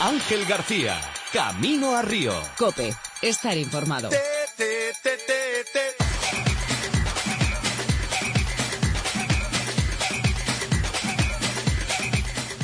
Ángel 0.00 0.46
García, 0.46 0.98
Camino 1.30 1.94
a 1.94 2.00
Río. 2.00 2.32
Cope, 2.56 2.94
estar 3.20 3.58
informado. 3.58 4.08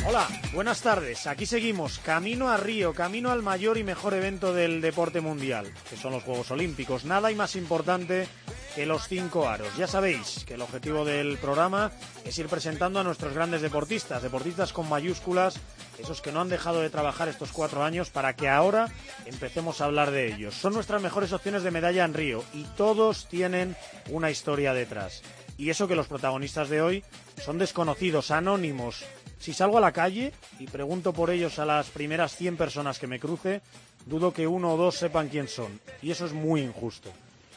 Hola, 0.06 0.28
buenas 0.54 0.80
tardes. 0.80 1.26
Aquí 1.26 1.44
seguimos, 1.44 1.98
camino 1.98 2.48
a 2.48 2.56
Río, 2.56 2.94
camino 2.94 3.30
al 3.30 3.42
mayor 3.42 3.76
y 3.76 3.84
mejor 3.84 4.14
evento 4.14 4.54
del 4.54 4.80
deporte 4.80 5.20
mundial, 5.20 5.70
que 5.90 5.96
son 5.96 6.12
los 6.12 6.22
Juegos 6.22 6.50
Olímpicos. 6.52 7.04
Nada 7.04 7.28
hay 7.28 7.34
más 7.34 7.54
importante 7.54 8.28
que 8.76 8.84
los 8.84 9.08
cinco 9.08 9.48
aros. 9.48 9.74
Ya 9.78 9.86
sabéis 9.86 10.44
que 10.46 10.52
el 10.52 10.60
objetivo 10.60 11.06
del 11.06 11.38
programa 11.38 11.92
es 12.26 12.38
ir 12.38 12.46
presentando 12.46 13.00
a 13.00 13.04
nuestros 13.04 13.32
grandes 13.32 13.62
deportistas, 13.62 14.22
deportistas 14.22 14.74
con 14.74 14.86
mayúsculas, 14.86 15.58
esos 15.98 16.20
que 16.20 16.30
no 16.30 16.42
han 16.42 16.50
dejado 16.50 16.82
de 16.82 16.90
trabajar 16.90 17.26
estos 17.28 17.52
cuatro 17.52 17.82
años 17.82 18.10
para 18.10 18.36
que 18.36 18.50
ahora 18.50 18.92
empecemos 19.24 19.80
a 19.80 19.86
hablar 19.86 20.10
de 20.10 20.30
ellos. 20.30 20.54
Son 20.54 20.74
nuestras 20.74 21.00
mejores 21.00 21.32
opciones 21.32 21.62
de 21.62 21.70
medalla 21.70 22.04
en 22.04 22.12
Río 22.12 22.44
y 22.52 22.64
todos 22.76 23.28
tienen 23.30 23.74
una 24.10 24.30
historia 24.30 24.74
detrás. 24.74 25.22
Y 25.56 25.70
eso 25.70 25.88
que 25.88 25.96
los 25.96 26.06
protagonistas 26.06 26.68
de 26.68 26.82
hoy 26.82 27.02
son 27.42 27.56
desconocidos, 27.56 28.30
anónimos. 28.30 29.06
Si 29.38 29.54
salgo 29.54 29.78
a 29.78 29.80
la 29.80 29.92
calle 29.92 30.34
y 30.58 30.66
pregunto 30.66 31.14
por 31.14 31.30
ellos 31.30 31.58
a 31.58 31.64
las 31.64 31.88
primeras 31.88 32.36
100 32.36 32.58
personas 32.58 32.98
que 32.98 33.06
me 33.06 33.20
cruce, 33.20 33.62
dudo 34.04 34.34
que 34.34 34.46
uno 34.46 34.74
o 34.74 34.76
dos 34.76 34.96
sepan 34.96 35.30
quién 35.30 35.48
son. 35.48 35.80
Y 36.02 36.10
eso 36.10 36.26
es 36.26 36.34
muy 36.34 36.60
injusto. 36.60 37.10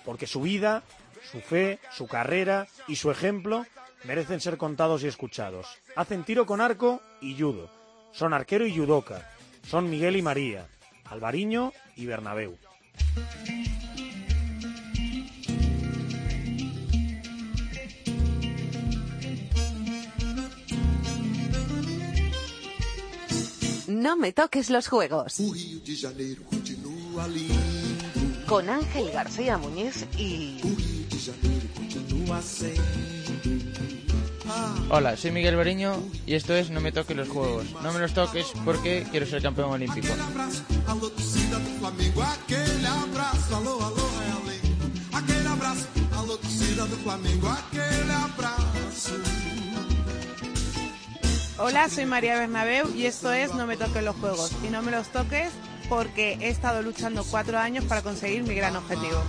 Porque 0.05 0.27
su 0.27 0.41
vida, 0.41 0.81
su 1.31 1.39
fe, 1.41 1.79
su 1.91 2.07
carrera 2.07 2.67
y 2.87 2.95
su 2.95 3.11
ejemplo 3.11 3.65
merecen 4.03 4.39
ser 4.39 4.57
contados 4.57 5.03
y 5.03 5.07
escuchados. 5.07 5.67
Hacen 5.95 6.23
tiro 6.23 6.45
con 6.45 6.61
arco 6.61 7.01
y 7.21 7.37
judo. 7.37 7.69
Son 8.11 8.33
arquero 8.33 8.65
y 8.65 8.75
judoka. 8.75 9.29
Son 9.67 9.89
Miguel 9.89 10.15
y 10.15 10.21
María, 10.21 10.67
Alvariño 11.05 11.73
y 11.95 12.05
Bernabéu. 12.05 12.57
No 23.87 24.15
me 24.15 24.31
toques 24.31 24.69
los 24.69 24.87
juegos. 24.87 25.41
Con 28.47 28.69
Ángel 28.69 29.11
García 29.11 29.57
Muñiz 29.57 30.05
y 30.17 30.61
Hola, 34.89 35.17
soy 35.17 35.31
Miguel 35.31 35.55
Bariño 35.55 36.01
y 36.25 36.35
esto 36.35 36.55
es 36.55 36.69
No 36.69 36.79
me 36.81 36.91
toques 36.91 37.15
los 37.15 37.27
juegos. 37.27 37.65
No 37.83 37.91
me 37.91 37.99
los 37.99 38.13
toques 38.13 38.47
porque 38.63 39.05
quiero 39.11 39.25
ser 39.25 39.41
campeón 39.41 39.71
olímpico. 39.71 40.07
Hola, 51.57 51.89
soy 51.89 52.05
María 52.05 52.39
Bernabeu 52.39 52.95
y 52.95 53.05
esto 53.05 53.33
es 53.33 53.53
No 53.53 53.67
me 53.67 53.75
toques 53.75 54.03
los 54.03 54.15
juegos. 54.15 54.51
Y 54.65 54.69
no 54.69 54.81
me 54.81 54.91
los 54.91 55.09
toques 55.09 55.51
porque 55.89 56.37
he 56.39 56.49
estado 56.49 56.81
luchando 56.81 57.25
cuatro 57.25 57.57
años 57.57 57.83
para 57.85 58.01
conseguir 58.01 58.43
mi 58.43 58.55
gran 58.55 58.75
objetivo. 58.75 59.21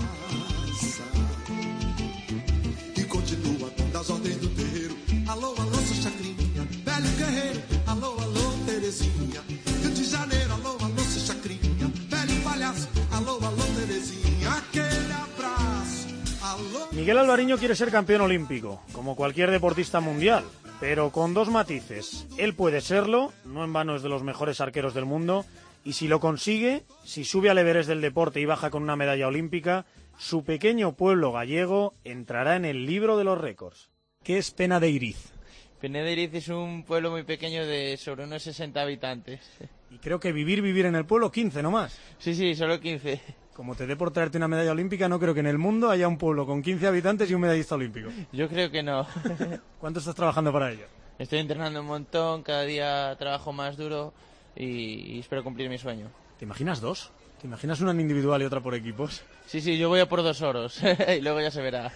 Miguel 17.01 17.17
Alvariño 17.17 17.57
quiere 17.57 17.75
ser 17.75 17.91
campeón 17.91 18.21
olímpico, 18.21 18.83
como 18.93 19.17
cualquier 19.17 19.51
deportista 19.51 20.01
mundial, 20.01 20.45
pero 20.81 21.11
con 21.11 21.33
dos 21.33 21.49
matices. 21.49 22.27
Él 22.37 22.55
puede 22.55 22.83
serlo, 22.83 23.33
no 23.47 23.65
en 23.65 23.73
vano 23.73 23.97
es 23.97 24.03
de 24.03 24.11
los 24.11 24.23
mejores 24.23 24.61
arqueros 24.61 24.93
del 24.93 25.07
mundo, 25.07 25.47
y 25.83 25.95
si 25.95 26.09
lo 26.09 26.21
consigue, 26.21 26.85
si 27.03 27.25
sube 27.25 27.49
al 27.49 27.57
Everest 27.57 27.89
del 27.89 28.03
deporte 28.03 28.39
y 28.39 28.45
baja 28.45 28.69
con 28.69 28.83
una 28.83 28.97
medalla 28.97 29.29
olímpica, 29.29 29.87
su 30.19 30.45
pequeño 30.45 30.93
pueblo 30.93 31.33
gallego 31.33 31.95
entrará 32.05 32.57
en 32.57 32.67
el 32.67 32.85
libro 32.85 33.17
de 33.17 33.25
los 33.25 33.39
récords. 33.39 33.89
¿Qué 34.23 34.37
es 34.37 34.51
Pena 34.51 34.79
de 34.79 34.91
Iriz? 34.91 35.33
Penederiz 35.81 36.35
es 36.35 36.49
un 36.49 36.85
pueblo 36.85 37.11
muy 37.11 37.23
pequeño 37.23 37.65
de 37.65 37.97
sobre 37.97 38.25
unos 38.25 38.43
60 38.43 38.79
habitantes. 38.79 39.41
Y 39.91 39.99
creo 39.99 40.21
que 40.21 40.33
vivir, 40.33 40.63
vivir 40.63 40.87
en 40.87 40.95
el 40.95 41.05
pueblo, 41.05 41.31
15 41.33 41.63
no 41.63 41.71
más. 41.71 41.99
Sí, 42.19 42.35
sí, 42.35 42.55
solo 42.55 42.79
15. 42.79 43.21
Como 43.55 43.75
te 43.75 43.87
dé 43.87 43.97
por 43.97 44.13
traerte 44.13 44.39
una 44.39 44.49
medalla 44.49 44.73
olímpica, 44.73 45.09
no 45.09 45.19
creo 45.19 45.35
que 45.35 45.41
en 45.41 45.47
el 45.47 45.59
mundo 45.59 45.91
haya 45.91 46.09
un 46.09 46.17
pueblo 46.17 46.47
con 46.47 46.63
15 46.63 46.87
habitantes 46.87 47.31
y 47.31 47.35
un 47.35 47.41
medallista 47.41 47.75
olímpico. 47.75 48.09
Yo 48.33 48.49
creo 48.49 48.71
que 48.71 48.83
no. 48.83 49.07
¿Cuánto 49.81 49.99
estás 49.99 50.15
trabajando 50.15 50.53
para 50.53 50.71
ello? 50.71 50.87
Estoy 51.19 51.41
entrenando 51.41 51.81
un 51.81 51.87
montón, 51.87 52.43
cada 52.43 52.63
día 52.63 53.15
trabajo 53.19 53.53
más 53.53 53.77
duro 53.77 54.15
y, 54.57 54.65
y 54.65 55.19
espero 55.19 55.45
cumplir 55.45 55.69
mi 55.69 55.77
sueño. 55.77 56.09
¿Te 56.39 56.47
imaginas 56.47 56.81
dos? 56.81 57.11
¿Te 57.41 57.47
imaginas 57.47 57.81
una 57.81 57.93
en 57.93 58.01
individual 58.01 58.43
y 58.43 58.45
otra 58.45 58.61
por 58.61 58.75
equipos? 58.75 59.23
Sí, 59.47 59.63
sí, 59.63 59.79
yo 59.79 59.89
voy 59.89 60.01
a 60.01 60.09
por 60.09 60.23
dos 60.23 60.43
oros 60.43 60.79
y 61.19 61.21
luego 61.23 61.41
ya 61.41 61.51
se 61.51 61.63
verá. 61.63 61.91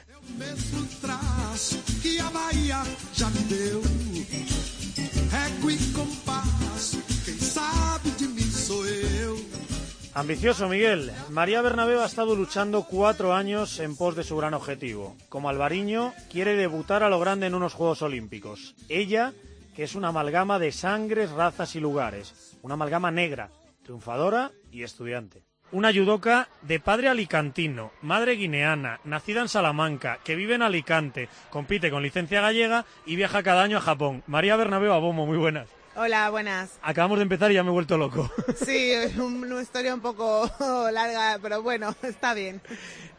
Ambicioso, 10.15 10.69
Miguel. 10.69 11.11
María 11.31 11.61
Bernabéu 11.61 12.01
ha 12.01 12.07
estado 12.07 12.37
luchando 12.37 12.85
cuatro 12.85 13.35
años 13.35 13.81
en 13.81 13.97
pos 13.97 14.15
de 14.15 14.23
su 14.23 14.37
gran 14.37 14.55
objetivo. 14.55 15.17
Como 15.29 15.49
Alvariño, 15.49 16.15
quiere 16.31 16.55
debutar 16.55 17.03
a 17.03 17.09
lo 17.09 17.19
grande 17.19 17.49
en 17.49 17.55
unos 17.57 17.75
Juegos 17.75 18.01
Olímpicos. 18.01 18.77
Ella, 18.89 19.33
que 19.75 19.83
es 19.83 19.97
una 19.97 20.09
amalgama 20.09 20.61
de 20.61 20.71
sangres, 20.71 21.33
razas 21.33 21.75
y 21.75 21.81
lugares. 21.81 22.57
Una 22.63 22.75
amalgama 22.75 23.11
negra, 23.11 23.51
triunfadora 23.83 24.53
y 24.71 24.85
estudiante. 24.85 25.43
Una 25.73 25.93
judoka 25.93 26.49
de 26.63 26.79
padre 26.79 27.09
alicantino, 27.09 27.91
madre 28.01 28.37
guineana, 28.37 29.01
nacida 29.03 29.41
en 29.41 29.49
Salamanca, 29.49 30.21
que 30.23 30.37
vive 30.37 30.55
en 30.55 30.63
Alicante, 30.63 31.29
compite 31.51 31.91
con 31.91 32.05
licencia 32.05 32.41
gallega 32.41 32.85
y 33.05 33.17
viaja 33.17 33.43
cada 33.43 33.65
año 33.65 33.79
a 33.79 33.81
Japón. 33.81 34.23
María 34.29 34.55
Bernabéu 34.55 34.93
Abomo, 34.93 35.27
muy 35.27 35.39
buenas. 35.39 35.69
Hola, 35.97 36.29
buenas. 36.31 36.79
Acabamos 36.83 37.19
de 37.19 37.23
empezar 37.23 37.51
y 37.53 37.55
ya 37.55 37.63
me 37.63 37.69
he 37.71 37.73
vuelto 37.73 37.97
loco. 37.97 38.31
Sí, 38.57 38.91
es 38.91 39.17
un- 39.17 39.45
una 39.45 39.63
historia 39.63 39.95
un 39.95 40.01
poco 40.01 40.51
larga, 40.93 41.39
pero 41.41 41.63
bueno, 41.63 41.95
está 42.03 42.35
bien. 42.35 42.61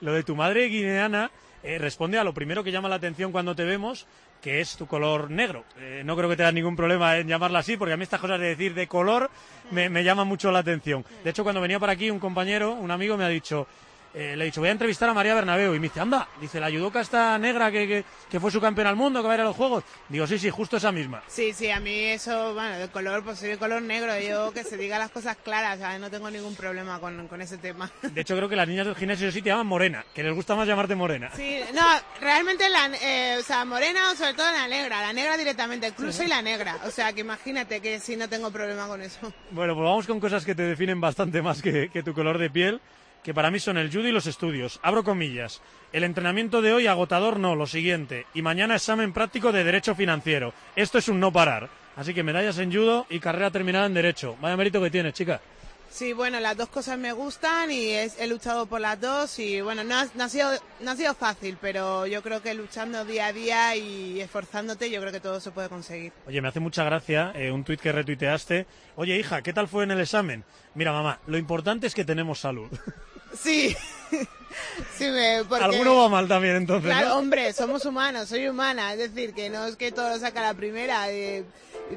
Lo 0.02 0.13
de 0.13 0.24
tu 0.24 0.36
madre 0.36 0.66
guineana 0.68 1.31
eh, 1.64 1.78
responde 1.78 2.19
a 2.19 2.24
lo 2.24 2.34
primero 2.34 2.64
que 2.64 2.72
llama 2.72 2.90
la 2.90 2.96
atención 2.96 3.31
cuando 3.31 3.56
te 3.56 3.64
vemos, 3.64 4.06
que 4.41 4.59
es 4.59 4.75
tu 4.75 4.88
color 4.88 5.31
negro. 5.31 5.64
Eh, 5.80 6.02
no 6.06 6.18
creo 6.18 6.30
que 6.30 6.35
tengas 6.35 6.53
ningún 6.53 6.75
problema 6.75 7.18
en 7.18 7.28
llamarla 7.30 7.59
así, 7.59 7.78
porque 7.78 7.94
a 7.94 7.97
mí 7.97 8.03
estas 8.03 8.19
cosas 8.19 8.40
de 8.41 8.47
decir 8.47 8.74
de 8.74 8.88
color 8.88 9.30
me, 9.72 9.90
me 9.90 10.03
llaman 10.03 10.28
mucho 10.28 10.52
la 10.52 10.59
atención. 10.59 11.06
De 11.24 11.30
hecho, 11.30 11.44
cuando 11.44 11.62
venía 11.62 11.80
para 11.80 11.94
aquí, 11.94 12.12
un 12.12 12.19
compañero, 12.19 12.74
un 12.74 12.91
amigo, 12.91 13.16
me 13.16 13.24
ha 13.24 13.30
dicho, 13.30 13.68
eh, 14.16 14.36
le 14.36 14.44
he 14.44 14.46
dicho, 14.46 14.62
voy 14.62 14.70
a 14.70 14.72
entrevistar 14.72 15.09
a 15.09 15.14
María 15.14 15.36
Bernabéu. 15.36 15.76
Y 15.76 15.80
me 15.80 15.88
dice, 15.88 16.00
anda, 16.00 16.28
dice, 16.40 16.59
la 16.59 16.72
judoka 16.72 17.02
esta 17.02 17.38
negra 17.38 17.70
que, 17.70 17.86
que, 17.88 18.06
que 18.30 18.40
fue 18.40 18.50
su 18.50 18.62
campeona 18.62 18.90
al 18.90 18.96
mundo, 18.96 19.22
que 19.22 19.28
va 19.28 19.34
a 19.34 19.36
ir 19.36 19.42
a 19.42 19.46
los 19.46 19.56
Juegos. 19.56 19.84
Digo, 20.08 20.26
sí, 20.26 20.40
sí, 20.40 20.50
justo 20.50 20.78
esa 20.78 20.92
misma. 20.92 21.22
Sí, 21.28 21.52
sí, 21.53 21.70
a 21.70 21.80
mí 21.80 21.92
eso, 21.92 22.53
bueno, 22.53 22.78
de 22.78 22.88
color, 22.88 23.24
pues 23.24 23.40
soy 23.40 23.50
de 23.50 23.58
color 23.58 23.81
negro, 23.81 24.18
yo 24.20 24.53
que 24.53 24.64
se 24.64 24.78
diga 24.78 24.98
las 24.98 25.12
cosas 25.12 25.36
claras, 25.44 25.80
¿sabes? 25.80 26.00
no 26.00 26.09
tengo 26.09 26.30
ningún 26.31 26.56
problema 26.56 27.00
con, 27.00 27.28
con 27.28 27.42
ese 27.42 27.58
tema. 27.58 27.92
De 28.02 28.22
hecho, 28.22 28.36
creo 28.38 28.48
que 28.48 28.56
las 28.56 28.68
niñas 28.68 28.86
del 28.86 28.96
gimnasio 28.96 29.31
sí 29.31 29.42
te 29.42 29.50
llaman 29.50 29.68
Morena, 29.68 30.06
que 30.14 30.24
les 30.24 30.34
gusta 30.34 30.56
más 30.56 30.68
llamarte 30.68 30.96
Morena. 30.96 31.30
Sí, 31.36 31.59
no, 31.74 31.84
realmente 32.22 32.70
la, 32.70 32.90
eh, 33.02 33.38
o 33.40 33.44
sea, 33.44 33.66
morena 33.66 34.12
o 34.12 34.16
sobre 34.16 34.34
todo 34.34 34.50
la 34.52 34.68
negra, 34.68 35.02
la 35.02 35.14
negra 35.14 35.38
directamente, 35.38 35.88
incluso 35.88 36.24
y 36.24 36.28
la 36.28 36.42
negra, 36.42 36.78
o 36.86 36.92
sea, 36.92 37.12
que 37.14 37.22
imagínate 37.22 37.82
que 37.82 38.00
sí 38.00 38.16
no 38.16 38.30
tengo 38.30 38.52
problema 38.52 38.88
con 38.88 39.02
eso. 39.02 39.34
Bueno, 39.52 39.74
pues 39.74 39.84
vamos 39.84 40.08
con 40.08 40.20
cosas 40.20 40.46
que 40.46 40.56
te 40.56 40.64
definen 40.64 41.02
bastante 41.02 41.41
más 41.41 41.62
que, 41.62 41.90
que 41.90 42.03
tu 42.03 42.14
color 42.14 42.38
de 42.38 42.50
piel, 42.50 42.82
que 43.26 43.34
para 43.34 43.50
mí 43.50 43.60
son 43.60 43.80
el 43.80 43.90
judo 43.92 44.08
y 44.08 44.12
los 44.12 44.28
estudios. 44.28 44.80
Abro 44.84 45.04
comillas. 45.04 45.60
El 45.92 46.04
entrenamiento 46.04 46.62
de 46.62 46.74
hoy 46.74 46.86
agotador 46.86 47.40
no, 47.40 47.56
lo 47.56 47.66
siguiente. 47.66 48.28
Y 48.36 48.44
mañana 48.44 48.76
examen 48.76 49.14
práctico 49.14 49.52
de 49.52 49.64
derecho 49.64 49.96
financiero. 49.96 50.54
Esto 50.76 51.00
es 51.00 51.10
un 51.10 51.20
no 51.20 51.34
parar. 51.34 51.68
Así 51.96 52.14
que 52.14 52.22
medallas 52.22 52.60
en 52.60 52.72
judo 52.72 53.08
y 53.10 53.20
carrera 53.20 53.50
terminada 53.50 53.88
en 53.88 53.96
derecho. 53.96 54.38
Vaya 54.42 54.56
mérito 54.56 54.80
que 54.80 54.92
tienes, 54.92 55.14
chica. 55.16 55.42
Sí, 55.90 56.14
bueno, 56.14 56.40
las 56.40 56.56
dos 56.58 56.70
cosas 56.70 57.00
me 57.00 57.14
gustan 57.14 57.72
y 57.72 57.90
es- 57.92 58.20
he 58.20 58.28
luchado 58.28 58.68
por 58.68 58.80
las 58.82 59.00
dos 59.02 59.40
y 59.40 59.62
bueno, 59.62 59.84
no 59.84 59.96
ha, 59.98 60.06
no 60.14 60.26
ha 60.26 60.30
sido, 60.30 60.52
no 60.82 60.92
ha 60.92 60.96
sido 60.96 61.14
fácil, 61.16 61.58
pero 61.60 62.06
yo 62.06 62.22
creo 62.22 62.42
que 62.44 62.54
luchando 62.54 63.06
día 63.06 63.28
a 63.28 63.34
día 63.34 63.76
y 63.76 64.20
esforzándote, 64.22 64.92
yo 64.92 65.00
creo 65.00 65.14
que 65.14 65.20
todo 65.22 65.40
se 65.40 65.50
puede 65.52 65.70
conseguir. 65.70 66.12
Oye, 66.28 66.42
me 66.42 66.50
hace 66.50 66.60
mucha 66.60 66.84
gracia 66.84 67.32
eh, 67.34 67.50
un 67.52 67.64
tuit 67.64 67.80
que 67.80 67.92
retuiteaste. 67.92 68.68
Oye, 68.98 69.18
hija, 69.18 69.42
¿qué 69.42 69.54
tal 69.54 69.68
fue 69.68 69.84
en 69.86 69.92
el 69.92 70.02
examen? 70.02 70.44
Mira, 70.76 70.92
mamá, 70.92 71.20
lo 71.28 71.38
importante 71.40 71.88
es 71.88 71.96
que 71.96 72.04
tenemos 72.06 72.40
salud. 72.40 72.68
Sí. 73.41 73.76
sí 74.97 75.05
me, 75.05 75.43
porque... 75.47 75.66
Alguno 75.66 75.97
va 75.97 76.09
mal 76.09 76.28
también 76.28 76.55
entonces. 76.55 76.90
Claro, 76.90 77.09
¿no? 77.09 77.17
hombre, 77.17 77.53
somos 77.53 77.85
humanos, 77.85 78.29
soy 78.29 78.47
humana, 78.47 78.93
es 78.93 78.99
decir, 78.99 79.34
que 79.34 79.49
no 79.49 79.66
es 79.66 79.76
que 79.76 79.91
todo 79.91 80.09
lo 80.09 80.20
saca 80.20 80.41
la 80.41 80.53
primera, 80.53 81.11
eh, 81.11 81.43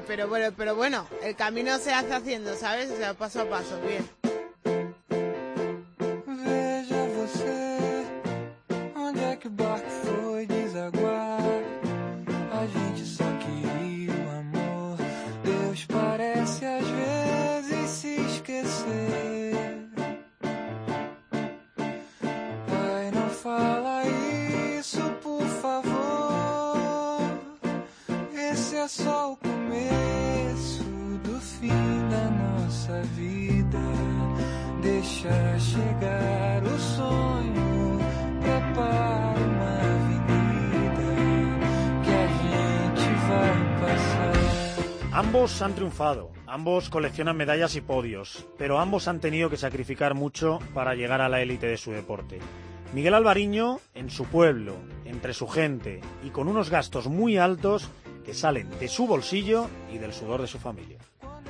pero 0.07 0.27
bueno, 0.27 0.53
pero 0.55 0.75
bueno, 0.75 1.07
el 1.23 1.35
camino 1.35 1.77
se 1.79 1.93
hace 1.93 2.13
haciendo, 2.13 2.55
¿sabes? 2.55 2.89
O 2.91 2.97
sea, 2.97 3.13
paso 3.13 3.41
a 3.41 3.49
paso, 3.49 3.79
bien. 3.81 4.18
Ambos 45.29 45.61
han 45.61 45.75
triunfado, 45.75 46.31
ambos 46.47 46.89
coleccionan 46.89 47.37
medallas 47.37 47.75
y 47.75 47.81
podios, 47.81 48.47
pero 48.57 48.79
ambos 48.79 49.07
han 49.07 49.19
tenido 49.19 49.47
que 49.47 49.57
sacrificar 49.57 50.15
mucho 50.15 50.57
para 50.73 50.95
llegar 50.95 51.21
a 51.21 51.29
la 51.29 51.39
élite 51.39 51.67
de 51.67 51.77
su 51.77 51.91
deporte. 51.91 52.39
Miguel 52.95 53.13
Alvariño, 53.13 53.79
en 53.93 54.09
su 54.09 54.25
pueblo, 54.25 54.77
entre 55.05 55.35
su 55.35 55.47
gente 55.47 56.01
y 56.23 56.31
con 56.31 56.47
unos 56.47 56.71
gastos 56.71 57.09
muy 57.09 57.37
altos 57.37 57.91
que 58.25 58.33
salen 58.33 58.71
de 58.79 58.87
su 58.87 59.05
bolsillo 59.05 59.69
y 59.93 59.99
del 59.99 60.13
sudor 60.13 60.41
de 60.41 60.47
su 60.47 60.57
familia. 60.57 60.97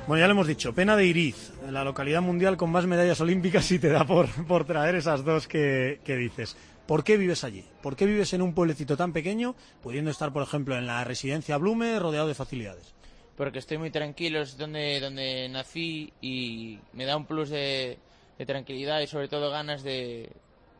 Bueno, 0.06 0.20
ya 0.20 0.26
lo 0.26 0.32
hemos 0.32 0.46
dicho, 0.46 0.74
pena 0.74 0.94
de 0.94 1.06
Iriz, 1.06 1.54
la 1.70 1.82
localidad 1.82 2.20
mundial 2.20 2.58
con 2.58 2.70
más 2.70 2.84
medallas 2.84 3.22
olímpicas 3.22 3.72
y 3.72 3.78
te 3.78 3.88
da 3.88 4.04
por, 4.04 4.28
por 4.44 4.66
traer 4.66 4.96
esas 4.96 5.24
dos 5.24 5.48
que, 5.48 6.02
que 6.04 6.16
dices. 6.16 6.54
¿Por 6.86 7.02
qué 7.02 7.16
vives 7.16 7.44
allí? 7.44 7.64
¿Por 7.80 7.96
qué 7.96 8.04
vives 8.04 8.34
en 8.34 8.42
un 8.42 8.52
pueblecito 8.52 8.98
tan 8.98 9.14
pequeño, 9.14 9.54
pudiendo 9.82 10.10
estar, 10.10 10.34
por 10.34 10.42
ejemplo, 10.42 10.76
en 10.76 10.86
la 10.86 11.02
residencia 11.02 11.56
Blume, 11.56 11.98
rodeado 11.98 12.28
de 12.28 12.34
facilidades? 12.34 12.99
Porque 13.40 13.60
estoy 13.60 13.78
muy 13.78 13.90
tranquilo, 13.90 14.42
es 14.42 14.58
donde, 14.58 15.00
donde 15.00 15.48
nací 15.48 16.12
y 16.20 16.78
me 16.92 17.06
da 17.06 17.16
un 17.16 17.24
plus 17.24 17.48
de, 17.48 17.98
de 18.38 18.44
tranquilidad 18.44 19.00
y 19.00 19.06
sobre 19.06 19.28
todo 19.28 19.50
ganas 19.50 19.82
de, 19.82 20.30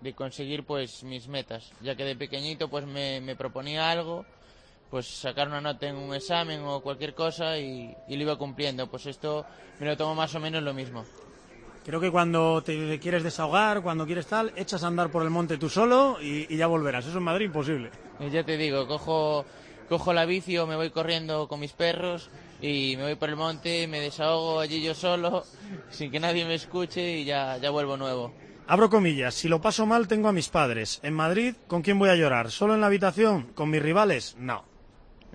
de 0.02 0.12
conseguir 0.12 0.64
pues 0.64 1.02
mis 1.02 1.26
metas. 1.26 1.72
Ya 1.80 1.94
que 1.94 2.04
de 2.04 2.16
pequeñito 2.16 2.68
pues 2.68 2.84
me, 2.84 3.22
me 3.22 3.34
proponía 3.34 3.90
algo, 3.90 4.26
pues 4.90 5.06
sacar 5.06 5.48
una 5.48 5.62
nota 5.62 5.88
en 5.88 5.96
un 5.96 6.14
examen 6.14 6.60
o 6.62 6.82
cualquier 6.82 7.14
cosa 7.14 7.56
y, 7.56 7.96
y 8.08 8.16
lo 8.16 8.24
iba 8.24 8.36
cumpliendo. 8.36 8.90
Pues 8.90 9.06
esto 9.06 9.46
me 9.78 9.86
lo 9.86 9.96
tomo 9.96 10.14
más 10.14 10.34
o 10.34 10.38
menos 10.38 10.62
lo 10.62 10.74
mismo. 10.74 11.06
Creo 11.82 11.98
que 11.98 12.10
cuando 12.10 12.60
te 12.62 13.00
quieres 13.00 13.22
desahogar, 13.22 13.80
cuando 13.80 14.04
quieres 14.04 14.26
tal, 14.26 14.52
echas 14.54 14.84
a 14.84 14.88
andar 14.88 15.10
por 15.10 15.22
el 15.22 15.30
monte 15.30 15.56
tú 15.56 15.70
solo 15.70 16.18
y, 16.20 16.46
y 16.52 16.58
ya 16.58 16.66
volverás. 16.66 17.06
Eso 17.06 17.16
en 17.16 17.24
Madrid 17.24 17.46
imposible. 17.46 17.90
Y 18.18 18.28
ya 18.28 18.44
te 18.44 18.58
digo, 18.58 18.86
cojo, 18.86 19.46
cojo 19.88 20.12
la 20.12 20.26
bici 20.26 20.58
o 20.58 20.66
me 20.66 20.76
voy 20.76 20.90
corriendo 20.90 21.48
con 21.48 21.58
mis 21.58 21.72
perros 21.72 22.28
y 22.60 22.96
me 22.96 23.04
voy 23.04 23.14
por 23.14 23.28
el 23.28 23.36
monte, 23.36 23.86
me 23.86 24.00
desahogo 24.00 24.60
allí 24.60 24.82
yo 24.82 24.94
solo, 24.94 25.44
sin 25.90 26.10
que 26.10 26.20
nadie 26.20 26.44
me 26.44 26.54
escuche 26.54 27.18
y 27.18 27.24
ya, 27.24 27.56
ya 27.58 27.70
vuelvo 27.70 27.96
nuevo. 27.96 28.32
Abro 28.66 28.88
comillas, 28.88 29.34
si 29.34 29.48
lo 29.48 29.60
paso 29.60 29.84
mal 29.84 30.06
tengo 30.06 30.28
a 30.28 30.32
mis 30.32 30.48
padres. 30.48 31.00
En 31.02 31.14
Madrid, 31.14 31.54
¿con 31.66 31.82
quién 31.82 31.98
voy 31.98 32.10
a 32.10 32.14
llorar? 32.14 32.50
¿Solo 32.50 32.74
en 32.74 32.80
la 32.80 32.86
habitación? 32.86 33.52
¿Con 33.54 33.70
mis 33.70 33.82
rivales? 33.82 34.36
No. 34.38 34.64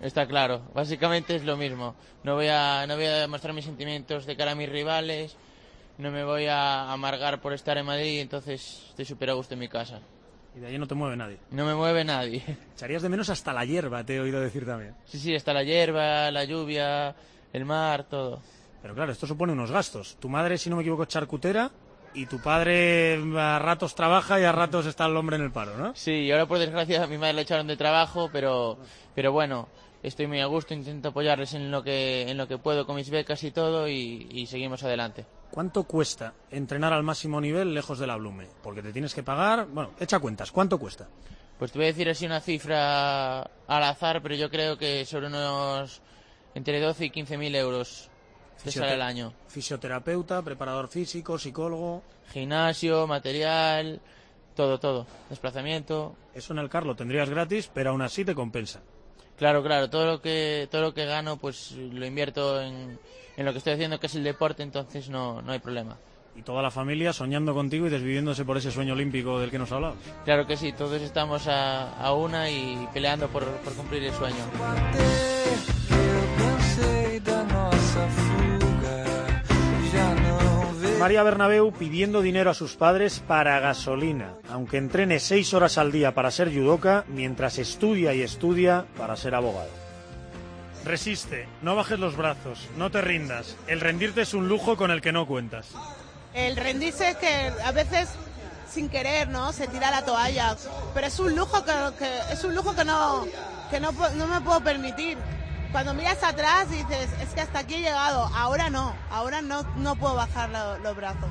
Está 0.02 0.28
claro, 0.28 0.62
básicamente 0.74 1.36
es 1.36 1.44
lo 1.44 1.58
mismo. 1.58 1.96
No 2.24 2.36
voy 2.36 2.48
a, 2.48 2.86
no 2.88 2.96
voy 2.96 3.06
a 3.06 3.18
demostrar 3.18 3.54
mis 3.54 3.66
sentimientos 3.66 4.26
de 4.26 4.38
cara 4.38 4.52
a 4.52 4.56
mis 4.56 4.70
rivales, 4.70 5.36
no 5.98 6.12
me 6.12 6.24
voy 6.24 6.46
a 6.46 6.92
amargar 6.92 7.42
por 7.42 7.54
estar 7.54 7.78
en 7.78 7.86
Madrid, 7.86 8.20
entonces 8.20 8.86
estoy 8.90 9.06
súper 9.06 9.30
a 9.30 9.34
gusto 9.34 9.54
en 9.54 9.62
mi 9.62 9.68
casa. 9.68 10.02
Y 10.56 10.60
de 10.60 10.68
allí 10.68 10.78
no 10.78 10.88
te 10.88 10.96
mueve 10.96 11.18
nadie. 11.18 11.38
No 11.52 11.66
me 11.66 11.76
mueve 11.76 12.04
nadie. 12.04 12.44
Echarías 12.76 13.02
de 13.02 13.10
menos 13.10 13.30
hasta 13.30 13.54
la 13.54 13.66
hierba, 13.66 14.04
te 14.04 14.16
he 14.16 14.20
oído 14.20 14.40
decir 14.40 14.66
también. 14.66 14.96
Sí, 15.06 15.20
sí, 15.20 15.34
está 15.34 15.54
la 15.54 15.64
hierba, 15.64 16.32
la 16.32 16.46
lluvia, 16.46 17.16
el 17.52 17.66
mar, 17.66 18.06
todo. 18.06 18.42
Pero 18.82 18.94
claro, 18.96 19.12
esto 19.12 19.28
supone 19.28 19.54
unos 19.54 19.72
gastos. 19.72 20.18
Tu 20.20 20.30
madre, 20.30 20.58
si 20.58 20.70
no 20.70 20.76
me 20.78 20.84
equivoco, 20.84 21.04
es 21.04 21.10
charcutera 21.10 21.72
y 22.14 22.28
tu 22.28 22.40
padre 22.40 23.20
a 23.38 23.60
ratos 23.60 23.94
trabaja 23.94 24.40
y 24.40 24.44
a 24.44 24.52
ratos 24.54 24.86
está 24.86 25.06
el 25.06 25.18
hombre 25.18 25.36
en 25.36 25.42
el 25.42 25.52
paro, 25.52 25.78
¿no? 25.78 25.94
Sí, 25.96 26.12
y 26.12 26.32
ahora 26.32 26.46
por 26.46 26.60
desgracia 26.60 27.04
a 27.04 27.08
mi 27.08 27.18
madre 27.18 27.34
le 27.34 27.42
echaron 27.42 27.68
de 27.68 27.76
trabajo, 27.76 28.30
pero, 28.32 28.78
pero 29.14 29.34
bueno, 29.34 29.68
estoy 30.02 30.28
muy 30.28 30.40
a 30.40 30.46
gusto, 30.46 30.74
intento 30.74 31.10
apoyarles 31.10 31.54
en 31.56 31.72
lo 31.72 31.84
que, 31.84 32.30
en 32.30 32.38
lo 32.38 32.48
que 32.48 32.58
puedo 32.58 32.86
con 32.86 32.96
mis 32.96 33.10
becas 33.10 33.44
y 33.44 33.52
todo 33.52 33.90
y, 33.90 34.28
y 34.32 34.46
seguimos 34.46 34.84
adelante. 34.84 35.26
¿Cuánto 35.52 35.84
cuesta 35.84 36.34
entrenar 36.52 36.92
al 36.94 37.04
máximo 37.04 37.40
nivel 37.40 37.74
lejos 37.74 38.00
de 38.00 38.08
la 38.08 38.18
Blume? 38.18 38.48
Porque 38.62 38.82
te 38.82 38.92
tienes 38.92 39.14
que 39.14 39.24
pagar, 39.24 39.68
bueno, 39.68 39.92
echa 40.00 40.20
cuentas, 40.20 40.52
¿cuánto 40.52 40.78
cuesta? 40.78 41.08
Pues 41.58 41.72
te 41.72 41.80
voy 41.80 41.86
a 41.86 41.92
decir 41.92 42.10
así 42.10 42.26
una 42.26 42.42
cifra 42.42 43.40
al 43.42 43.84
azar, 43.84 44.22
pero 44.22 44.36
yo 44.36 44.50
creo 44.50 44.78
que 44.78 45.06
sobre 45.06 45.28
unos 45.28 46.02
entre 46.54 46.82
12 46.82 47.06
y 47.06 47.10
15 47.10 47.38
mil 47.38 47.56
euros 47.56 48.10
te 48.64 48.72
sale 48.72 48.94
al 48.94 49.02
año. 49.02 49.34
Fisioterapeuta, 49.48 50.42
preparador 50.42 50.88
físico, 50.88 51.38
psicólogo. 51.38 52.04
Gimnasio, 52.34 53.08
material, 53.08 54.02
todo, 54.56 54.80
todo. 54.80 55.06
Desplazamiento. 55.30 56.16
Eso 56.34 56.54
en 56.54 56.60
el 56.60 56.70
car 56.70 56.86
lo 56.86 56.96
tendrías 56.96 57.30
gratis, 57.30 57.70
pero 57.74 57.92
aún 57.92 58.02
así 58.02 58.26
te 58.26 58.36
compensa. 58.36 58.82
Claro, 59.38 59.64
claro, 59.64 59.90
todo 59.90 60.06
lo 60.06 60.22
que, 60.22 60.68
todo 60.72 60.82
lo 60.82 60.94
que 60.94 61.06
gano 61.06 61.38
pues 61.38 61.72
lo 61.72 62.06
invierto 62.06 62.62
en, 62.62 62.98
en 63.36 63.46
lo 63.46 63.52
que 63.52 63.58
estoy 63.58 63.74
haciendo, 63.74 64.00
que 64.00 64.08
es 64.08 64.16
el 64.16 64.24
deporte, 64.24 64.64
entonces 64.64 65.10
no, 65.10 65.42
no 65.42 65.52
hay 65.52 65.60
problema. 65.60 65.98
Y 66.38 66.42
toda 66.42 66.62
la 66.62 66.72
familia 66.72 67.14
soñando 67.14 67.54
contigo 67.54 67.88
y 67.88 67.90
desviviéndose 67.90 68.44
por 68.44 68.58
ese 68.58 68.72
sueño 68.72 68.94
olímpico 68.94 69.40
del 69.40 69.52
que 69.52 69.58
nos 69.60 69.72
hablabas. 69.72 69.98
Claro 70.26 70.46
que 70.46 70.58
sí, 70.58 70.74
todos 70.74 71.02
estamos 71.02 71.48
a, 71.48 71.98
a 71.98 72.14
una 72.14 72.50
y 72.50 72.88
peleando 72.94 73.28
por, 73.30 73.46
por 73.46 73.74
cumplir 73.74 74.04
el 74.04 74.14
sueño. 74.14 74.44
María 81.00 81.24
Bernabeu 81.24 81.72
pidiendo 81.74 82.22
dinero 82.22 82.50
a 82.50 82.54
sus 82.54 82.76
padres 82.76 83.20
para 83.28 83.60
gasolina, 83.60 84.34
aunque 84.50 84.78
entrene 84.78 85.20
seis 85.20 85.54
horas 85.54 85.78
al 85.78 85.92
día 85.92 86.14
para 86.16 86.32
ser 86.32 86.52
judoka, 86.54 87.04
mientras 87.10 87.58
estudia 87.60 88.14
y 88.14 88.22
estudia 88.22 88.86
para 88.98 89.16
ser 89.18 89.36
abogado. 89.36 89.70
Resiste, 90.86 91.48
no 91.62 91.76
bajes 91.76 92.00
los 92.00 92.16
brazos, 92.16 92.68
no 92.78 92.92
te 92.92 93.02
rindas. 93.02 93.56
El 93.68 93.82
rendirte 93.82 94.22
es 94.22 94.34
un 94.34 94.48
lujo 94.48 94.78
con 94.78 94.90
el 94.90 95.02
que 95.02 95.12
no 95.12 95.28
cuentas. 95.28 95.68
El 96.34 96.56
rendirse 96.56 97.10
es 97.10 97.18
que 97.18 97.52
a 97.64 97.72
veces 97.72 98.10
sin 98.70 98.90
querer, 98.90 99.28
¿no? 99.28 99.52
Se 99.54 99.68
tira 99.68 99.92
la 99.92 100.04
toalla, 100.06 100.56
pero 100.94 101.08
es 101.08 101.20
un 101.20 101.36
lujo 101.36 101.64
que, 101.66 101.72
que- 102.00 102.34
es 102.34 102.44
un 102.44 102.56
lujo 102.56 102.74
que 102.76 102.84
no 102.86 103.26
que 103.70 103.80
no, 103.80 103.92
no 103.92 104.28
me 104.28 104.42
puedo 104.42 104.62
permitir. 104.62 105.18
Cuando 105.76 105.94
miras 105.94 106.24
atrás 106.24 106.72
dices, 106.72 107.10
es 107.22 107.34
que 107.34 107.42
hasta 107.42 107.60
aquí 107.60 107.76
he 107.76 107.82
llegado, 107.82 108.32
ahora 108.34 108.70
no, 108.70 108.96
ahora 109.12 109.42
no 109.42 109.64
no 109.76 109.98
puedo 109.98 110.16
bajar 110.16 110.50
lo- 110.50 110.78
los 110.80 110.96
brazos. 110.96 111.30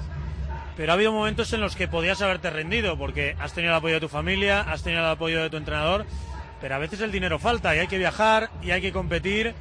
Pero 0.77 0.93
ha 0.93 0.97
habido 0.97 1.13
momentos 1.13 1.51
en 1.55 1.63
los 1.63 1.75
que 1.77 1.89
podías 1.89 2.21
haberte 2.21 2.51
rendido, 2.51 2.99
porque 2.99 3.37
has 3.41 3.55
tenido 3.55 3.73
el 3.73 3.79
apoyo 3.79 3.95
de 3.95 4.01
tu 4.01 4.11
familia, 4.11 4.61
has 4.61 4.83
tenido 4.83 5.01
el 5.03 5.09
apoyo 5.09 5.41
de 5.43 5.49
tu 5.49 5.57
entrenador, 5.57 6.05
pero 6.61 6.75
a 6.75 6.79
veces 6.79 7.01
el 7.01 7.11
dinero 7.11 7.39
falta 7.39 7.75
y 7.75 7.79
hay 7.79 7.87
que 7.87 7.97
viajar 7.97 8.51
y 8.61 8.73
hay 8.73 8.83
que 8.83 8.93
competir. 8.93 9.55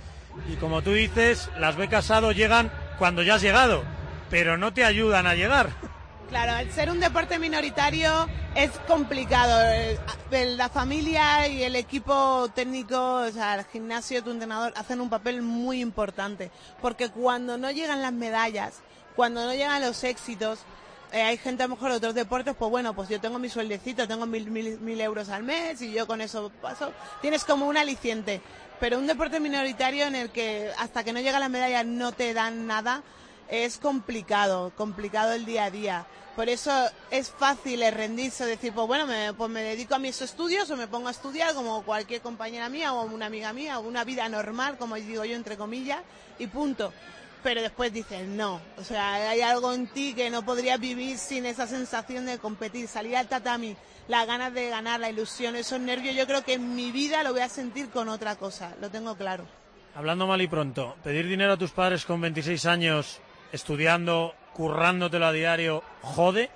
Y 0.51 0.57
como 0.57 0.81
tú 0.81 0.91
dices, 0.91 1.49
las 1.57 1.77
becas 1.77 2.11
ADO 2.11 2.33
llegan 2.33 2.69
cuando 2.99 3.23
ya 3.23 3.35
has 3.35 3.41
llegado, 3.41 3.85
pero 4.29 4.57
no 4.57 4.73
te 4.73 4.83
ayudan 4.83 5.27
a 5.27 5.33
llegar. 5.35 5.69
Claro, 6.33 6.53
al 6.53 6.71
ser 6.71 6.89
un 6.89 6.99
deporte 6.99 7.37
minoritario 7.37 8.27
es 8.55 8.71
complicado. 8.87 9.55
La 10.31 10.67
familia 10.67 11.47
y 11.47 11.61
el 11.61 11.75
equipo 11.75 12.49
técnico, 12.55 13.17
o 13.17 13.29
sea, 13.29 13.53
el 13.53 13.65
gimnasio, 13.65 14.23
tu 14.23 14.31
entrenador, 14.31 14.73
hacen 14.75 14.99
un 14.99 15.11
papel 15.11 15.43
muy 15.43 15.79
importante. 15.79 16.49
Porque 16.81 17.09
cuando 17.09 17.59
no 17.59 17.69
llegan 17.69 18.01
las 18.01 18.13
medallas, 18.13 18.81
cuando 19.15 19.45
no 19.45 19.53
llegan 19.53 19.79
los 19.83 20.03
éxitos, 20.03 20.57
eh, 21.11 21.21
hay 21.21 21.37
gente 21.37 21.61
a 21.61 21.67
lo 21.67 21.75
mejor 21.75 21.91
de 21.91 21.97
otros 21.97 22.15
deportes, 22.15 22.55
pues 22.57 22.71
bueno, 22.71 22.95
pues 22.95 23.09
yo 23.09 23.21
tengo 23.21 23.37
mi 23.37 23.49
sueldecito, 23.49 24.07
tengo 24.07 24.25
mil, 24.25 24.49
mil, 24.49 24.79
mil 24.79 24.99
euros 25.01 25.29
al 25.29 25.43
mes 25.43 25.83
y 25.83 25.91
yo 25.91 26.07
con 26.07 26.19
eso 26.19 26.51
paso. 26.63 26.93
Tienes 27.21 27.45
como 27.45 27.67
un 27.67 27.77
aliciente. 27.77 28.41
Pero 28.79 28.97
un 28.97 29.05
deporte 29.05 29.39
minoritario 29.39 30.07
en 30.07 30.15
el 30.15 30.31
que 30.31 30.71
hasta 30.79 31.03
que 31.03 31.13
no 31.13 31.19
llega 31.19 31.37
la 31.37 31.47
medalla 31.47 31.83
no 31.83 32.11
te 32.11 32.33
dan 32.33 32.65
nada, 32.65 33.03
es 33.53 33.77
complicado, 33.77 34.71
complicado 34.75 35.33
el 35.33 35.45
día 35.45 35.65
a 35.65 35.71
día. 35.71 36.07
Por 36.35 36.49
eso 36.49 36.71
es 37.11 37.29
fácil 37.29 37.83
el 37.83 37.93
rendirse, 37.93 38.47
decir, 38.47 38.73
pues 38.73 38.87
bueno, 38.87 39.05
me, 39.05 39.31
pues 39.33 39.51
me 39.51 39.61
dedico 39.61 39.93
a 39.93 39.99
mis 39.99 40.19
estudios 40.23 40.71
o 40.71 40.75
me 40.75 40.87
pongo 40.87 41.07
a 41.07 41.11
estudiar 41.11 41.53
como 41.53 41.83
cualquier 41.83 42.21
compañera 42.21 42.67
mía 42.69 42.93
o 42.93 43.03
una 43.03 43.27
amiga 43.27 43.53
mía, 43.53 43.77
o 43.77 43.83
una 43.83 44.03
vida 44.03 44.27
normal, 44.27 44.77
como 44.79 44.95
digo 44.95 45.23
yo, 45.23 45.35
entre 45.35 45.55
comillas, 45.55 46.01
y 46.39 46.47
punto. 46.47 46.91
pero 47.43 47.61
después 47.61 47.93
dices, 47.93 48.27
no, 48.27 48.59
o 48.77 48.83
sea, 48.83 49.29
hay 49.29 49.41
algo 49.41 49.73
en 49.73 49.85
ti 49.87 50.13
que 50.15 50.31
no 50.31 50.43
podrías 50.43 50.79
vivir 50.79 51.17
sin 51.19 51.45
esa 51.45 51.67
sensación 51.67 52.25
de 52.25 52.39
competir, 52.39 52.87
salir 52.87 53.17
al 53.17 53.27
tatami, 53.27 53.75
las 54.07 54.25
ganas 54.25 54.53
de 54.53 54.69
ganar, 54.69 54.99
la 54.99 55.09
ilusión, 55.09 55.55
esos 55.55 55.79
nervios, 55.79 56.15
yo 56.15 56.25
creo 56.25 56.43
que 56.43 56.53
en 56.53 56.73
mi 56.73 56.91
vida 56.91 57.21
lo 57.21 57.33
voy 57.33 57.41
a 57.41 57.49
sentir 57.49 57.89
con 57.89 58.09
otra 58.09 58.37
cosa, 58.37 58.73
lo 58.81 58.89
tengo 58.89 59.15
claro. 59.15 59.45
Hablando 59.93 60.25
mal 60.25 60.41
y 60.41 60.47
pronto, 60.47 60.95
pedir 61.03 61.27
dinero 61.27 61.53
a 61.53 61.57
tus 61.57 61.71
padres 61.71 62.05
con 62.05 62.19
26 62.19 62.65
años, 62.65 63.19
estudiando, 63.53 64.33
currándotelo 64.53 65.27
a 65.27 65.31
diario, 65.31 65.83
jode. 66.01 66.49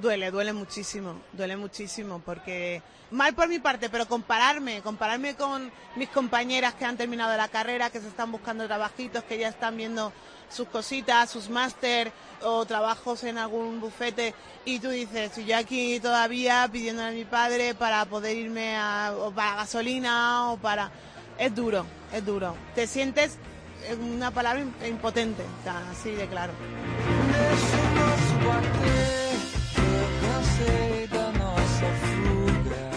Duele, 0.00 0.30
duele 0.30 0.52
muchísimo, 0.52 1.20
duele 1.32 1.56
muchísimo, 1.56 2.20
porque 2.24 2.82
mal 3.10 3.34
por 3.34 3.48
mi 3.48 3.58
parte, 3.58 3.90
pero 3.90 4.06
compararme, 4.06 4.82
compararme 4.82 5.34
con 5.34 5.70
mis 5.96 6.08
compañeras 6.08 6.74
que 6.74 6.84
han 6.84 6.96
terminado 6.96 7.36
la 7.36 7.48
carrera, 7.48 7.90
que 7.90 8.00
se 8.00 8.08
están 8.08 8.32
buscando 8.32 8.66
trabajitos, 8.66 9.24
que 9.24 9.38
ya 9.38 9.48
están 9.48 9.76
viendo 9.76 10.12
sus 10.48 10.68
cositas, 10.68 11.30
sus 11.30 11.48
máster 11.48 12.12
o 12.42 12.64
trabajos 12.66 13.22
en 13.24 13.38
algún 13.38 13.80
bufete 13.80 14.34
y 14.64 14.80
tú 14.80 14.90
dices, 14.90 15.32
si 15.32 15.44
yo 15.44 15.56
aquí 15.56 16.00
todavía 16.00 16.68
pidiéndole 16.70 17.08
a 17.08 17.12
mi 17.12 17.24
padre 17.24 17.74
para 17.74 18.04
poder 18.06 18.36
irme 18.36 18.76
a, 18.76 19.12
o 19.16 19.30
para 19.30 19.56
gasolina 19.56 20.50
o 20.50 20.56
para... 20.56 20.90
Es 21.38 21.54
duro, 21.54 21.86
es 22.12 22.24
duro. 22.26 22.54
Te 22.74 22.86
sientes, 22.86 23.38
en 23.88 24.02
una 24.02 24.30
palabra, 24.30 24.64
impotente, 24.88 25.42
o 25.60 25.64
sea, 25.64 25.90
así 25.90 26.10
de 26.10 26.26
claro. 26.26 26.52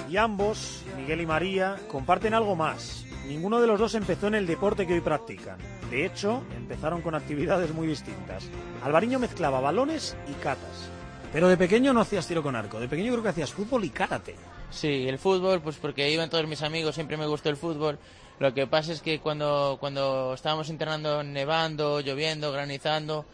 Y 0.10 0.18
ambos, 0.18 0.84
Miguel 0.96 1.22
y 1.22 1.26
María, 1.26 1.78
comparten 1.88 2.34
algo 2.34 2.56
más. 2.56 3.06
Ninguno 3.28 3.60
de 3.60 3.68
los 3.68 3.80
dos 3.80 3.96
empezó 3.96 4.28
en 4.28 4.36
el 4.36 4.46
deporte 4.46 4.86
que 4.86 4.94
hoy 4.94 5.02
practican. 5.02 5.58
De 5.90 6.06
hecho, 6.06 6.44
empezaron 6.56 7.02
con 7.02 7.16
actividades 7.16 7.74
muy 7.74 7.88
distintas. 7.88 8.44
Alvariño 8.84 9.18
mezclaba 9.18 9.62
balones 9.62 10.16
y 10.30 10.34
catas. 10.34 10.90
Pero 11.32 11.48
de 11.48 11.58
pequeño 11.58 11.94
no 11.94 12.02
hacías 12.02 12.28
tiro 12.28 12.44
con 12.44 12.56
arco. 12.56 12.80
De 12.80 12.88
pequeño 12.88 13.12
creo 13.12 13.24
que 13.24 13.30
hacías 13.30 13.52
fútbol 13.54 13.86
y 13.86 13.90
karate. 13.90 14.36
Sí, 14.70 15.08
el 15.08 15.18
fútbol, 15.18 15.62
pues 15.62 15.78
porque 15.78 16.12
iban 16.12 16.30
todos 16.30 16.48
mis 16.48 16.62
amigos, 16.62 16.96
siempre 16.96 17.18
me 17.18 17.26
gustó 17.26 17.50
el 17.50 17.58
fútbol. 17.58 17.98
Lo 18.40 18.54
que 18.54 18.68
pasa 18.68 18.92
es 18.92 19.02
que 19.02 19.20
cuando, 19.20 19.78
cuando 19.80 20.34
estábamos 20.34 20.70
entrenando 20.70 21.24
nevando, 21.24 22.02
lloviendo, 22.02 22.52
granizando, 22.52 23.26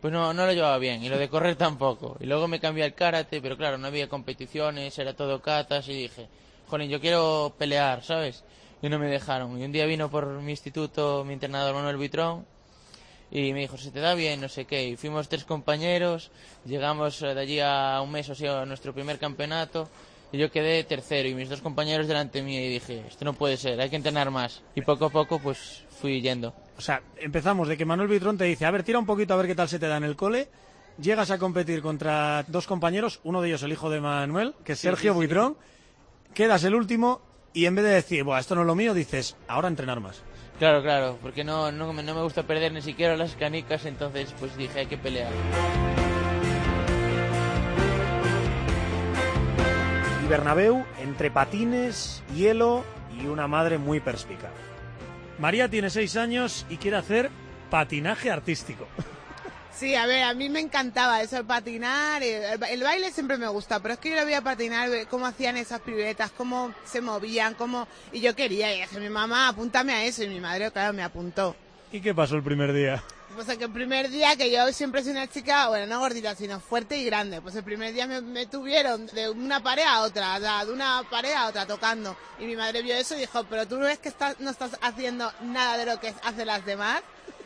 pues 0.00 0.12
no, 0.12 0.34
no 0.34 0.46
lo 0.46 0.52
llevaba 0.52 0.78
bien. 0.78 1.02
Y 1.02 1.08
lo 1.08 1.18
de 1.18 1.28
correr 1.28 1.56
tampoco. 1.56 2.16
Y 2.20 2.26
luego 2.26 2.48
me 2.48 2.60
cambié 2.60 2.84
al 2.84 2.94
karate, 2.94 3.40
pero 3.40 3.56
claro, 3.56 3.78
no 3.78 3.86
había 3.86 4.08
competiciones, 4.08 4.98
era 4.98 5.14
todo 5.14 5.40
catas 5.40 5.88
y 5.88 5.94
dije, 5.94 6.28
jolín, 6.68 6.90
yo 6.90 7.00
quiero 7.00 7.54
pelear, 7.56 8.02
¿sabes? 8.02 8.44
Y 8.82 8.88
no 8.88 8.98
me 8.98 9.06
dejaron. 9.06 9.58
Y 9.60 9.64
un 9.64 9.72
día 9.72 9.86
vino 9.86 10.10
por 10.10 10.26
mi 10.26 10.50
instituto 10.50 11.24
mi 11.24 11.34
entrenador 11.34 11.74
Manuel 11.74 11.96
Buitrón 11.96 12.44
y 13.30 13.52
me 13.54 13.60
dijo, 13.60 13.78
se 13.78 13.90
te 13.90 14.00
da 14.00 14.14
bien, 14.14 14.40
no 14.40 14.48
sé 14.48 14.66
qué. 14.66 14.88
Y 14.88 14.96
fuimos 14.96 15.28
tres 15.28 15.44
compañeros, 15.44 16.30
llegamos 16.66 17.22
eh, 17.22 17.34
de 17.34 17.40
allí 17.40 17.60
a 17.60 18.00
un 18.02 18.10
mes 18.10 18.28
o 18.28 18.32
así 18.32 18.46
a 18.46 18.66
nuestro 18.66 18.92
primer 18.92 19.18
campeonato 19.18 19.88
y 20.32 20.38
yo 20.38 20.50
quedé 20.50 20.82
tercero 20.84 21.28
y 21.28 21.34
mis 21.34 21.48
dos 21.48 21.60
compañeros 21.60 22.08
delante 22.08 22.42
mío 22.42 22.60
y 22.60 22.68
dije, 22.68 23.04
esto 23.06 23.24
no 23.24 23.34
puede 23.34 23.56
ser, 23.56 23.80
hay 23.80 23.90
que 23.90 23.96
entrenar 23.96 24.30
más. 24.30 24.62
Y 24.74 24.80
poco 24.82 25.06
a 25.06 25.10
poco 25.10 25.38
pues 25.38 25.84
fui 26.00 26.20
yendo. 26.20 26.54
O 26.76 26.80
sea, 26.80 27.02
empezamos 27.18 27.68
de 27.68 27.76
que 27.76 27.84
Manuel 27.84 28.08
Vitrón 28.08 28.38
te 28.38 28.44
dice, 28.44 28.64
a 28.66 28.70
ver, 28.70 28.82
tira 28.82 28.98
un 28.98 29.06
poquito 29.06 29.34
a 29.34 29.36
ver 29.36 29.46
qué 29.46 29.54
tal 29.54 29.68
se 29.68 29.78
te 29.78 29.86
da 29.88 29.96
en 29.98 30.04
el 30.04 30.16
cole. 30.16 30.48
Llegas 31.00 31.30
a 31.30 31.38
competir 31.38 31.80
contra 31.82 32.44
dos 32.48 32.66
compañeros, 32.66 33.20
uno 33.24 33.40
de 33.40 33.48
ellos 33.48 33.62
el 33.62 33.72
hijo 33.72 33.88
de 33.90 34.00
Manuel, 34.00 34.54
que 34.64 34.72
es 34.72 34.78
Sergio 34.78 35.14
Buitrón. 35.14 35.56
Quedas 36.34 36.64
el 36.64 36.74
último 36.74 37.20
y 37.54 37.66
en 37.66 37.74
vez 37.74 37.84
de 37.84 37.90
decir, 37.90 38.24
Buah, 38.24 38.40
esto 38.40 38.54
no 38.54 38.62
es 38.62 38.66
lo 38.66 38.74
mío, 38.74 38.94
dices, 38.94 39.36
ahora 39.48 39.68
entrenar 39.68 40.00
más. 40.00 40.22
Claro, 40.58 40.82
claro, 40.82 41.18
porque 41.22 41.44
no, 41.44 41.72
no, 41.72 41.92
me- 41.92 42.02
no 42.02 42.14
me 42.14 42.22
gusta 42.22 42.42
perder 42.44 42.72
ni 42.72 42.82
siquiera 42.82 43.16
las 43.16 43.34
canicas, 43.36 43.84
entonces 43.86 44.34
pues 44.38 44.56
dije, 44.56 44.80
hay 44.80 44.86
que 44.86 44.96
pelear. 44.98 45.30
Y 50.22 50.28
Bernabéu, 50.28 50.84
entre 51.00 51.32
patines, 51.32 52.22
hielo 52.34 52.84
y 53.20 53.26
una 53.26 53.48
madre 53.48 53.78
muy 53.78 53.98
perspicaz. 53.98 54.52
María 55.38 55.68
tiene 55.68 55.90
seis 55.90 56.16
años 56.16 56.64
y 56.70 56.76
quiere 56.76 56.96
hacer 56.96 57.30
patinaje 57.70 58.30
artístico. 58.30 58.86
Sí, 59.74 59.96
a 59.96 60.06
ver, 60.06 60.22
a 60.22 60.34
mí 60.34 60.48
me 60.48 60.60
encantaba 60.60 61.22
eso, 61.22 61.38
el 61.38 61.44
patinar, 61.44 62.22
el, 62.22 62.82
baile 62.84 63.10
siempre 63.10 63.36
me 63.36 63.48
gusta, 63.48 63.80
pero 63.80 63.94
es 63.94 64.00
que 64.00 64.10
yo 64.10 64.16
lo 64.16 64.24
veía 64.24 64.40
patinar, 64.42 64.90
cómo 65.08 65.26
hacían 65.26 65.56
esas 65.56 65.80
piruetas, 65.80 66.30
cómo 66.30 66.72
se 66.84 67.00
movían, 67.00 67.54
cómo... 67.54 67.88
Y 68.12 68.20
yo 68.20 68.36
quería, 68.36 68.72
y 68.72 68.82
dije, 68.82 69.00
mi 69.00 69.08
mamá, 69.08 69.48
apúntame 69.48 69.92
a 69.92 70.04
eso, 70.04 70.22
y 70.22 70.28
mi 70.28 70.38
madre, 70.38 70.70
claro, 70.70 70.92
me 70.92 71.02
apuntó. 71.02 71.56
¿Y 71.92 72.00
qué 72.00 72.14
pasó 72.14 72.36
el 72.36 72.42
primer 72.42 72.72
día? 72.72 73.02
Pues 73.34 73.46
que 73.56 73.64
el 73.64 73.70
primer 73.70 74.08
día, 74.10 74.34
que 74.36 74.50
yo 74.50 74.72
siempre 74.72 75.02
soy 75.02 75.12
una 75.12 75.26
chica, 75.26 75.68
bueno, 75.68 75.86
no 75.86 76.00
gordita, 76.00 76.34
sino 76.34 76.58
fuerte 76.58 76.96
y 76.96 77.04
grande, 77.04 77.40
pues 77.40 77.54
el 77.54 77.64
primer 77.64 77.92
día 77.92 78.06
me, 78.06 78.20
me 78.22 78.46
tuvieron 78.46 79.06
de 79.06 79.28
una 79.28 79.62
pared 79.62 79.84
a 79.86 80.02
otra, 80.02 80.38
de 80.64 80.72
una 80.72 81.02
pared 81.10 81.32
a 81.32 81.48
otra, 81.48 81.66
tocando. 81.66 82.16
Y 82.38 82.44
mi 82.44 82.56
madre 82.56 82.82
vio 82.82 82.94
eso 82.94 83.14
y 83.14 83.20
dijo, 83.20 83.44
pero 83.44 83.66
tú 83.66 83.76
no 83.76 83.84
ves 83.84 83.98
que 83.98 84.08
estás, 84.08 84.40
no 84.40 84.50
estás 84.50 84.78
haciendo 84.80 85.30
nada 85.42 85.76
de 85.76 85.86
lo 85.86 86.00
que 86.00 86.14
hacen 86.22 86.46
las 86.46 86.64
demás. 86.64 87.02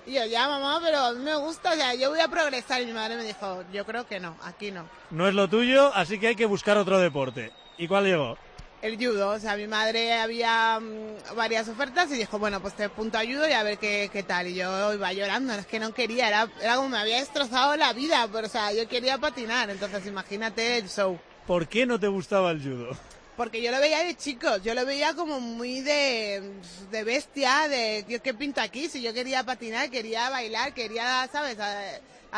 Y 0.07 0.15
yo, 0.15 0.25
ya 0.27 0.49
mamá, 0.49 0.81
pero 0.81 0.99
a 0.99 1.13
mí 1.13 1.25
me 1.25 1.37
gusta, 1.37 1.73
o 1.73 1.75
sea, 1.75 1.95
yo 1.95 2.11
voy 2.11 2.21
a 2.21 2.29
progresar. 2.29 2.81
Y 2.83 2.87
mi 2.87 2.93
madre 2.93 3.17
me 3.17 3.25
dijo, 3.25 3.65
yo 3.73 3.85
creo 3.85 4.07
que 4.07 4.21
no, 4.21 4.37
aquí 4.43 4.71
no. 4.71 4.89
No 5.11 5.27
es 5.27 5.35
lo 5.35 5.49
tuyo, 5.49 5.93
así 5.95 6.21
que 6.21 6.29
hay 6.29 6.37
que 6.37 6.47
buscar 6.47 6.79
otro 6.79 7.01
deporte. 7.01 7.53
¿Y 7.79 7.89
cuál 7.89 8.05
llegó? 8.05 8.39
El 8.87 8.99
judo, 8.99 9.31
o 9.31 9.39
sea, 9.41 9.57
mi 9.57 9.67
madre 9.67 10.13
había 10.13 10.79
mm, 10.79 11.35
varias 11.35 11.69
ofertas 11.69 12.09
y 12.13 12.15
dijo, 12.15 12.39
bueno, 12.39 12.63
pues 12.63 12.77
te 12.77 12.85
apunto 12.85 13.19
a 13.19 13.25
judo 13.25 13.49
y 13.49 13.53
a 13.53 13.65
ver 13.65 13.79
qué, 13.79 14.09
qué 14.13 14.23
tal. 14.23 14.47
Y 14.47 14.55
yo 14.55 14.95
iba 14.95 15.13
llorando, 15.13 15.55
es 15.55 15.67
que 15.67 15.81
no 15.81 15.93
quería, 15.93 16.29
era, 16.29 16.49
era 16.63 16.77
como 16.77 16.91
me 16.91 16.99
había 16.99 17.19
destrozado 17.19 17.77
la 17.77 17.93
vida, 17.93 18.29
pero 18.33 18.47
o 18.47 18.51
sea, 18.51 18.73
yo 18.73 18.87
quería 18.87 19.19
patinar, 19.19 19.71
entonces 19.71 20.07
imagínate 20.07 20.79
el 20.79 20.89
show. 20.89 21.19
¿Por 21.49 21.67
qué 21.67 21.85
no 21.85 21.99
te 21.99 22.07
gustaba 22.07 22.53
el 22.53 22.63
judo? 22.63 22.97
Porque 23.37 23.61
yo 23.61 23.73
lo 23.73 23.81
veía 23.81 24.05
de 24.05 24.15
chicos, 24.15 24.63
yo 24.63 24.73
lo 24.73 24.87
veía 24.87 25.15
como 25.15 25.41
muy 25.41 25.81
de, 25.81 26.53
de 26.93 27.03
bestia, 27.03 27.67
de 27.67 28.05
¿qué, 28.07 28.21
qué 28.21 28.35
pinto 28.35 28.61
aquí? 28.61 28.89
Si 28.89 29.03
yo 29.03 29.13
quería 29.13 29.43
patinar, 29.43 29.91
quería 29.91 30.31
bailar, 30.31 30.75
quería, 30.75 31.29
¿sabes? 31.33 31.59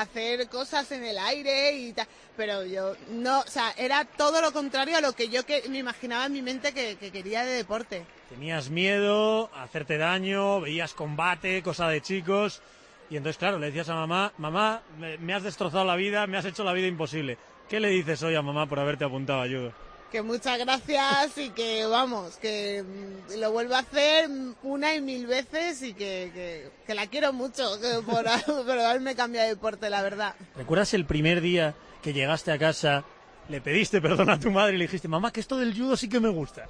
Hacer 0.00 0.48
cosas 0.48 0.92
en 0.92 1.02
el 1.02 1.18
aire 1.18 1.72
y 1.72 1.92
tal. 1.92 2.06
Pero 2.36 2.64
yo 2.64 2.94
no, 3.10 3.40
o 3.40 3.46
sea, 3.46 3.72
era 3.76 4.04
todo 4.04 4.40
lo 4.40 4.52
contrario 4.52 4.96
a 4.96 5.00
lo 5.00 5.12
que 5.12 5.28
yo 5.28 5.44
que, 5.44 5.64
me 5.68 5.78
imaginaba 5.78 6.26
en 6.26 6.32
mi 6.32 6.42
mente 6.42 6.72
que, 6.72 6.96
que 6.96 7.10
quería 7.10 7.44
de 7.44 7.52
deporte. 7.52 8.06
Tenías 8.28 8.70
miedo 8.70 9.50
a 9.54 9.64
hacerte 9.64 9.98
daño, 9.98 10.60
veías 10.60 10.94
combate, 10.94 11.62
cosa 11.62 11.88
de 11.88 12.00
chicos. 12.00 12.62
Y 13.10 13.16
entonces, 13.16 13.38
claro, 13.38 13.58
le 13.58 13.66
decías 13.66 13.88
a 13.88 13.94
mamá, 13.94 14.32
mamá, 14.38 14.82
me, 14.98 15.18
me 15.18 15.34
has 15.34 15.42
destrozado 15.42 15.84
la 15.84 15.96
vida, 15.96 16.26
me 16.26 16.36
has 16.36 16.44
hecho 16.44 16.62
la 16.62 16.72
vida 16.72 16.86
imposible. 16.86 17.38
¿Qué 17.68 17.80
le 17.80 17.88
dices 17.88 18.22
hoy 18.22 18.34
a 18.34 18.42
mamá 18.42 18.66
por 18.66 18.78
haberte 18.78 19.04
apuntado 19.04 19.42
a 19.42 19.46
judo? 19.46 19.87
Que 20.10 20.22
muchas 20.22 20.58
gracias 20.58 21.36
y 21.36 21.50
que 21.50 21.84
vamos, 21.84 22.36
que 22.36 22.82
mm, 22.82 23.40
lo 23.40 23.52
vuelvo 23.52 23.74
a 23.74 23.80
hacer 23.80 24.30
una 24.62 24.94
y 24.94 25.02
mil 25.02 25.26
veces 25.26 25.82
y 25.82 25.92
que, 25.92 26.30
que, 26.32 26.70
que 26.86 26.94
la 26.94 27.06
quiero 27.08 27.34
mucho 27.34 27.78
que 27.78 28.00
por, 28.06 28.24
por 28.64 28.78
haberme 28.78 29.14
cambiado 29.14 29.48
de 29.48 29.54
deporte, 29.54 29.90
la 29.90 30.00
verdad. 30.00 30.34
¿Recuerdas 30.56 30.94
el 30.94 31.04
primer 31.04 31.42
día 31.42 31.74
que 32.02 32.14
llegaste 32.14 32.52
a 32.52 32.58
casa, 32.58 33.04
le 33.50 33.60
pediste 33.60 34.00
perdón 34.00 34.30
a 34.30 34.40
tu 34.40 34.50
madre 34.50 34.76
y 34.76 34.78
le 34.78 34.84
dijiste, 34.84 35.08
mamá, 35.08 35.30
que 35.30 35.40
esto 35.40 35.58
del 35.58 35.76
judo 35.76 35.94
sí 35.94 36.08
que 36.08 36.20
me 36.20 36.30
gusta? 36.30 36.66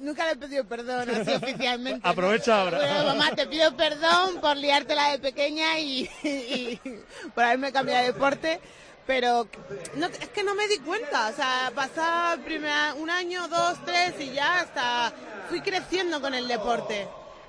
Nunca 0.00 0.24
le 0.24 0.32
he 0.32 0.36
pedido 0.36 0.64
perdón 0.64 1.10
así 1.10 1.32
oficialmente. 1.34 2.08
Aprovecha 2.08 2.62
ahora. 2.62 2.78
Bueno, 2.78 3.04
mamá, 3.04 3.34
te 3.34 3.46
pido 3.46 3.76
perdón 3.76 4.40
por 4.40 4.56
liártela 4.56 5.10
de 5.10 5.18
pequeña 5.18 5.78
y, 5.78 6.08
y 6.22 6.80
por 7.34 7.44
haberme 7.44 7.72
cambiado 7.72 8.06
de 8.06 8.12
deporte. 8.12 8.60
Pero 9.06 9.46
no, 9.96 10.06
es 10.06 10.28
que 10.28 10.42
no 10.42 10.54
me 10.54 10.66
di 10.68 10.78
cuenta. 10.78 11.28
O 11.28 11.32
sea, 11.34 11.70
pasaba 11.74 12.36
primera- 12.42 12.94
un 12.94 13.10
año, 13.10 13.46
dos, 13.48 13.76
tres 13.84 14.14
y 14.18 14.32
ya 14.32 14.60
hasta 14.60 15.12
fui 15.48 15.60
creciendo 15.60 16.20
con 16.20 16.34
el 16.34 16.48
deporte. 16.48 17.06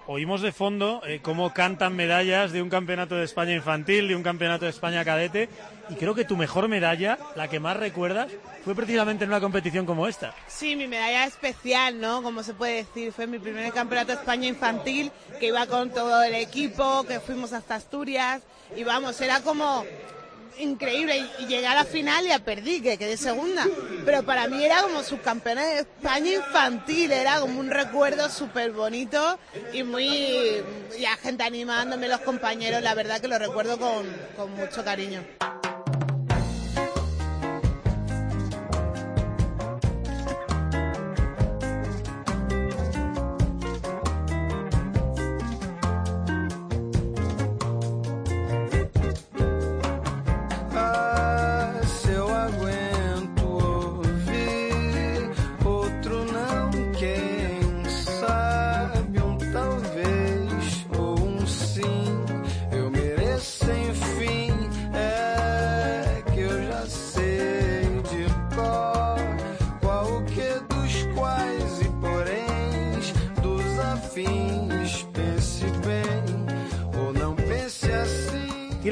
Oímos 0.07 0.41
de 0.43 0.51
fondo 0.51 1.01
eh, 1.07 1.19
cómo 1.23 1.51
cantan 1.51 1.95
medallas 1.95 2.51
de 2.51 2.61
un 2.61 2.69
campeonato 2.69 3.15
de 3.15 3.23
España 3.23 3.53
infantil, 3.53 4.07
de 4.07 4.15
un 4.15 4.21
campeonato 4.21 4.65
de 4.65 4.69
España 4.69 5.03
cadete, 5.03 5.49
y 5.89 5.95
creo 5.95 6.13
que 6.13 6.25
tu 6.25 6.37
mejor 6.37 6.67
medalla, 6.67 7.17
la 7.35 7.47
que 7.47 7.59
más 7.59 7.75
recuerdas, 7.75 8.31
fue 8.63 8.75
precisamente 8.75 9.23
en 9.23 9.31
una 9.31 9.39
competición 9.39 9.87
como 9.87 10.07
esta. 10.07 10.35
Sí, 10.47 10.75
mi 10.75 10.85
medalla 10.87 11.25
especial, 11.25 11.99
¿no? 11.99 12.21
Como 12.21 12.43
se 12.43 12.53
puede 12.53 12.83
decir, 12.83 13.13
fue 13.13 13.25
mi 13.25 13.39
primer 13.39 13.73
campeonato 13.73 14.11
de 14.11 14.19
España 14.19 14.47
infantil, 14.47 15.11
que 15.39 15.47
iba 15.47 15.65
con 15.65 15.89
todo 15.89 16.21
el 16.21 16.35
equipo, 16.35 17.03
que 17.07 17.19
fuimos 17.19 17.51
hasta 17.51 17.73
Asturias, 17.73 18.43
y 18.75 18.83
vamos, 18.83 19.19
era 19.21 19.41
como 19.41 19.85
increíble, 20.59 21.25
y, 21.39 21.45
llegué 21.45 21.67
a 21.67 21.75
la 21.75 21.85
final 21.85 22.25
y 22.25 22.29
ya 22.29 22.39
perdí, 22.39 22.81
que 22.81 22.97
quedé 22.97 23.17
segunda, 23.17 23.65
pero 24.05 24.23
para 24.23 24.47
mí 24.47 24.63
era 24.63 24.81
como 24.81 25.03
subcampeona 25.03 25.65
de 25.65 25.79
España 25.79 26.33
infantil, 26.33 27.11
era 27.11 27.39
como 27.39 27.59
un 27.59 27.69
recuerdo 27.69 28.29
súper 28.29 28.71
bonito 28.71 29.39
y 29.73 29.83
muy, 29.83 30.63
la 30.99 31.15
gente 31.17 31.43
animándome, 31.43 32.07
los 32.07 32.21
compañeros, 32.21 32.81
la 32.81 32.93
verdad 32.93 33.21
que 33.21 33.27
lo 33.27 33.39
recuerdo 33.39 33.77
con, 33.77 34.05
con 34.35 34.51
mucho 34.51 34.83
cariño. 34.83 35.23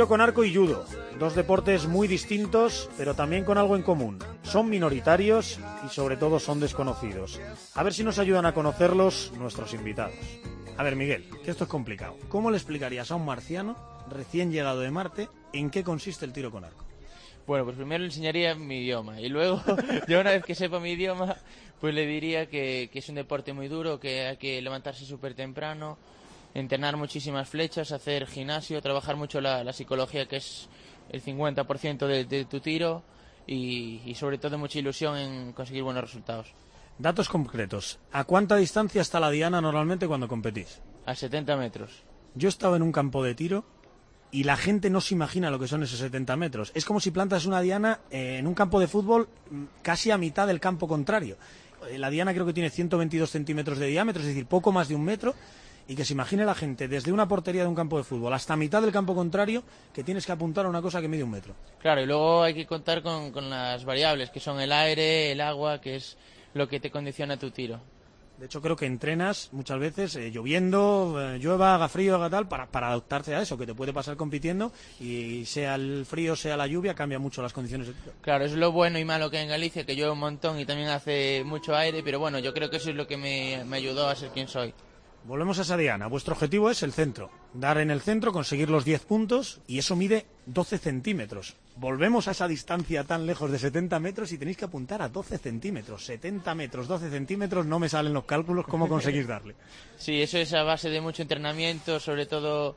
Tiro 0.03 0.09
con 0.09 0.19
arco 0.19 0.43
y 0.43 0.53
judo, 0.53 0.85
dos 1.17 1.33
deportes 1.33 1.87
muy 1.87 2.09
distintos, 2.09 2.89
pero 2.97 3.15
también 3.15 3.45
con 3.45 3.57
algo 3.57 3.77
en 3.77 3.83
común. 3.83 4.19
Son 4.41 4.69
minoritarios 4.69 5.61
y 5.85 5.87
sobre 5.87 6.17
todo 6.17 6.41
son 6.41 6.59
desconocidos. 6.59 7.39
A 7.73 7.83
ver 7.83 7.93
si 7.93 8.03
nos 8.03 8.19
ayudan 8.19 8.45
a 8.45 8.53
conocerlos 8.53 9.31
nuestros 9.37 9.73
invitados. 9.73 10.17
A 10.75 10.83
ver, 10.83 10.97
Miguel, 10.97 11.29
que 11.45 11.51
esto 11.51 11.63
es 11.63 11.69
complicado. 11.69 12.17
¿Cómo 12.27 12.51
le 12.51 12.57
explicarías 12.57 13.11
a 13.11 13.15
un 13.15 13.23
marciano 13.23 13.77
recién 14.09 14.51
llegado 14.51 14.81
de 14.81 14.91
Marte 14.91 15.29
en 15.53 15.69
qué 15.69 15.85
consiste 15.85 16.25
el 16.25 16.33
tiro 16.33 16.51
con 16.51 16.65
arco? 16.65 16.83
Bueno, 17.47 17.63
pues 17.63 17.77
primero 17.77 17.99
le 17.99 18.07
enseñaría 18.07 18.55
mi 18.55 18.79
idioma 18.79 19.21
y 19.21 19.29
luego, 19.29 19.63
ya 20.09 20.19
una 20.19 20.31
vez 20.31 20.43
que 20.43 20.53
sepa 20.53 20.81
mi 20.81 20.91
idioma, 20.91 21.37
pues 21.79 21.95
le 21.95 22.05
diría 22.05 22.49
que, 22.49 22.89
que 22.91 22.99
es 22.99 23.07
un 23.07 23.15
deporte 23.15 23.53
muy 23.53 23.69
duro, 23.69 24.01
que 24.01 24.25
hay 24.25 24.35
que 24.35 24.61
levantarse 24.61 25.05
súper 25.05 25.33
temprano, 25.33 25.97
entrenar 26.53 26.97
muchísimas 26.97 27.49
flechas, 27.49 27.91
hacer 27.91 28.27
gimnasio, 28.27 28.81
trabajar 28.81 29.15
mucho 29.15 29.41
la, 29.41 29.63
la 29.63 29.73
psicología, 29.73 30.27
que 30.27 30.37
es 30.37 30.69
el 31.09 31.23
50% 31.23 32.07
de, 32.07 32.25
de 32.25 32.45
tu 32.45 32.59
tiro, 32.59 33.03
y, 33.47 34.01
y 34.05 34.15
sobre 34.15 34.37
todo 34.37 34.57
mucha 34.57 34.79
ilusión 34.79 35.17
en 35.17 35.53
conseguir 35.53 35.83
buenos 35.83 36.03
resultados. 36.03 36.53
Datos 36.97 37.27
concretos. 37.27 37.99
¿A 38.11 38.23
cuánta 38.23 38.55
distancia 38.55 39.01
está 39.01 39.19
la 39.19 39.31
diana 39.31 39.59
normalmente 39.61 40.07
cuando 40.07 40.27
competís? 40.27 40.79
A 41.05 41.15
70 41.15 41.57
metros. 41.57 42.03
Yo 42.35 42.47
he 42.47 42.49
estado 42.49 42.75
en 42.75 42.81
un 42.83 42.91
campo 42.91 43.23
de 43.23 43.35
tiro 43.35 43.65
y 44.31 44.43
la 44.43 44.55
gente 44.57 44.89
no 44.89 45.01
se 45.01 45.13
imagina 45.13 45.51
lo 45.51 45.59
que 45.59 45.67
son 45.67 45.83
esos 45.83 45.99
70 45.99 46.35
metros. 46.37 46.71
Es 46.75 46.85
como 46.85 46.99
si 46.99 47.11
plantas 47.11 47.45
una 47.45 47.61
diana 47.61 47.99
en 48.09 48.47
un 48.47 48.53
campo 48.53 48.79
de 48.79 48.87
fútbol 48.87 49.27
mm, 49.49 49.63
casi 49.81 50.11
a 50.11 50.17
mitad 50.17 50.47
del 50.47 50.59
campo 50.59 50.87
contrario. 50.87 51.37
Eh, 51.89 51.97
La 51.97 52.09
diana 52.09 52.33
creo 52.33 52.45
que 52.45 52.53
tiene 52.53 52.69
122 52.69 53.29
centímetros 53.29 53.77
de 53.79 53.87
diámetro, 53.87 54.21
es 54.21 54.27
decir, 54.27 54.45
poco 54.45 54.71
más 54.71 54.87
de 54.87 54.95
un 54.95 55.03
metro. 55.03 55.35
Y 55.87 55.95
que 55.95 56.05
se 56.05 56.13
imagine 56.13 56.45
la 56.45 56.55
gente 56.55 56.87
desde 56.87 57.11
una 57.11 57.27
portería 57.27 57.63
de 57.63 57.67
un 57.67 57.75
campo 57.75 57.97
de 57.97 58.03
fútbol 58.03 58.33
hasta 58.33 58.55
mitad 58.55 58.81
del 58.81 58.91
campo 58.91 59.13
contrario 59.13 59.63
que 59.93 60.03
tienes 60.03 60.25
que 60.25 60.31
apuntar 60.31 60.65
a 60.65 60.69
una 60.69 60.81
cosa 60.81 61.01
que 61.01 61.07
mide 61.07 61.23
un 61.23 61.31
metro. 61.31 61.55
Claro, 61.79 62.01
y 62.01 62.05
luego 62.05 62.43
hay 62.43 62.53
que 62.53 62.65
contar 62.65 63.01
con, 63.03 63.31
con 63.31 63.49
las 63.49 63.83
variables, 63.83 64.29
que 64.29 64.39
son 64.39 64.61
el 64.61 64.71
aire, 64.71 65.31
el 65.31 65.41
agua, 65.41 65.81
que 65.81 65.97
es 65.97 66.17
lo 66.53 66.67
que 66.69 66.79
te 66.79 66.89
condiciona 66.89 67.37
tu 67.37 67.51
tiro. 67.51 67.81
De 68.37 68.47
hecho, 68.47 68.61
creo 68.61 68.75
que 68.75 68.87
entrenas 68.87 69.49
muchas 69.51 69.79
veces 69.79 70.15
eh, 70.15 70.31
lloviendo, 70.31 71.15
eh, 71.21 71.37
llueva, 71.37 71.75
haga 71.75 71.87
frío, 71.87 72.15
haga 72.15 72.29
tal, 72.31 72.47
para, 72.47 72.65
para 72.65 72.87
adaptarse 72.87 73.35
a 73.35 73.41
eso, 73.41 73.57
que 73.57 73.67
te 73.67 73.75
puede 73.75 73.93
pasar 73.93 74.17
compitiendo 74.17 74.71
y 74.99 75.45
sea 75.45 75.75
el 75.75 76.05
frío, 76.05 76.35
sea 76.35 76.57
la 76.57 76.65
lluvia, 76.65 76.95
cambia 76.95 77.19
mucho 77.19 77.43
las 77.43 77.53
condiciones. 77.53 77.87
de. 77.87 77.93
Claro, 78.21 78.43
es 78.43 78.53
lo 78.53 78.71
bueno 78.71 78.97
y 78.97 79.05
malo 79.05 79.29
que 79.29 79.37
hay 79.37 79.43
en 79.43 79.49
Galicia, 79.49 79.85
que 79.85 79.95
llueve 79.95 80.11
un 80.11 80.19
montón 80.19 80.59
y 80.59 80.65
también 80.65 80.89
hace 80.89 81.43
mucho 81.45 81.75
aire, 81.75 82.01
pero 82.03 82.19
bueno, 82.19 82.39
yo 82.39 82.53
creo 82.53 82.69
que 82.69 82.77
eso 82.77 82.89
es 82.89 82.95
lo 82.95 83.07
que 83.07 83.17
me, 83.17 83.63
me 83.65 83.77
ayudó 83.77 84.07
a 84.07 84.15
ser 84.15 84.29
quien 84.31 84.47
soy. 84.47 84.73
Volvemos 85.25 85.57
a 85.57 85.61
esa 85.61 85.77
diana. 85.77 86.07
Vuestro 86.07 86.33
objetivo 86.33 86.69
es 86.69 86.83
el 86.83 86.91
centro. 86.91 87.29
Dar 87.53 87.77
en 87.77 87.91
el 87.91 88.01
centro, 88.01 88.33
conseguir 88.33 88.69
los 88.69 88.83
10 88.83 89.05
puntos 89.05 89.61
y 89.67 89.79
eso 89.79 89.95
mide 89.95 90.25
12 90.47 90.77
centímetros. 90.77 91.55
Volvemos 91.77 92.27
a 92.27 92.31
esa 92.31 92.47
distancia 92.47 93.05
tan 93.05 93.25
lejos 93.25 93.49
de 93.49 93.57
70 93.57 93.99
metros 93.99 94.31
y 94.33 94.37
tenéis 94.37 94.57
que 94.57 94.65
apuntar 94.65 95.01
a 95.01 95.07
12 95.07 95.37
centímetros. 95.37 96.05
70 96.05 96.53
metros, 96.55 96.87
12 96.87 97.09
centímetros, 97.09 97.65
no 97.65 97.79
me 97.79 97.87
salen 97.87 98.13
los 98.13 98.25
cálculos 98.25 98.67
cómo 98.67 98.89
conseguís 98.89 99.25
darle. 99.25 99.55
Sí, 99.97 100.21
eso 100.21 100.37
es 100.37 100.53
a 100.53 100.63
base 100.63 100.89
de 100.89 100.99
mucho 100.99 101.21
entrenamiento, 101.21 101.99
sobre 102.01 102.25
todo 102.25 102.75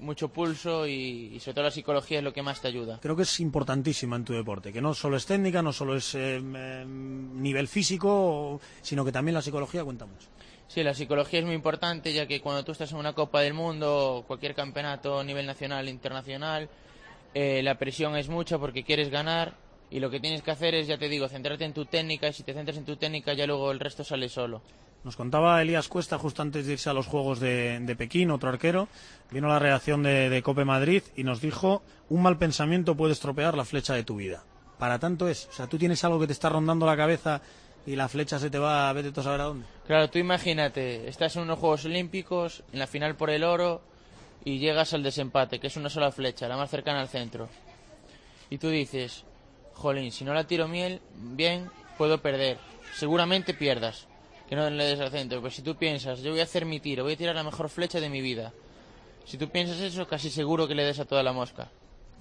mucho 0.00 0.28
pulso 0.28 0.86
y, 0.86 1.30
y 1.34 1.40
sobre 1.40 1.54
todo 1.54 1.64
la 1.64 1.70
psicología 1.70 2.18
es 2.18 2.24
lo 2.24 2.32
que 2.32 2.42
más 2.42 2.60
te 2.60 2.68
ayuda. 2.68 2.98
Creo 3.00 3.14
que 3.14 3.22
es 3.22 3.40
importantísima 3.40 4.16
en 4.16 4.24
tu 4.24 4.32
deporte, 4.32 4.72
que 4.72 4.80
no 4.80 4.94
solo 4.94 5.16
es 5.16 5.26
técnica, 5.26 5.62
no 5.62 5.72
solo 5.72 5.96
es 5.96 6.14
eh, 6.14 6.40
eh, 6.42 6.84
nivel 6.86 7.68
físico, 7.68 8.60
sino 8.80 9.04
que 9.04 9.12
también 9.12 9.34
la 9.34 9.42
psicología 9.42 9.84
cuenta 9.84 10.06
mucho. 10.06 10.28
Sí, 10.72 10.82
la 10.82 10.94
psicología 10.94 11.40
es 11.40 11.44
muy 11.44 11.54
importante, 11.54 12.14
ya 12.14 12.26
que 12.26 12.40
cuando 12.40 12.64
tú 12.64 12.72
estás 12.72 12.90
en 12.92 12.96
una 12.96 13.12
Copa 13.12 13.42
del 13.42 13.52
Mundo, 13.52 14.24
cualquier 14.26 14.54
campeonato 14.54 15.22
nivel 15.22 15.44
nacional 15.44 15.86
e 15.86 15.90
internacional, 15.90 16.70
eh, 17.34 17.60
la 17.62 17.76
presión 17.76 18.16
es 18.16 18.30
mucha 18.30 18.56
porque 18.56 18.82
quieres 18.82 19.10
ganar 19.10 19.52
y 19.90 20.00
lo 20.00 20.08
que 20.08 20.18
tienes 20.18 20.40
que 20.40 20.50
hacer 20.50 20.74
es, 20.74 20.86
ya 20.86 20.96
te 20.96 21.10
digo, 21.10 21.28
centrarte 21.28 21.66
en 21.66 21.74
tu 21.74 21.84
técnica 21.84 22.28
y 22.28 22.32
si 22.32 22.42
te 22.42 22.54
centras 22.54 22.78
en 22.78 22.86
tu 22.86 22.96
técnica 22.96 23.34
ya 23.34 23.46
luego 23.46 23.70
el 23.70 23.80
resto 23.80 24.02
sale 24.02 24.30
solo. 24.30 24.62
Nos 25.04 25.14
contaba 25.14 25.60
Elías 25.60 25.88
Cuesta 25.88 26.16
justo 26.16 26.40
antes 26.40 26.64
de 26.64 26.72
irse 26.72 26.88
a 26.88 26.94
los 26.94 27.06
Juegos 27.06 27.38
de, 27.38 27.78
de 27.80 27.94
Pekín, 27.94 28.30
otro 28.30 28.48
arquero, 28.48 28.88
vino 29.30 29.48
la 29.48 29.58
reacción 29.58 30.02
de, 30.02 30.30
de 30.30 30.42
Cope 30.42 30.64
Madrid 30.64 31.02
y 31.14 31.22
nos 31.22 31.42
dijo, 31.42 31.82
un 32.08 32.22
mal 32.22 32.38
pensamiento 32.38 32.96
puede 32.96 33.12
estropear 33.12 33.58
la 33.58 33.66
flecha 33.66 33.92
de 33.92 34.04
tu 34.04 34.16
vida. 34.16 34.42
Para 34.78 34.98
tanto 34.98 35.28
es, 35.28 35.48
o 35.50 35.52
sea, 35.52 35.66
tú 35.66 35.76
tienes 35.76 36.02
algo 36.02 36.18
que 36.18 36.28
te 36.28 36.32
está 36.32 36.48
rondando 36.48 36.86
la 36.86 36.96
cabeza 36.96 37.42
y 37.86 37.96
la 37.96 38.08
flecha 38.08 38.38
se 38.38 38.50
te 38.50 38.58
va 38.58 38.88
a 38.88 38.92
vete 38.92 39.12
tú 39.12 39.20
a 39.20 39.24
saber 39.24 39.40
a 39.40 39.44
dónde. 39.44 39.66
Claro, 39.86 40.08
tú 40.10 40.18
imagínate, 40.18 41.08
estás 41.08 41.36
en 41.36 41.42
unos 41.42 41.58
Juegos 41.58 41.84
Olímpicos, 41.84 42.62
en 42.72 42.78
la 42.78 42.86
final 42.86 43.16
por 43.16 43.30
el 43.30 43.44
oro 43.44 43.82
y 44.44 44.58
llegas 44.58 44.92
al 44.94 45.02
desempate, 45.02 45.58
que 45.58 45.66
es 45.66 45.76
una 45.76 45.90
sola 45.90 46.12
flecha, 46.12 46.48
la 46.48 46.56
más 46.56 46.70
cercana 46.70 47.00
al 47.00 47.08
centro. 47.08 47.48
Y 48.50 48.58
tú 48.58 48.68
dices, 48.68 49.24
jolín, 49.74 50.12
si 50.12 50.24
no 50.24 50.34
la 50.34 50.44
tiro 50.44 50.68
miel, 50.68 51.00
bien, 51.14 51.70
puedo 51.96 52.20
perder. 52.20 52.58
Seguramente 52.94 53.54
pierdas, 53.54 54.06
que 54.48 54.56
no 54.56 54.68
le 54.68 54.84
des 54.84 55.00
al 55.00 55.10
centro. 55.10 55.40
Pero 55.40 55.50
si 55.50 55.62
tú 55.62 55.76
piensas, 55.76 56.20
yo 56.20 56.30
voy 56.30 56.40
a 56.40 56.44
hacer 56.44 56.66
mi 56.66 56.80
tiro, 56.80 57.04
voy 57.04 57.14
a 57.14 57.16
tirar 57.16 57.34
la 57.34 57.44
mejor 57.44 57.68
flecha 57.68 58.00
de 58.00 58.10
mi 58.10 58.20
vida. 58.20 58.52
Si 59.24 59.38
tú 59.38 59.48
piensas 59.48 59.80
eso, 59.80 60.06
casi 60.06 60.30
seguro 60.30 60.68
que 60.68 60.74
le 60.74 60.84
des 60.84 60.98
a 60.98 61.04
toda 61.04 61.22
la 61.22 61.32
mosca. 61.32 61.70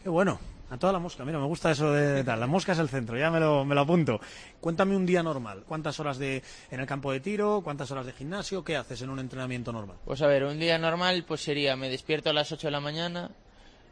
Qué 0.03 0.09
bueno, 0.09 0.39
a 0.71 0.77
toda 0.77 0.93
la 0.93 0.99
mosca, 0.99 1.25
mira, 1.25 1.37
me 1.37 1.45
gusta 1.45 1.69
eso 1.71 1.91
de 1.91 2.23
tal. 2.23 2.39
La 2.39 2.47
mosca 2.47 2.71
es 2.71 2.79
el 2.79 2.87
centro, 2.87 3.17
ya 3.17 3.29
me 3.29 3.41
lo, 3.41 3.65
me 3.65 3.75
lo 3.75 3.81
apunto. 3.81 4.21
Cuéntame 4.61 4.95
un 4.95 5.05
día 5.05 5.21
normal, 5.21 5.65
¿cuántas 5.67 5.99
horas 5.99 6.17
de, 6.17 6.41
en 6.71 6.79
el 6.79 6.85
campo 6.85 7.11
de 7.11 7.19
tiro, 7.19 7.59
cuántas 7.61 7.91
horas 7.91 8.05
de 8.05 8.13
gimnasio, 8.13 8.63
qué 8.63 8.77
haces 8.77 9.01
en 9.01 9.09
un 9.09 9.19
entrenamiento 9.19 9.73
normal? 9.73 9.97
Pues 10.05 10.21
a 10.21 10.27
ver, 10.27 10.45
un 10.45 10.57
día 10.59 10.77
normal 10.77 11.25
pues 11.27 11.41
sería, 11.41 11.75
me 11.75 11.89
despierto 11.89 12.29
a 12.29 12.33
las 12.33 12.53
8 12.53 12.67
de 12.67 12.71
la 12.71 12.79
mañana, 12.79 13.31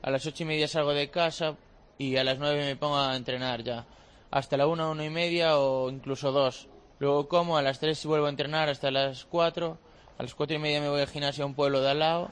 a 0.02 0.10
las 0.10 0.26
ocho 0.26 0.44
y 0.44 0.46
media 0.46 0.70
salgo 0.70 0.94
de 0.94 1.10
casa 1.10 1.58
y 1.98 2.16
a 2.16 2.24
las 2.24 2.40
9 2.40 2.64
me 2.64 2.78
pongo 2.78 2.98
a 2.98 3.14
entrenar 3.18 3.62
ya. 3.62 3.86
Hasta 4.32 4.56
la 4.56 4.66
1, 4.66 4.92
1 4.92 5.04
y 5.04 5.10
media 5.10 5.58
o 5.58 5.90
incluso 5.90 6.32
2. 6.32 6.70
Luego 7.00 7.28
como, 7.28 7.58
a 7.58 7.62
las 7.62 7.80
3 7.82 8.06
vuelvo 8.06 8.28
a 8.28 8.30
entrenar 8.30 8.70
hasta 8.70 8.90
las 8.90 9.26
4. 9.26 9.78
A 10.18 10.24
las 10.24 10.34
4 10.34 10.56
y 10.56 10.60
media 10.60 10.80
me 10.80 10.88
voy 10.88 11.02
al 11.02 11.08
gimnasio 11.08 11.44
a 11.44 11.48
un 11.48 11.56
pueblo 11.56 11.82
de 11.82 11.90
al 11.90 12.00
lado. 12.00 12.32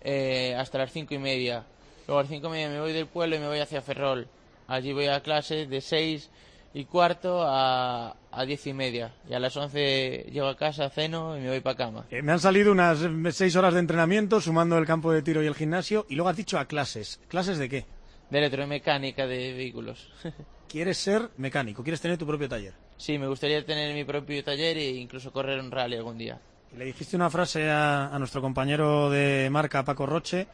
eh, 0.00 0.54
hasta 0.56 0.78
las 0.78 0.90
5 0.92 1.12
y 1.12 1.18
media. 1.18 1.66
Luego 2.08 2.20
a 2.20 2.22
las 2.22 2.30
5 2.30 2.46
y 2.46 2.50
media 2.50 2.70
me 2.70 2.80
voy 2.80 2.94
del 2.94 3.06
pueblo 3.06 3.36
y 3.36 3.38
me 3.38 3.48
voy 3.48 3.58
hacia 3.58 3.82
Ferrol. 3.82 4.26
Allí 4.66 4.94
voy 4.94 5.08
a 5.08 5.20
clase 5.20 5.66
de 5.66 5.80
6 5.82 6.30
y 6.72 6.86
cuarto 6.86 7.42
a, 7.42 8.16
a 8.32 8.44
10 8.46 8.66
y 8.68 8.72
media. 8.72 9.12
Y 9.28 9.34
a 9.34 9.38
las 9.38 9.54
11 9.54 10.30
llego 10.32 10.46
a 10.46 10.56
casa, 10.56 10.88
ceno 10.88 11.36
y 11.36 11.40
me 11.40 11.50
voy 11.50 11.60
para 11.60 11.76
cama. 11.76 12.06
Eh, 12.10 12.22
me 12.22 12.32
han 12.32 12.40
salido 12.40 12.72
unas 12.72 13.02
eh, 13.02 13.32
seis 13.32 13.56
horas 13.56 13.74
de 13.74 13.80
entrenamiento, 13.80 14.40
sumando 14.40 14.78
el 14.78 14.86
campo 14.86 15.12
de 15.12 15.20
tiro 15.20 15.42
y 15.42 15.46
el 15.46 15.54
gimnasio, 15.54 16.06
y 16.08 16.14
luego 16.14 16.30
has 16.30 16.36
dicho 16.38 16.58
a 16.58 16.64
clases. 16.64 17.20
¿Clases 17.28 17.58
de 17.58 17.68
qué? 17.68 17.84
De 18.30 18.38
electromecánica 18.38 19.26
de 19.26 19.52
vehículos. 19.52 20.10
¿Quieres 20.68 20.96
ser 20.96 21.28
mecánico? 21.36 21.82
¿Quieres 21.82 22.00
tener 22.00 22.16
tu 22.16 22.26
propio 22.26 22.48
taller? 22.48 22.72
Sí, 22.96 23.18
me 23.18 23.26
gustaría 23.26 23.62
tener 23.66 23.94
mi 23.94 24.04
propio 24.04 24.42
taller 24.42 24.78
e 24.78 24.92
incluso 24.92 25.30
correr 25.30 25.60
un 25.60 25.70
rally 25.70 25.96
algún 25.96 26.16
día. 26.16 26.40
Le 26.74 26.86
dijiste 26.86 27.16
una 27.16 27.28
frase 27.28 27.68
a, 27.68 28.06
a 28.06 28.18
nuestro 28.18 28.40
compañero 28.40 29.10
de 29.10 29.48
marca, 29.50 29.84
Paco 29.84 30.06
Roche, 30.06 30.46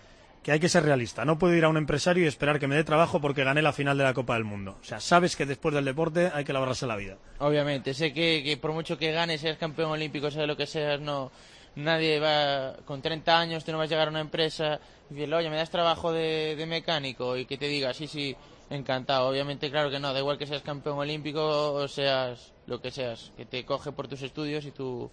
que 0.44 0.52
hay 0.52 0.60
que 0.60 0.68
ser 0.68 0.84
realista. 0.84 1.24
No 1.24 1.38
puedo 1.38 1.54
ir 1.54 1.64
a 1.64 1.70
un 1.70 1.78
empresario 1.78 2.22
y 2.22 2.26
esperar 2.26 2.60
que 2.60 2.68
me 2.68 2.76
dé 2.76 2.84
trabajo 2.84 3.18
porque 3.18 3.42
gané 3.42 3.62
la 3.62 3.72
final 3.72 3.96
de 3.96 4.04
la 4.04 4.12
Copa 4.12 4.34
del 4.34 4.44
Mundo. 4.44 4.76
O 4.80 4.84
sea, 4.84 5.00
sabes 5.00 5.36
que 5.36 5.46
después 5.46 5.74
del 5.74 5.86
deporte 5.86 6.30
hay 6.32 6.44
que 6.44 6.52
labrarse 6.52 6.86
la 6.86 6.96
vida. 6.96 7.16
Obviamente, 7.38 7.94
sé 7.94 8.12
que, 8.12 8.42
que 8.44 8.58
por 8.58 8.72
mucho 8.72 8.98
que 8.98 9.10
ganes, 9.10 9.40
seas 9.40 9.56
campeón 9.56 9.90
olímpico, 9.90 10.30
sea 10.30 10.46
lo 10.46 10.54
que 10.54 10.66
seas, 10.66 11.00
no, 11.00 11.32
nadie 11.76 12.20
va 12.20 12.76
con 12.84 13.00
30 13.00 13.40
años, 13.40 13.64
tú 13.64 13.72
no 13.72 13.78
vas 13.78 13.86
a 13.86 13.90
llegar 13.90 14.08
a 14.08 14.10
una 14.10 14.20
empresa 14.20 14.78
y 15.08 15.14
decirle, 15.14 15.34
oye, 15.36 15.48
me 15.48 15.56
das 15.56 15.70
trabajo 15.70 16.12
de, 16.12 16.54
de 16.56 16.66
mecánico 16.66 17.38
y 17.38 17.46
que 17.46 17.56
te 17.56 17.66
diga, 17.66 17.94
sí, 17.94 18.06
sí, 18.06 18.36
encantado. 18.68 19.28
Obviamente, 19.28 19.70
claro 19.70 19.90
que 19.90 19.98
no, 19.98 20.12
da 20.12 20.20
igual 20.20 20.36
que 20.36 20.46
seas 20.46 20.60
campeón 20.60 20.98
olímpico 20.98 21.72
o 21.72 21.88
seas 21.88 22.52
lo 22.66 22.82
que 22.82 22.90
seas, 22.90 23.32
que 23.38 23.46
te 23.46 23.64
coge 23.64 23.92
por 23.92 24.08
tus 24.08 24.20
estudios 24.20 24.66
y 24.66 24.72
tu 24.72 25.10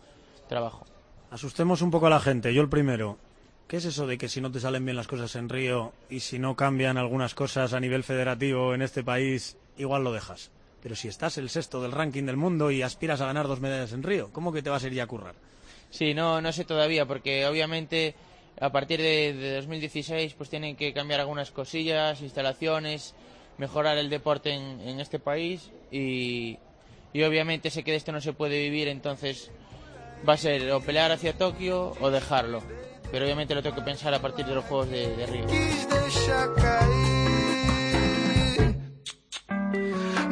trabajo. 0.49 0.85
Asustemos 1.29 1.81
un 1.81 1.89
poco 1.89 2.07
a 2.07 2.09
la 2.09 2.19
gente, 2.19 2.53
yo 2.53 2.61
el 2.61 2.67
primero. 2.67 3.17
¿Qué 3.71 3.77
es 3.77 3.85
eso 3.85 4.05
de 4.05 4.17
que 4.17 4.27
si 4.27 4.41
no 4.41 4.51
te 4.51 4.59
salen 4.59 4.83
bien 4.83 4.97
las 4.97 5.07
cosas 5.07 5.33
en 5.37 5.47
Río 5.47 5.93
y 6.09 6.19
si 6.19 6.39
no 6.39 6.57
cambian 6.57 6.97
algunas 6.97 7.33
cosas 7.33 7.71
a 7.71 7.79
nivel 7.79 8.03
federativo 8.03 8.75
en 8.75 8.81
este 8.81 9.01
país, 9.01 9.55
igual 9.77 10.03
lo 10.03 10.11
dejas? 10.11 10.51
Pero 10.83 10.93
si 10.93 11.07
estás 11.07 11.37
el 11.37 11.49
sexto 11.49 11.81
del 11.81 11.93
ranking 11.93 12.25
del 12.25 12.35
mundo 12.35 12.69
y 12.69 12.81
aspiras 12.81 13.21
a 13.21 13.27
ganar 13.27 13.47
dos 13.47 13.61
medallas 13.61 13.93
en 13.93 14.03
Río, 14.03 14.29
¿cómo 14.33 14.51
que 14.51 14.61
te 14.61 14.69
vas 14.69 14.83
a 14.83 14.87
ir 14.87 14.93
ya 14.95 15.03
a 15.03 15.07
currar? 15.07 15.35
Sí, 15.89 16.13
no, 16.13 16.41
no 16.41 16.51
sé 16.51 16.65
todavía, 16.65 17.05
porque 17.05 17.45
obviamente 17.45 18.13
a 18.59 18.73
partir 18.73 19.01
de, 19.01 19.31
de 19.31 19.55
2016 19.55 20.33
pues 20.33 20.49
tienen 20.49 20.75
que 20.75 20.91
cambiar 20.91 21.21
algunas 21.21 21.51
cosillas, 21.51 22.21
instalaciones, 22.21 23.15
mejorar 23.57 23.97
el 23.97 24.09
deporte 24.09 24.51
en, 24.51 24.99
este 24.99 25.17
país 25.17 25.71
y, 25.93 26.57
y 27.13 27.23
obviamente 27.23 27.69
sé 27.69 27.85
que 27.85 27.91
de 27.91 27.97
esto 27.97 28.11
no 28.11 28.19
se 28.19 28.33
puede 28.33 28.61
vivir, 28.61 28.89
entonces 28.89 29.49
va 30.27 30.33
a 30.33 30.37
ser 30.37 30.69
o 30.73 30.81
pelear 30.81 31.13
hacia 31.13 31.37
Tokio 31.37 31.93
o 32.01 32.11
dejarlo. 32.11 32.90
Pero 33.11 33.25
obviamente 33.25 33.53
lo 33.53 33.61
tengo 33.61 33.75
que 33.75 33.81
pensar 33.81 34.13
a 34.13 34.19
partir 34.19 34.45
de 34.45 34.55
los 34.55 34.63
Juegos 34.65 34.89
de, 34.89 35.15
de 35.15 35.25
Río. 35.25 35.45
quis 35.47 35.87
deixar 35.89 36.53
cair, 36.55 38.75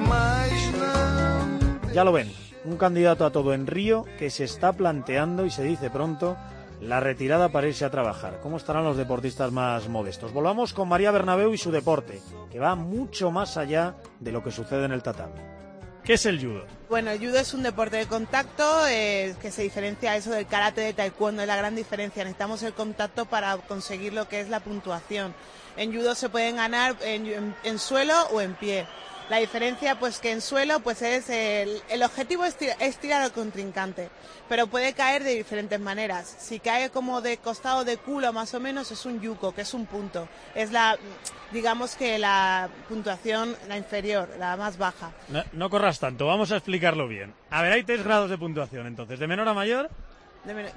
mas 0.07 0.51
não. 0.79 1.93
Ya 1.93 2.03
lo 2.03 2.11
ven, 2.11 2.31
un 2.65 2.77
candidato 2.77 3.25
a 3.25 3.31
todo 3.31 3.53
en 3.53 3.67
Río 3.67 4.05
que 4.17 4.29
se 4.29 4.45
está 4.45 4.73
planteando 4.73 5.45
y 5.45 5.49
se 5.49 5.63
dice 5.63 5.89
pronto 5.89 6.37
la 6.81 7.01
retirada 7.01 7.49
para 7.49 7.67
irse 7.67 7.83
a 7.83 7.89
trabajar. 7.89 8.39
¿Cómo 8.41 8.55
estarán 8.55 8.85
los 8.85 8.95
deportistas 8.95 9.51
más 9.51 9.89
modestos? 9.89 10.31
Volvamos 10.31 10.73
con 10.73 10.87
María 10.87 11.11
Bernabeu 11.11 11.53
y 11.53 11.57
su 11.57 11.71
deporte, 11.71 12.21
que 12.49 12.59
va 12.59 12.75
mucho 12.75 13.31
más 13.31 13.57
allá 13.57 13.95
de 14.19 14.31
lo 14.31 14.41
que 14.41 14.51
sucede 14.51 14.85
en 14.85 14.93
el 14.93 15.03
tatami. 15.03 15.33
¿Qué 16.03 16.13
es 16.13 16.25
el 16.25 16.39
judo? 16.39 16.63
Bueno, 16.89 17.11
el 17.11 17.19
judo 17.19 17.37
es 17.37 17.53
un 17.53 17.61
deporte 17.61 17.97
de 17.97 18.07
contacto 18.07 18.87
eh, 18.87 19.35
que 19.39 19.51
se 19.51 19.61
diferencia 19.61 20.15
eso 20.15 20.31
del 20.31 20.47
karate 20.47 20.81
de 20.81 20.93
taekwondo, 20.93 21.43
es 21.43 21.47
la 21.47 21.55
gran 21.55 21.75
diferencia. 21.75 22.23
Necesitamos 22.23 22.63
el 22.63 22.73
contacto 22.73 23.27
para 23.27 23.55
conseguir 23.57 24.13
lo 24.13 24.27
que 24.27 24.41
es 24.41 24.49
la 24.49 24.59
puntuación. 24.59 25.35
En 25.77 25.93
judo 25.93 26.15
se 26.15 26.29
pueden 26.29 26.55
ganar 26.55 26.95
en, 27.01 27.77
suelo 27.77 28.19
o 28.31 28.41
en 28.41 28.55
pie. 28.55 28.87
La 29.29 29.37
diferencia, 29.37 29.99
pues 29.99 30.17
que 30.19 30.31
en 30.31 30.41
suelo, 30.41 30.79
pues 30.79 31.01
es 31.03 31.29
el, 31.29 31.81
el 31.89 32.01
objetivo 32.03 32.45
es, 32.45 32.57
tira- 32.57 32.75
es 32.79 32.97
tirar 32.97 33.21
al 33.21 33.31
contrincante, 33.31 34.09
pero 34.49 34.65
puede 34.65 34.93
caer 34.93 35.23
de 35.23 35.35
diferentes 35.35 35.79
maneras. 35.79 36.35
Si 36.39 36.59
cae 36.59 36.89
como 36.89 37.21
de 37.21 37.37
costado 37.37 37.85
de 37.85 37.97
culo, 37.97 38.33
más 38.33 38.53
o 38.55 38.59
menos, 38.59 38.91
es 38.91 39.05
un 39.05 39.21
yuko, 39.21 39.53
que 39.53 39.61
es 39.61 39.73
un 39.75 39.85
punto. 39.85 40.27
Es 40.55 40.71
la, 40.71 40.97
digamos 41.51 41.95
que 41.95 42.17
la 42.17 42.69
puntuación, 42.87 43.55
la 43.67 43.77
inferior, 43.77 44.29
la 44.39 44.57
más 44.57 44.79
baja. 44.79 45.11
No, 45.27 45.43
no 45.53 45.69
corras 45.69 45.99
tanto, 45.99 46.25
vamos 46.25 46.51
a 46.51 46.55
explicarlo 46.57 47.07
bien. 47.07 47.31
A 47.51 47.61
ver, 47.61 47.73
hay 47.73 47.83
tres 47.83 48.03
grados 48.03 48.31
de 48.31 48.37
puntuación 48.39 48.87
entonces, 48.87 49.19
de 49.19 49.27
menor 49.27 49.47
a 49.47 49.53
mayor. 49.53 49.89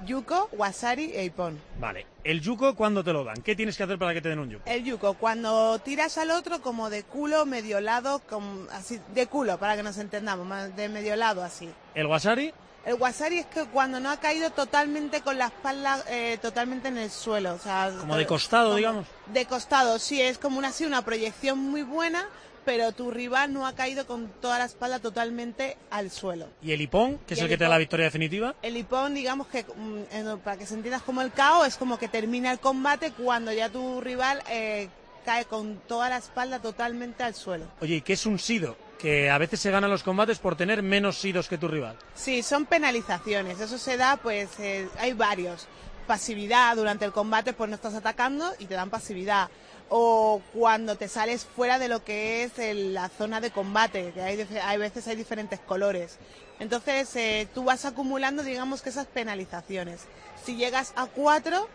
Yuko, 0.05 0.49
Wasari 0.53 1.11
e 1.15 1.23
Ippon. 1.25 1.59
Vale, 1.79 2.05
el 2.23 2.41
yuko, 2.41 2.75
¿cuándo 2.75 3.03
te 3.03 3.13
lo 3.13 3.23
dan? 3.23 3.41
¿Qué 3.41 3.55
tienes 3.55 3.75
que 3.77 3.83
hacer 3.83 3.97
para 3.97 4.13
que 4.13 4.21
te 4.21 4.29
den 4.29 4.39
un 4.39 4.49
yuko? 4.49 4.63
El 4.69 4.83
yuko, 4.83 5.13
cuando 5.15 5.79
tiras 5.79 6.17
al 6.17 6.31
otro 6.31 6.61
como 6.61 6.89
de 6.89 7.03
culo, 7.03 7.45
medio 7.45 7.79
lado, 7.81 8.19
como, 8.29 8.67
así, 8.71 8.99
de 9.13 9.27
culo, 9.27 9.57
para 9.57 9.75
que 9.75 9.83
nos 9.83 9.97
entendamos, 9.97 10.45
más 10.45 10.75
de 10.75 10.89
medio 10.89 11.15
lado 11.15 11.43
así. 11.43 11.69
El 11.95 12.05
wasari, 12.07 12.53
El 12.85 12.95
wasari 12.95 13.39
es 13.39 13.45
que 13.45 13.63
cuando 13.65 13.99
no 14.01 14.11
ha 14.11 14.17
caído 14.17 14.49
totalmente 14.49 15.21
con 15.21 15.37
la 15.37 15.45
espalda 15.45 16.03
eh, 16.09 16.37
totalmente 16.41 16.89
en 16.89 16.97
el 16.97 17.09
suelo, 17.09 17.53
o 17.53 17.57
sea, 17.59 17.89
como 17.97 18.17
de 18.17 18.27
costado, 18.27 18.65
como- 18.65 18.77
digamos. 18.77 19.07
De 19.27 19.45
costado, 19.45 19.97
sí, 19.99 20.21
es 20.21 20.37
como 20.37 20.57
una, 20.59 20.67
así, 20.67 20.85
una 20.85 21.01
proyección 21.03 21.57
muy 21.57 21.83
buena, 21.83 22.27
pero 22.65 22.91
tu 22.91 23.11
rival 23.11 23.53
no 23.53 23.67
ha 23.67 23.73
caído 23.73 24.05
con 24.07 24.27
toda 24.41 24.59
la 24.59 24.65
espalda 24.65 24.99
totalmente 24.99 25.77
al 25.89 26.11
suelo. 26.11 26.47
Y 26.61 26.71
el 26.71 26.81
hipón, 26.81 27.19
que 27.27 27.33
es 27.33 27.39
el 27.39 27.45
el 27.45 27.49
que 27.51 27.57
te 27.57 27.63
da 27.65 27.69
la 27.69 27.77
victoria 27.77 28.05
definitiva. 28.05 28.55
El 28.61 28.77
hipón, 28.77 29.13
digamos 29.13 29.47
que, 29.47 29.63
mm, 29.63 30.37
para 30.43 30.57
que 30.57 30.65
se 30.65 30.75
entiendas 30.75 31.01
como 31.01 31.21
el 31.21 31.31
KO, 31.31 31.65
es 31.65 31.77
como 31.77 31.97
que 31.97 32.07
termina 32.07 32.51
el 32.51 32.59
combate 32.59 33.11
cuando 33.11 33.51
ya 33.51 33.69
tu 33.69 34.01
rival 34.01 34.41
eh, 34.49 34.89
cae 35.25 35.45
con 35.45 35.77
toda 35.87 36.09
la 36.09 36.17
espalda 36.17 36.59
totalmente 36.59 37.23
al 37.23 37.35
suelo. 37.35 37.65
Oye, 37.81 37.95
¿y 37.95 38.01
qué 38.01 38.13
es 38.13 38.25
un 38.25 38.39
sido? 38.39 38.75
Que 38.99 39.29
a 39.29 39.37
veces 39.37 39.59
se 39.59 39.71
ganan 39.71 39.89
los 39.89 40.03
combates 40.03 40.39
por 40.39 40.55
tener 40.55 40.81
menos 40.81 41.17
sidos 41.17 41.47
que 41.49 41.57
tu 41.57 41.67
rival. 41.67 41.97
Sí, 42.15 42.41
son 42.41 42.65
penalizaciones. 42.65 43.59
Eso 43.59 43.77
se 43.77 43.97
da, 43.97 44.17
pues 44.17 44.49
eh, 44.59 44.87
hay 44.97 45.13
varios. 45.13 45.67
Pasividad 46.07 46.75
durante 46.75 47.05
el 47.05 47.11
combate, 47.11 47.53
pues 47.53 47.69
no 47.69 47.75
estás 47.75 47.93
atacando 47.93 48.53
y 48.59 48.65
te 48.65 48.75
dan 48.75 48.89
pasividad. 48.89 49.49
O 49.95 50.41
cuando 50.53 50.95
te 50.95 51.07
sales 51.07 51.45
fuera 51.45 51.77
de 51.77 51.87
lo 51.87 52.03
que 52.03 52.43
es 52.43 52.57
el- 52.57 52.95
la 52.95 53.09
zona 53.09 53.39
de 53.41 53.51
combate, 53.51 54.11
que 54.11 54.21
hay, 54.23 54.47
hay 54.63 54.77
veces 54.79 55.07
hay 55.07 55.15
diferentes 55.15 55.59
colores. 55.59 56.17
Entonces 56.59 57.15
eh, 57.15 57.47
tú 57.53 57.63
vas 57.63 57.85
acumulando, 57.85 58.41
digamos 58.41 58.81
que 58.81 58.89
esas 58.89 59.05
penalizaciones. 59.05 60.01
Si 60.43 60.55
llegas 60.55 60.93
a 60.95 61.05
cuatro, 61.05 61.69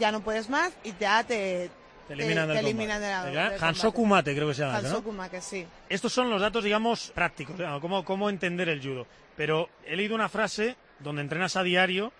ya 0.00 0.10
no 0.10 0.22
puedes 0.22 0.48
más 0.48 0.72
y 0.82 0.92
ya 0.98 1.22
te, 1.22 1.70
Te 2.08 2.14
eliminan 2.14 2.48
del 2.48 2.56
eliminan 2.58 3.00
de 3.00 3.08
la- 3.08 3.16
combate. 3.18 3.36
del 3.38 3.48
¿Verdad? 3.50 3.68
Hansoku 3.68 4.00
combate. 4.00 4.30
Mate, 4.30 4.34
creo 4.36 4.48
que 4.48 4.54
se 4.54 4.62
llama. 4.62 5.40
sí. 5.40 5.66
Estos 5.88 6.12
son 6.12 6.28
los 6.30 6.40
datos, 6.40 6.64
digamos, 6.64 7.12
prácticos, 7.14 7.54
cómo, 7.80 8.04
cómo 8.04 8.28
entender 8.28 8.68
el 8.68 8.82
judo. 8.82 9.06
Pero 9.36 9.68
he 9.84 9.94
leído 9.94 10.16
una 10.16 10.28
frase 10.28 10.74
donde 10.98 11.22
entrenas 11.22 11.54
a 11.54 11.62
diario 11.62 12.12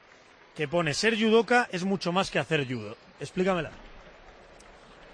que 0.54 0.68
pone 0.68 0.94
ser 0.94 1.18
judoka 1.18 1.68
es 1.72 1.82
mucho 1.82 2.12
más 2.12 2.30
que 2.30 2.38
hacer 2.38 2.64
judo. 2.68 2.96
Explícamela. 3.18 3.70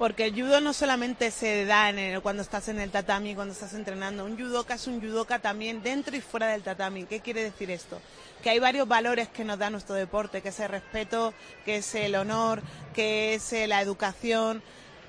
Porque 0.02 0.24
el 0.24 0.34
judo 0.34 0.60
no 0.60 0.72
solamente 0.72 1.30
se 1.30 1.64
da 1.64 1.88
en 1.88 1.96
el- 1.96 2.22
cuando 2.22 2.42
estás 2.42 2.66
en 2.66 2.80
el 2.80 2.90
tatami, 2.90 3.36
cuando 3.36 3.52
estás 3.54 3.72
entrenando. 3.72 4.24
Un 4.24 4.36
judoka 4.36 4.74
es 4.74 4.88
un 4.88 5.00
judoka 5.00 5.38
también 5.38 5.80
dentro 5.80 6.16
y 6.16 6.20
fuera 6.20 6.48
del 6.48 6.64
tatami. 6.64 7.04
¿Qué 7.04 7.20
quiere 7.20 7.44
decir 7.44 7.70
esto? 7.70 8.00
Que 8.42 8.50
hay 8.50 8.58
varios 8.58 8.88
valores 8.88 9.28
que 9.28 9.44
nos 9.44 9.60
da 9.60 9.70
nuestro 9.70 9.94
deporte, 9.94 10.42
que 10.42 10.48
es 10.48 10.58
el 10.58 10.70
respeto, 10.70 11.32
que 11.64 11.76
es 11.76 11.94
el 11.94 12.16
honor, 12.16 12.62
que 12.92 13.34
es 13.34 13.52
eh, 13.52 13.68
la 13.68 13.80
educación. 13.80 14.60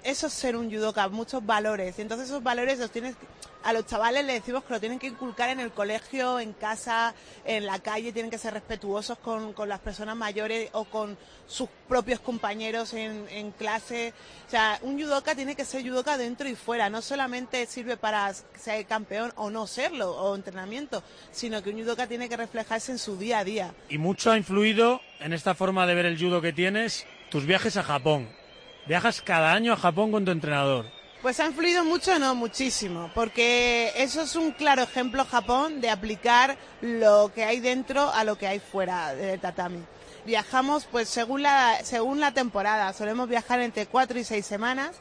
Eso 0.04 0.28
es 0.28 0.34
ser 0.34 0.56
un 0.56 0.72
judoka, 0.72 1.08
muchos 1.08 1.44
valores. 1.44 1.98
Y 1.98 2.04
entonces 2.04 2.28
esos 2.28 2.44
valores 2.44 2.78
los 2.78 2.92
tienes, 2.92 3.16
a 3.64 3.74
los 3.74 3.86
chavales 3.86 4.26
les 4.26 4.42
decimos 4.42 4.64
que 4.64 4.74
lo 4.74 4.80
tienen 4.80 5.00
que 5.00 5.08
inculcar 5.08 5.50
en 5.50 5.60
el 5.60 5.72
colegio, 5.72 6.40
en 6.40 6.54
casa, 6.54 7.14
en 7.46 7.66
la 7.66 7.80
calle, 7.80 8.12
tienen 8.12 8.30
que 8.30 8.38
ser 8.38 8.54
respetuosos 8.54 9.18
con, 9.20 9.54
las 9.68 9.80
personas 9.80 10.16
mayores 10.16 10.70
o 10.74 10.86
con 10.86 11.18
sus 11.48 11.70
propios 11.88 12.20
compañeros 12.20 12.94
en, 12.94 13.26
en 13.30 13.52
clase. 13.52 14.14
O 14.48 14.50
sea, 14.50 14.80
un 14.82 15.00
judoka 15.00 15.36
tiene 15.36 15.56
que 15.56 15.66
ser 15.66 15.88
judoka 15.88 16.18
dentro 16.18 16.48
y 16.50 16.56
fuera, 16.56 16.90
no 16.90 17.02
solamente 17.02 17.66
sirve 17.66 17.98
para 17.98 18.34
ser 18.34 18.86
campeón 18.86 19.32
o 19.36 19.50
no 19.50 19.68
serlo, 19.68 20.12
o 20.12 20.36
entrenamiento, 20.36 21.04
sino 21.32 21.64
que 21.64 21.70
un 21.70 21.80
judoka 21.80 22.08
tiene 22.08 22.30
que 22.30 22.38
reflejarse 22.38 22.92
en 22.92 23.00
su 23.00 23.18
día 23.18 23.40
a 23.40 23.44
día. 23.44 23.74
Y 23.90 23.98
mucho 23.98 24.32
ha 24.32 24.38
influido 24.38 25.02
en 25.20 25.34
esta 25.34 25.56
forma 25.56 25.88
de 25.88 25.96
ver 25.96 26.06
el 26.06 26.20
judo 26.20 26.42
que 26.42 26.54
tienes 26.54 27.06
tus 27.30 27.46
viajes 27.46 27.78
a 27.78 27.84
Japón. 27.84 28.30
Viajas 28.86 29.22
cada 29.22 29.54
año 29.54 29.72
a 29.72 29.78
Japón 29.78 30.12
con 30.12 30.26
tu 30.26 30.32
entrenador. 30.32 30.86
Pues 31.24 31.40
ha 31.40 31.46
influido 31.46 31.86
mucho, 31.86 32.20
no, 32.20 32.36
muchísimo, 32.36 33.10
porque 33.16 33.94
eso 33.96 34.24
es 34.24 34.36
un 34.36 34.52
claro 34.52 34.84
ejemplo 34.84 35.24
Japón 35.24 35.80
de 35.80 35.90
aplicar 35.90 36.58
lo 36.82 37.32
que 37.34 37.46
hay 37.46 37.62
dentro 37.62 38.12
a 38.12 38.26
lo 38.26 38.38
que 38.38 38.46
hay 38.46 38.60
fuera 38.60 39.16
del 39.16 39.40
tatami. 39.40 39.80
Viajamos 40.26 40.84
pues 40.84 41.08
según 41.08 41.42
la, 41.42 41.80
según 41.86 42.20
la 42.20 42.34
temporada, 42.34 42.92
solemos 42.92 43.30
viajar 43.30 43.62
entre 43.62 43.86
cuatro 43.86 44.20
y 44.20 44.26
seis 44.26 44.46
semanas 44.46 44.98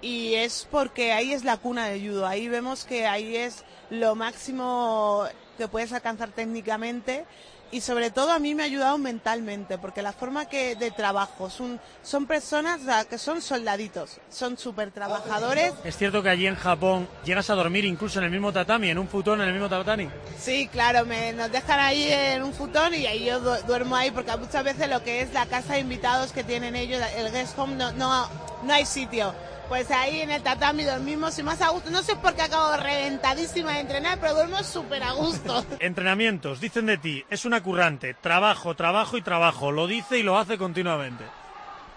y 0.00 0.32
es 0.32 0.66
porque 0.70 1.12
ahí 1.12 1.34
es 1.34 1.44
la 1.44 1.58
cuna 1.58 1.88
del 1.88 2.08
judo, 2.08 2.26
ahí 2.26 2.48
vemos 2.48 2.86
que 2.86 3.06
ahí 3.06 3.36
es 3.36 3.62
lo 3.90 4.14
máximo 4.14 5.26
que 5.58 5.68
puedes 5.68 5.92
alcanzar 5.92 6.30
técnicamente 6.30 7.26
y 7.72 7.80
sobre 7.80 8.10
todo 8.10 8.32
a 8.32 8.38
mí 8.38 8.54
me 8.54 8.62
ha 8.62 8.66
ayudado 8.66 8.98
mentalmente 8.98 9.78
porque 9.78 10.02
la 10.02 10.12
forma 10.12 10.46
que 10.46 10.74
de 10.76 10.90
trabajo 10.90 11.48
son, 11.50 11.80
son 12.02 12.26
personas 12.26 12.80
que 13.06 13.16
son 13.18 13.40
soldaditos, 13.40 14.18
son 14.30 14.58
súper 14.58 14.90
trabajadores. 14.90 15.72
Es 15.84 15.96
cierto 15.96 16.22
que 16.22 16.28
allí 16.30 16.46
en 16.46 16.56
Japón 16.56 17.08
llegas 17.24 17.48
a 17.50 17.54
dormir 17.54 17.84
incluso 17.84 18.18
en 18.18 18.24
el 18.26 18.30
mismo 18.30 18.52
tatami, 18.52 18.90
en 18.90 18.98
un 18.98 19.08
futón 19.08 19.40
en 19.40 19.48
el 19.48 19.52
mismo 19.52 19.68
tatami. 19.68 20.08
Sí, 20.38 20.68
claro, 20.68 21.04
me, 21.06 21.32
nos 21.32 21.50
dejan 21.52 21.78
ahí 21.78 22.08
en 22.10 22.42
un 22.42 22.52
futón 22.52 22.94
y 22.94 23.06
ahí 23.06 23.24
yo 23.26 23.40
du- 23.40 23.62
duermo 23.66 23.94
ahí 23.96 24.10
porque 24.10 24.36
muchas 24.36 24.64
veces 24.64 24.88
lo 24.88 25.02
que 25.04 25.20
es 25.22 25.32
la 25.32 25.46
casa 25.46 25.74
de 25.74 25.80
invitados 25.80 26.32
que 26.32 26.42
tienen 26.44 26.74
ellos, 26.76 27.00
el 27.16 27.30
guest 27.30 27.58
home, 27.58 27.74
no, 27.76 27.92
no, 27.92 28.28
no 28.64 28.72
hay 28.72 28.84
sitio. 28.86 29.32
Pues 29.70 29.88
ahí 29.92 30.20
en 30.20 30.32
el 30.32 30.42
tatami 30.42 30.82
dormimos 30.82 31.38
y 31.38 31.44
más 31.44 31.62
a 31.62 31.68
gusto. 31.68 31.90
No 31.90 32.02
sé 32.02 32.16
por 32.16 32.34
qué 32.34 32.42
acabo 32.42 32.76
reventadísima 32.76 33.74
de 33.74 33.78
entrenar, 33.78 34.18
pero 34.20 34.34
duermo 34.34 34.64
súper 34.64 35.00
a 35.04 35.12
gusto. 35.12 35.64
Entrenamientos, 35.78 36.60
dicen 36.60 36.86
de 36.86 36.98
ti, 36.98 37.24
es 37.30 37.44
una 37.44 37.62
currante, 37.62 38.14
trabajo, 38.14 38.74
trabajo 38.74 39.16
y 39.16 39.22
trabajo, 39.22 39.70
lo 39.70 39.86
dice 39.86 40.18
y 40.18 40.24
lo 40.24 40.36
hace 40.36 40.58
continuamente. 40.58 41.22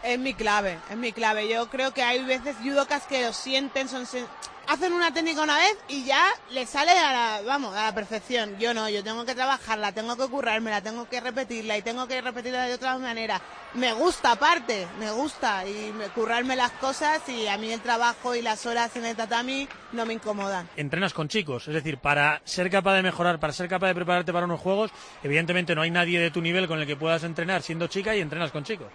Es 0.04 0.20
mi 0.20 0.36
clave, 0.36 0.78
es 0.92 0.98
mi 0.98 1.14
clave. 1.14 1.50
Yo 1.50 1.68
creo 1.72 1.96
que 1.96 2.04
hay 2.04 2.24
veces 2.24 2.56
judokas 2.62 3.08
que 3.08 3.24
lo 3.24 3.34
sienten, 3.34 3.90
son 3.90 4.06
hacen 4.68 4.94
una 4.94 5.14
técnica 5.14 5.42
una 5.42 5.58
vez 5.58 5.78
y 5.88 6.06
ya 6.06 6.26
le 6.52 6.66
sale 6.66 6.92
a 6.92 7.12
la, 7.12 7.42
vamos, 7.46 7.76
a 7.76 7.86
la 7.86 7.96
perfección. 7.96 8.58
Yo 8.60 8.74
no, 8.74 8.90
yo 8.90 9.04
tengo 9.04 9.26
que 9.26 9.36
trabajarla, 9.36 9.92
tengo 9.92 10.16
que 10.16 10.28
currármela, 10.28 10.82
tengo 10.82 11.08
que 11.08 11.20
repetirla 11.20 11.78
y 11.78 11.82
tengo 11.82 12.08
que 12.08 12.22
repetirla 12.22 12.66
de 12.66 12.74
otra 12.74 12.98
manera. 12.98 13.42
Me 13.74 13.94
gusta 13.94 14.34
aparte, 14.34 14.88
me 15.00 15.12
gusta 15.12 15.68
y 15.68 15.92
me, 15.94 16.08
currarme 16.10 16.56
las 16.56 16.72
cosas 16.74 17.28
y 17.28 17.48
a 17.48 17.58
mí 17.58 17.72
el 17.72 17.82
trabajo 17.82 18.36
y 18.36 18.42
las 18.42 18.66
horas 18.66 18.96
en 18.96 19.06
el 19.06 19.16
tatami 19.16 19.68
no 19.92 20.06
me 20.06 20.14
incomodan. 20.14 20.70
Entrenas 20.76 21.14
con 21.14 21.28
chicos, 21.28 21.68
es 21.68 21.74
decir, 21.74 21.98
para 21.98 22.42
ser 22.46 22.70
capaz 22.70 22.96
de 22.96 23.04
mejorar, 23.04 23.40
para 23.40 23.54
ser 23.54 23.68
capaz 23.68 23.88
de 23.88 23.96
prepararte 23.96 24.32
para 24.32 24.46
unos 24.46 24.60
juegos, 24.60 24.92
evidentemente 25.24 25.76
no 25.76 25.82
hay 25.82 25.92
nadie 25.92 26.20
de 26.20 26.32
tu 26.32 26.42
nivel 26.42 26.68
con 26.68 26.80
el 26.80 26.88
que 26.88 26.96
puedas 26.96 27.24
entrenar 27.24 27.62
siendo 27.64 27.88
chica 27.88 28.16
y 28.16 28.22
entrenas 28.22 28.52
con 28.52 28.64
chicos. 28.64 28.88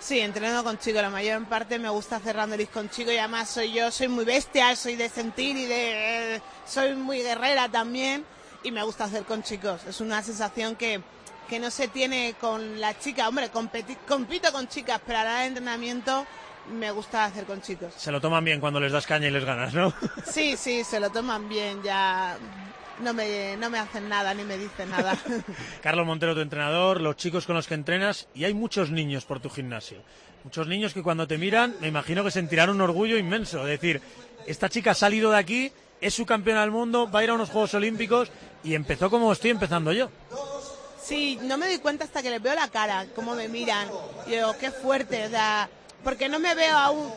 Sí, 0.00 0.18
entreno 0.20 0.64
con 0.64 0.78
chicos, 0.78 1.02
la 1.02 1.10
mayor 1.10 1.44
parte 1.44 1.78
me 1.78 1.90
gusta 1.90 2.16
hacer 2.16 2.34
randolis 2.34 2.70
con 2.70 2.88
chicos 2.88 3.12
y 3.12 3.18
además 3.18 3.50
soy 3.50 3.72
yo, 3.72 3.90
soy 3.90 4.08
muy 4.08 4.24
bestia, 4.24 4.74
soy 4.74 4.96
de 4.96 5.08
sentir 5.10 5.56
y 5.56 5.66
de... 5.66 6.36
eh, 6.36 6.42
soy 6.66 6.94
muy 6.96 7.18
guerrera 7.18 7.68
también 7.68 8.24
y 8.62 8.72
me 8.72 8.82
gusta 8.82 9.04
hacer 9.04 9.24
con 9.24 9.42
chicos. 9.42 9.82
Es 9.86 10.00
una 10.00 10.22
sensación 10.22 10.74
que, 10.76 11.02
que 11.50 11.58
no 11.58 11.70
se 11.70 11.88
tiene 11.88 12.34
con 12.40 12.80
la 12.80 12.98
chica. 12.98 13.28
Hombre, 13.28 13.52
competi- 13.52 13.98
compito 14.08 14.50
con 14.52 14.68
chicas, 14.68 15.00
pero 15.06 15.18
a 15.18 15.24
la 15.24 15.30
hora 15.30 15.40
de 15.40 15.46
entrenamiento 15.48 16.26
me 16.72 16.90
gusta 16.92 17.26
hacer 17.26 17.44
con 17.44 17.60
chicos. 17.60 17.92
Se 17.96 18.10
lo 18.10 18.22
toman 18.22 18.44
bien 18.44 18.58
cuando 18.58 18.80
les 18.80 18.92
das 18.92 19.06
caña 19.06 19.28
y 19.28 19.30
les 19.30 19.44
ganas, 19.44 19.74
¿no? 19.74 19.92
Sí, 20.24 20.56
sí, 20.56 20.82
se 20.82 20.98
lo 20.98 21.10
toman 21.10 21.46
bien, 21.48 21.82
ya 21.82 22.38
no 23.02 23.14
me, 23.14 23.56
no 23.56 23.70
me 23.70 23.78
hacen 23.78 24.08
nada 24.08 24.34
ni 24.34 24.44
me 24.44 24.58
dicen 24.58 24.90
nada. 24.90 25.16
Carlos 25.82 26.06
Montero, 26.06 26.34
tu 26.34 26.40
entrenador, 26.40 27.00
los 27.00 27.16
chicos 27.16 27.46
con 27.46 27.56
los 27.56 27.66
que 27.66 27.74
entrenas, 27.74 28.28
y 28.34 28.44
hay 28.44 28.54
muchos 28.54 28.90
niños 28.90 29.24
por 29.24 29.40
tu 29.40 29.50
gimnasio. 29.50 30.02
Muchos 30.44 30.66
niños 30.66 30.94
que 30.94 31.02
cuando 31.02 31.26
te 31.26 31.38
miran, 31.38 31.76
me 31.80 31.88
imagino 31.88 32.24
que 32.24 32.30
sentirán 32.30 32.70
un 32.70 32.80
orgullo 32.80 33.18
inmenso. 33.18 33.60
Es 33.60 33.80
decir, 33.80 34.00
esta 34.46 34.68
chica 34.68 34.92
ha 34.92 34.94
salido 34.94 35.30
de 35.30 35.38
aquí, 35.38 35.72
es 36.00 36.14
su 36.14 36.24
campeona 36.24 36.62
del 36.62 36.70
mundo, 36.70 37.10
va 37.10 37.20
a 37.20 37.24
ir 37.24 37.30
a 37.30 37.34
unos 37.34 37.50
Juegos 37.50 37.74
Olímpicos 37.74 38.30
y 38.64 38.74
empezó 38.74 39.10
como 39.10 39.32
estoy 39.32 39.50
empezando 39.50 39.92
yo. 39.92 40.10
Sí, 41.02 41.38
no 41.42 41.58
me 41.58 41.66
doy 41.66 41.78
cuenta 41.78 42.04
hasta 42.04 42.22
que 42.22 42.30
les 42.30 42.40
veo 42.42 42.54
la 42.54 42.68
cara, 42.68 43.06
cómo 43.14 43.34
me 43.34 43.48
miran. 43.48 43.88
Y 44.26 44.30
digo, 44.30 44.54
qué 44.58 44.70
fuerte, 44.70 45.26
o 45.26 45.30
sea, 45.30 45.68
porque 46.04 46.28
no 46.28 46.38
me 46.38 46.54
veo 46.54 46.76
aún. 46.76 47.10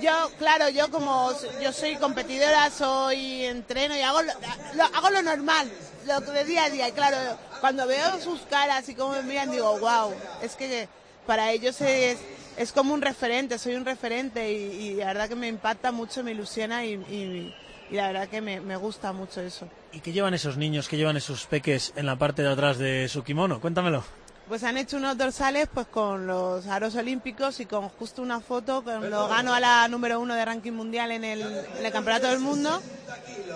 Yo, 0.00 0.30
claro, 0.38 0.68
yo 0.68 0.90
como 0.90 1.30
yo 1.62 1.72
soy 1.72 1.96
competidora, 1.96 2.70
soy 2.70 3.44
entreno 3.44 3.96
y 3.96 4.00
hago 4.02 4.22
lo, 4.22 4.32
lo- 4.74 4.84
hago 4.84 5.10
lo 5.10 5.22
normal, 5.22 5.70
lo 6.06 6.20
de 6.20 6.44
día 6.44 6.64
a 6.64 6.70
día. 6.70 6.88
Y 6.88 6.92
claro, 6.92 7.16
cuando 7.60 7.86
veo 7.86 8.20
sus 8.20 8.40
caras 8.42 8.88
y 8.88 8.94
cómo 8.94 9.12
me 9.12 9.22
miran, 9.22 9.50
digo, 9.50 9.78
wow, 9.78 10.12
es 10.42 10.54
que 10.56 10.88
para 11.26 11.50
ellos 11.52 11.80
es, 11.80 12.18
es 12.56 12.72
como 12.72 12.92
un 12.94 13.02
referente, 13.02 13.58
soy 13.58 13.74
un 13.74 13.84
referente 13.84 14.52
y, 14.52 14.94
la 14.94 15.06
verdad 15.06 15.28
que 15.28 15.34
me 15.36 15.48
impacta 15.48 15.92
mucho, 15.92 16.22
me 16.22 16.32
ilusiona 16.32 16.84
y 16.84 17.54
la 17.90 18.08
verdad 18.08 18.28
que 18.28 18.40
me, 18.40 18.60
me 18.60 18.76
gusta 18.76 19.12
mucho 19.12 19.40
eso. 19.40 19.68
¿Y 19.92 20.00
qué 20.00 20.12
llevan 20.12 20.34
esos 20.34 20.56
niños, 20.56 20.88
qué 20.88 20.96
llevan 20.96 21.16
esos 21.16 21.46
peques 21.46 21.92
en 21.96 22.04
la 22.06 22.16
parte 22.16 22.42
de 22.42 22.50
atrás 22.50 22.78
de 22.78 23.08
su 23.08 23.22
kimono? 23.22 23.60
Cuéntamelo. 23.60 24.04
Pues 24.48 24.62
han 24.62 24.76
hecho 24.76 24.96
unos 24.98 25.18
dorsales 25.18 25.68
pues 25.74 25.88
con 25.88 26.28
los 26.28 26.66
aros 26.68 26.94
olímpicos 26.94 27.58
y 27.58 27.66
con 27.66 27.88
justo 27.88 28.22
una 28.22 28.40
foto 28.40 28.82
cuando 28.84 29.26
gano 29.26 29.52
a 29.52 29.58
la 29.58 29.88
número 29.88 30.20
uno 30.20 30.34
de 30.34 30.44
ranking 30.44 30.70
mundial 30.72 31.10
en 31.10 31.24
el, 31.24 31.42
en 31.42 31.84
el 31.84 31.92
campeonato 31.92 32.28
del 32.28 32.38
mundo. 32.38 32.80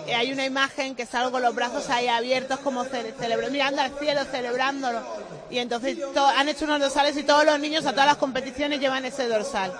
Y 0.05 0.11
hay 0.11 0.33
una 0.33 0.45
imagen 0.45 0.93
que 0.95 1.05
salgo 1.05 1.31
con 1.31 1.43
los 1.43 1.55
brazos 1.55 1.89
ahí 1.89 2.07
abiertos 2.09 2.59
como 2.59 2.83
ce- 2.83 3.13
mirando 3.51 3.81
al 3.81 3.97
cielo, 3.99 4.25
celebrándolo. 4.25 4.99
Y 5.49 5.59
entonces 5.59 5.97
to- 6.13 6.25
han 6.27 6.49
hecho 6.49 6.65
unos 6.65 6.81
dorsales 6.81 7.15
y 7.15 7.23
todos 7.23 7.45
los 7.45 7.57
niños 7.59 7.85
a 7.85 7.91
todas 7.91 8.07
las 8.07 8.17
competiciones 8.17 8.81
llevan 8.81 9.05
ese 9.05 9.27
dorsal. 9.29 9.71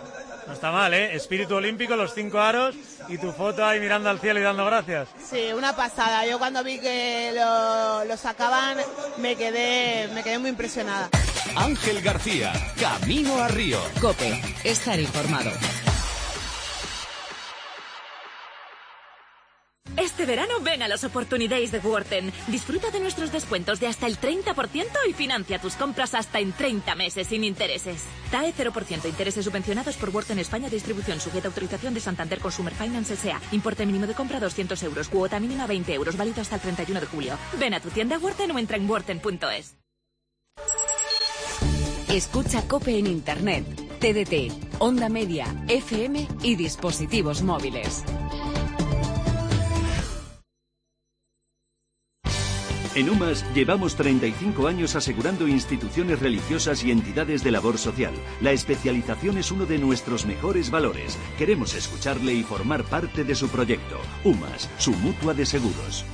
No 0.51 0.55
está 0.55 0.69
mal, 0.69 0.93
¿eh? 0.93 1.15
Espíritu 1.15 1.55
olímpico, 1.55 1.95
los 1.95 2.13
cinco 2.13 2.37
aros 2.37 2.75
y 3.07 3.17
tu 3.17 3.31
foto 3.31 3.65
ahí 3.65 3.79
mirando 3.79 4.09
al 4.09 4.19
cielo 4.19 4.37
y 4.37 4.43
dando 4.43 4.65
gracias. 4.65 5.07
Sí, 5.29 5.53
una 5.55 5.73
pasada. 5.77 6.25
Yo 6.25 6.39
cuando 6.39 6.61
vi 6.61 6.77
que 6.77 7.31
lo, 7.33 8.03
lo 8.03 8.17
sacaban 8.17 8.77
me 9.17 9.37
quedé, 9.37 10.09
me 10.09 10.23
quedé 10.23 10.39
muy 10.39 10.49
impresionada. 10.49 11.09
Ángel 11.55 12.01
García, 12.01 12.51
Camino 12.77 13.37
a 13.37 13.47
Río. 13.47 13.79
Cope, 14.01 14.41
estar 14.65 14.99
informado. 14.99 15.51
Este 20.11 20.25
verano 20.25 20.55
ven 20.61 20.83
a 20.83 20.89
los 20.89 21.05
Opportunities 21.05 21.71
de 21.71 21.79
Worten. 21.79 22.33
Disfruta 22.47 22.91
de 22.91 22.99
nuestros 22.99 23.31
descuentos 23.31 23.79
de 23.79 23.87
hasta 23.87 24.07
el 24.07 24.19
30% 24.19 24.53
y 25.09 25.13
financia 25.13 25.57
tus 25.57 25.75
compras 25.75 26.13
hasta 26.13 26.41
en 26.41 26.51
30 26.51 26.95
meses 26.95 27.27
sin 27.27 27.45
intereses. 27.45 28.03
TAE 28.29 28.53
0%, 28.53 29.05
intereses 29.05 29.45
subvencionados 29.45 29.95
por 29.95 30.09
Worten 30.09 30.37
España, 30.37 30.69
distribución 30.69 31.21
sujeta 31.21 31.47
autorización 31.47 31.93
de 31.93 32.01
Santander 32.01 32.39
Consumer 32.39 32.73
Finance 32.73 33.13
S.A. 33.13 33.39
Importe 33.53 33.85
mínimo 33.85 34.05
de 34.05 34.13
compra 34.13 34.41
200 34.41 34.83
euros, 34.83 35.07
cuota 35.07 35.39
mínima 35.39 35.65
20 35.65 35.93
euros, 35.93 36.17
válido 36.17 36.41
hasta 36.41 36.55
el 36.55 36.61
31 36.61 36.99
de 36.99 37.07
julio. 37.07 37.37
Ven 37.57 37.73
a 37.73 37.79
tu 37.79 37.89
tienda 37.89 38.19
Worten 38.19 38.51
o 38.51 38.59
entra 38.59 38.75
en 38.75 38.89
worten.es. 38.89 39.77
Escucha 42.09 42.67
Cope 42.67 42.99
en 42.99 43.07
Internet, 43.07 43.65
TDT, 44.01 44.77
Onda 44.79 45.07
Media, 45.07 45.45
FM 45.69 46.27
y 46.43 46.55
dispositivos 46.57 47.41
móviles. 47.43 48.03
En 52.93 53.09
UMAS 53.09 53.45
llevamos 53.53 53.95
35 53.95 54.67
años 54.67 54.97
asegurando 54.97 55.47
instituciones 55.47 56.19
religiosas 56.19 56.83
y 56.83 56.91
entidades 56.91 57.41
de 57.41 57.51
labor 57.51 57.77
social. 57.77 58.13
La 58.41 58.51
especialización 58.51 59.37
es 59.37 59.49
uno 59.49 59.65
de 59.65 59.77
nuestros 59.77 60.25
mejores 60.25 60.69
valores. 60.71 61.17
Queremos 61.37 61.73
escucharle 61.73 62.33
y 62.33 62.43
formar 62.43 62.83
parte 62.83 63.23
de 63.23 63.33
su 63.33 63.47
proyecto. 63.47 63.97
UMAS, 64.25 64.69
su 64.77 64.91
mutua 64.91 65.33
de 65.33 65.45
seguros. 65.45 66.05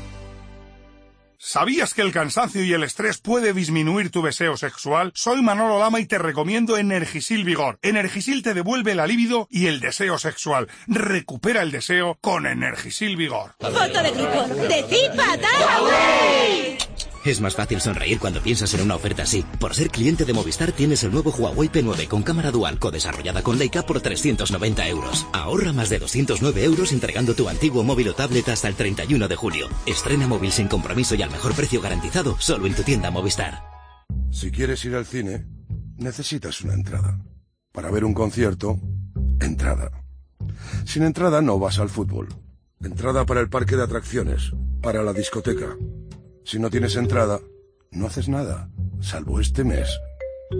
¿Sabías 1.47 1.93
que 1.93 2.01
el 2.01 2.11
cansancio 2.11 2.61
y 2.61 2.73
el 2.73 2.83
estrés 2.83 3.19
puede 3.19 3.53
disminuir 3.53 4.11
tu 4.11 4.21
deseo 4.21 4.57
sexual? 4.57 5.13
Soy 5.15 5.41
Manolo 5.41 5.79
Lama 5.79 6.01
y 6.01 6.05
te 6.05 6.17
recomiendo 6.17 6.75
Energisil 6.75 7.45
Vigor. 7.45 7.79
Energisil 7.83 8.43
te 8.43 8.53
devuelve 8.53 8.95
la 8.95 9.07
libido 9.07 9.47
y 9.49 9.67
el 9.67 9.79
deseo 9.79 10.19
sexual. 10.19 10.67
Recupera 10.87 11.61
el 11.61 11.71
deseo 11.71 12.17
con 12.19 12.47
Energisil 12.47 13.15
Vigor. 13.15 13.55
Foto 13.61 14.03
de 14.03 14.11
grupo. 14.11 14.45
¡Decid 14.67 15.07
patada! 15.15 15.77
Es 17.27 17.41
más 17.41 17.55
fácil 17.55 17.81
sonreír 17.81 18.19
cuando 18.19 18.41
piensas 18.41 18.73
en 18.73 18.79
una 18.79 18.95
oferta 18.95 19.23
así. 19.23 19.43
Por 19.59 19.75
ser 19.75 19.89
cliente 19.89 20.23
de 20.23 20.31
Movistar 20.31 20.71
tienes 20.71 21.03
el 21.03 21.11
nuevo 21.11 21.29
Huawei 21.31 21.69
P9 21.69 22.07
con 22.07 22.23
cámara 22.23 22.51
dual 22.51 22.79
co-desarrollada 22.79 23.43
con 23.43 23.59
Leica 23.59 23.85
por 23.85 23.99
390 23.99 24.87
euros. 24.87 25.27
Ahorra 25.33 25.73
más 25.73 25.89
de 25.89 25.99
209 25.99 26.63
euros 26.63 26.93
entregando 26.93 27.33
tu 27.33 27.49
antiguo 27.49 27.83
móvil 27.83 28.07
o 28.07 28.15
tablet 28.15 28.47
hasta 28.47 28.69
el 28.69 28.75
31 28.75 29.27
de 29.27 29.35
julio. 29.35 29.67
Estrena 29.85 30.25
móvil 30.25 30.53
sin 30.53 30.69
compromiso 30.69 31.15
y 31.15 31.21
al 31.21 31.29
mejor 31.29 31.53
precio 31.53 31.81
garantizado 31.81 32.37
solo 32.39 32.65
en 32.65 32.75
tu 32.75 32.83
tienda 32.83 33.11
Movistar. 33.11 33.61
Si 34.31 34.49
quieres 34.49 34.85
ir 34.85 34.95
al 34.95 35.05
cine, 35.05 35.45
necesitas 35.97 36.61
una 36.61 36.75
entrada. 36.75 37.19
Para 37.73 37.91
ver 37.91 38.05
un 38.05 38.13
concierto, 38.13 38.79
entrada. 39.41 39.91
Sin 40.85 41.03
entrada 41.03 41.41
no 41.41 41.59
vas 41.59 41.77
al 41.79 41.89
fútbol. 41.89 42.29
Entrada 42.81 43.25
para 43.25 43.41
el 43.41 43.49
parque 43.49 43.75
de 43.75 43.83
atracciones, 43.83 44.53
para 44.81 45.03
la 45.03 45.11
discoteca. 45.11 45.75
Si 46.47 46.59
no 46.59 46.69
tienes 46.69 46.95
entrada, 46.95 47.41
no 47.91 48.07
haces 48.07 48.29
nada, 48.29 48.69
salvo 49.01 49.41
este 49.41 49.65
mes. 49.65 49.89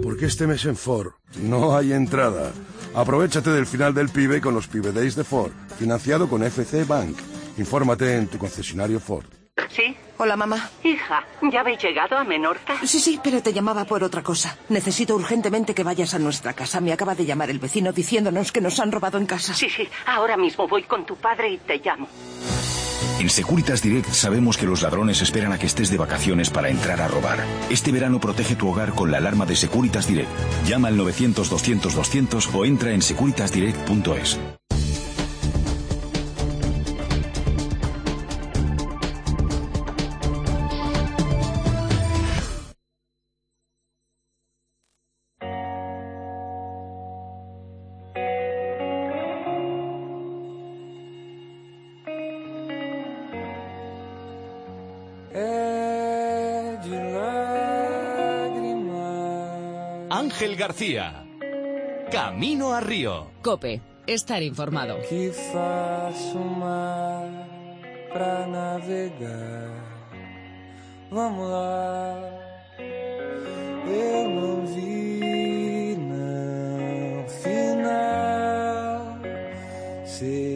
Porque 0.02 0.26
este 0.26 0.46
mes 0.46 0.66
en 0.66 0.76
Ford 0.76 1.12
no 1.40 1.74
hay 1.74 1.94
entrada. 1.94 2.52
Aprovechate 2.94 3.48
del 3.48 3.64
final 3.64 3.94
del 3.94 4.10
PIBE 4.10 4.42
con 4.42 4.52
los 4.52 4.68
PIBE 4.68 4.92
Days 4.92 5.16
de 5.16 5.24
Ford, 5.24 5.50
financiado 5.78 6.28
con 6.28 6.42
FC 6.42 6.84
Bank. 6.84 7.16
Infórmate 7.56 8.16
en 8.16 8.26
tu 8.26 8.36
concesionario 8.36 9.00
Ford. 9.00 9.24
Sí. 9.70 9.96
Hola, 10.18 10.36
mamá. 10.36 10.68
Hija, 10.84 11.24
¿ya 11.50 11.60
habéis 11.60 11.82
llegado 11.82 12.18
a 12.18 12.24
Menorca? 12.24 12.78
Sí, 12.84 13.00
sí, 13.00 13.18
pero 13.24 13.42
te 13.42 13.54
llamaba 13.54 13.86
por 13.86 14.04
otra 14.04 14.22
cosa. 14.22 14.58
Necesito 14.68 15.14
urgentemente 15.14 15.74
que 15.74 15.84
vayas 15.84 16.12
a 16.12 16.18
nuestra 16.18 16.52
casa. 16.52 16.82
Me 16.82 16.92
acaba 16.92 17.14
de 17.14 17.24
llamar 17.24 17.48
el 17.48 17.60
vecino 17.60 17.92
diciéndonos 17.92 18.52
que 18.52 18.60
nos 18.60 18.78
han 18.78 18.92
robado 18.92 19.16
en 19.16 19.24
casa. 19.24 19.54
Sí, 19.54 19.70
sí. 19.70 19.88
Ahora 20.04 20.36
mismo 20.36 20.68
voy 20.68 20.82
con 20.82 21.06
tu 21.06 21.16
padre 21.16 21.52
y 21.52 21.56
te 21.56 21.78
llamo. 21.78 22.08
En 23.20 23.30
Securitas 23.30 23.82
Direct 23.82 24.10
sabemos 24.12 24.56
que 24.56 24.66
los 24.66 24.82
ladrones 24.82 25.22
esperan 25.22 25.52
a 25.52 25.58
que 25.58 25.66
estés 25.66 25.90
de 25.90 25.98
vacaciones 25.98 26.50
para 26.50 26.68
entrar 26.68 27.00
a 27.00 27.08
robar. 27.08 27.38
Este 27.70 27.92
verano 27.92 28.20
protege 28.20 28.56
tu 28.56 28.68
hogar 28.68 28.92
con 28.92 29.10
la 29.10 29.18
alarma 29.18 29.46
de 29.46 29.56
Securitas 29.56 30.06
Direct. 30.06 30.30
Llama 30.66 30.88
al 30.88 30.98
900-200-200 30.98 32.54
o 32.54 32.64
entra 32.64 32.92
en 32.92 33.02
securitasdirect.es. 33.02 34.57
Ángel 60.38 60.54
García, 60.54 61.26
Camino 62.12 62.72
a 62.72 62.78
Río. 62.78 63.26
Cope, 63.42 63.82
estar 64.06 64.40
informado. 64.40 65.00
Que 65.08 65.32
faço 65.32 66.38
mar 66.38 67.28
pra 68.12 68.46
navegar. 68.46 69.72
Vamos 71.10 71.50
lá. 71.50 72.20
Eu 73.84 74.28
não 74.28 74.64
vi, 74.64 75.96
não 75.98 77.28
final. 77.42 79.18
Sei 80.06 80.47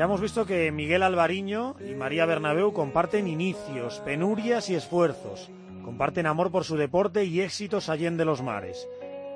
Ya 0.00 0.04
hemos 0.04 0.22
visto 0.22 0.46
que 0.46 0.72
Miguel 0.72 1.02
Alvariño 1.02 1.76
y 1.78 1.92
María 1.92 2.24
Bernabeu 2.24 2.72
comparten 2.72 3.28
inicios, 3.28 4.00
penurias 4.02 4.70
y 4.70 4.74
esfuerzos. 4.74 5.50
Comparten 5.84 6.24
amor 6.24 6.50
por 6.50 6.64
su 6.64 6.78
deporte 6.78 7.26
y 7.26 7.42
éxitos 7.42 7.90
allende 7.90 8.24
los 8.24 8.40
mares. 8.40 8.88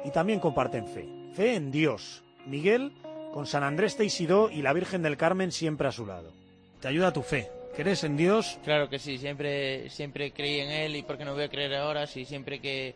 Y 0.06 0.10
también 0.10 0.40
comparten 0.40 0.88
fe. 0.88 1.06
Fe 1.34 1.56
en 1.56 1.70
Dios. 1.70 2.24
Miguel 2.46 2.92
con 3.34 3.44
San 3.44 3.62
Andrés 3.62 3.98
Teisidó 3.98 4.48
y 4.48 4.62
la 4.62 4.72
Virgen 4.72 5.02
del 5.02 5.18
Carmen 5.18 5.52
siempre 5.52 5.86
a 5.86 5.92
su 5.92 6.06
lado. 6.06 6.32
Te 6.80 6.88
ayuda 6.88 7.12
tu 7.12 7.20
fe. 7.20 7.50
¿Crees 7.76 8.02
en 8.02 8.16
Dios? 8.16 8.58
Claro 8.64 8.88
que 8.88 8.98
sí, 8.98 9.18
siempre, 9.18 9.90
siempre 9.90 10.32
creí 10.32 10.60
en 10.60 10.70
él 10.70 10.96
y 10.96 11.02
porque 11.02 11.26
no 11.26 11.34
voy 11.34 11.42
a 11.42 11.50
creer 11.50 11.74
ahora, 11.74 12.06
sí, 12.06 12.24
siempre 12.24 12.58
que, 12.58 12.94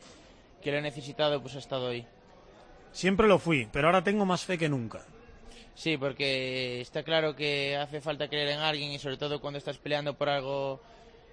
que 0.63 0.73
lo 0.73 0.79
he 0.79 0.81
necesitado, 0.81 1.43
pues 1.43 1.55
ha 1.55 1.59
estado 1.59 1.89
ahí. 1.89 2.07
Siempre 2.93 3.29
lo 3.29 3.39
fui, 3.39 3.69
pero 3.71 3.89
ahora 3.89 4.03
tengo 4.03 4.25
más 4.25 4.43
fe 4.43 4.57
que 4.57 4.71
nunca. 4.71 5.03
Sí, 5.79 5.97
porque 5.97 6.81
está 6.81 7.05
claro 7.05 7.37
que 7.37 7.77
hace 7.77 8.01
falta 8.01 8.27
creer 8.27 8.49
en 8.49 8.59
alguien 8.59 8.91
y 8.91 8.99
sobre 8.99 9.17
todo 9.17 9.41
cuando 9.41 9.59
estás 9.59 9.79
peleando 9.79 10.15
por 10.15 10.29
algo 10.29 10.81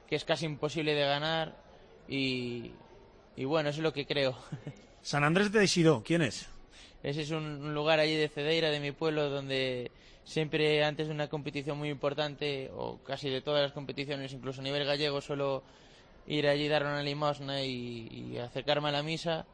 que 0.07 0.15
es 0.15 0.23
casi 0.23 0.45
imposible 0.45 0.93
de 0.93 1.03
ganar 1.03 1.55
y, 2.07 2.69
y 3.35 3.45
bueno, 3.45 3.69
eso 3.69 3.79
es 3.79 3.83
lo 3.83 3.91
que 3.91 4.05
creo. 4.05 4.37
San 5.01 5.23
Andrés 5.23 5.51
de 5.51 5.57
Teisidó, 5.57 6.03
¿quién 6.05 6.21
es? 6.21 6.47
ese 7.01 7.23
es 7.23 7.31
un, 7.31 7.43
un 7.43 7.73
lugar 7.73 7.99
allí 7.99 8.15
de 8.15 8.29
Cedeira, 8.29 8.69
de 8.69 8.79
mi 8.79 8.91
pueblo, 8.91 9.31
donde 9.31 9.89
siempre 10.23 10.83
antes 10.83 11.07
de 11.07 11.13
una 11.15 11.27
competición 11.27 11.79
muy 11.79 11.89
importante, 11.89 12.69
o 12.75 12.99
casi 12.99 13.31
de 13.31 13.41
todas 13.41 13.63
las 13.63 13.71
competiciones, 13.71 14.31
incluso 14.31 14.61
a 14.61 14.63
nivel 14.63 14.85
gallego, 14.85 15.21
suelo 15.21 15.63
ir 16.27 16.47
allí, 16.47 16.67
dar 16.67 16.83
una 16.83 17.01
limosna 17.01 17.63
y, 17.63 18.09
y 18.11 18.37
acercarme 18.37 18.89
a 18.89 18.91
la 18.91 19.01
misa 19.01 19.47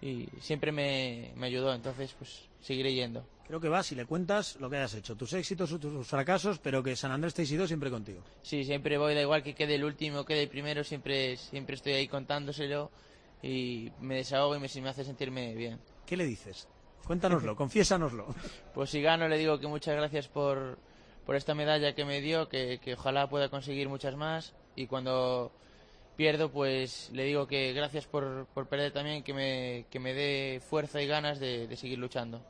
y 0.00 0.26
siempre 0.40 0.72
me, 0.72 1.30
me 1.36 1.46
ayudó, 1.46 1.72
entonces 1.72 2.12
pues 2.18 2.48
seguiré 2.60 2.92
yendo. 2.92 3.24
Creo 3.46 3.60
que 3.60 3.68
vas 3.68 3.90
y 3.92 3.94
le 3.94 4.06
cuentas 4.06 4.56
lo 4.60 4.70
que 4.70 4.76
hayas 4.76 4.94
hecho, 4.94 5.16
tus 5.16 5.32
éxitos, 5.32 5.78
tus 5.78 6.06
fracasos, 6.06 6.58
pero 6.58 6.82
que 6.82 6.96
San 6.96 7.10
Andrés 7.10 7.34
te 7.34 7.42
ha 7.42 7.46
sido 7.46 7.66
siempre 7.66 7.90
contigo. 7.90 8.22
Sí, 8.42 8.64
siempre 8.64 8.96
voy, 8.98 9.14
da 9.14 9.20
igual 9.20 9.42
que 9.42 9.54
quede 9.54 9.74
el 9.74 9.84
último 9.84 10.20
o 10.20 10.24
quede 10.24 10.44
el 10.44 10.48
primero, 10.48 10.84
siempre, 10.84 11.36
siempre 11.36 11.74
estoy 11.74 11.92
ahí 11.94 12.08
contándoselo 12.08 12.90
y 13.42 13.90
me 14.00 14.16
desahogo 14.16 14.54
y 14.56 14.60
me, 14.60 14.68
me 14.80 14.88
hace 14.88 15.04
sentirme 15.04 15.54
bien. 15.54 15.80
¿Qué 16.06 16.16
le 16.16 16.24
dices? 16.24 16.68
Cuéntanoslo, 17.04 17.56
confiésanoslo. 17.56 18.26
Pues 18.74 18.90
si 18.90 19.02
gano 19.02 19.28
le 19.28 19.36
digo 19.36 19.58
que 19.58 19.66
muchas 19.66 19.96
gracias 19.96 20.28
por, 20.28 20.78
por 21.26 21.34
esta 21.36 21.54
medalla 21.54 21.94
que 21.94 22.04
me 22.04 22.20
dio, 22.20 22.48
que, 22.48 22.78
que 22.82 22.94
ojalá 22.94 23.28
pueda 23.28 23.48
conseguir 23.48 23.88
muchas 23.88 24.16
más 24.16 24.54
y 24.76 24.86
cuando 24.86 25.52
pierdo 26.16 26.50
pues 26.50 27.10
le 27.12 27.24
digo 27.24 27.46
que 27.46 27.72
gracias 27.72 28.06
por, 28.06 28.46
por 28.54 28.68
perder 28.68 28.92
también, 28.92 29.22
que 29.24 29.34
me, 29.34 29.86
que 29.90 29.98
me 29.98 30.14
dé 30.14 30.60
fuerza 30.60 31.02
y 31.02 31.06
ganas 31.06 31.40
de, 31.40 31.66
de 31.66 31.76
seguir 31.76 31.98
luchando. 31.98 32.40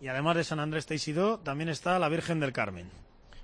Y 0.00 0.08
además 0.08 0.36
de 0.36 0.44
San 0.44 0.60
Andrés 0.60 0.86
Teixido, 0.86 1.38
también 1.38 1.68
está 1.68 1.98
la 1.98 2.08
Virgen 2.08 2.40
del 2.40 2.52
Carmen. 2.52 2.90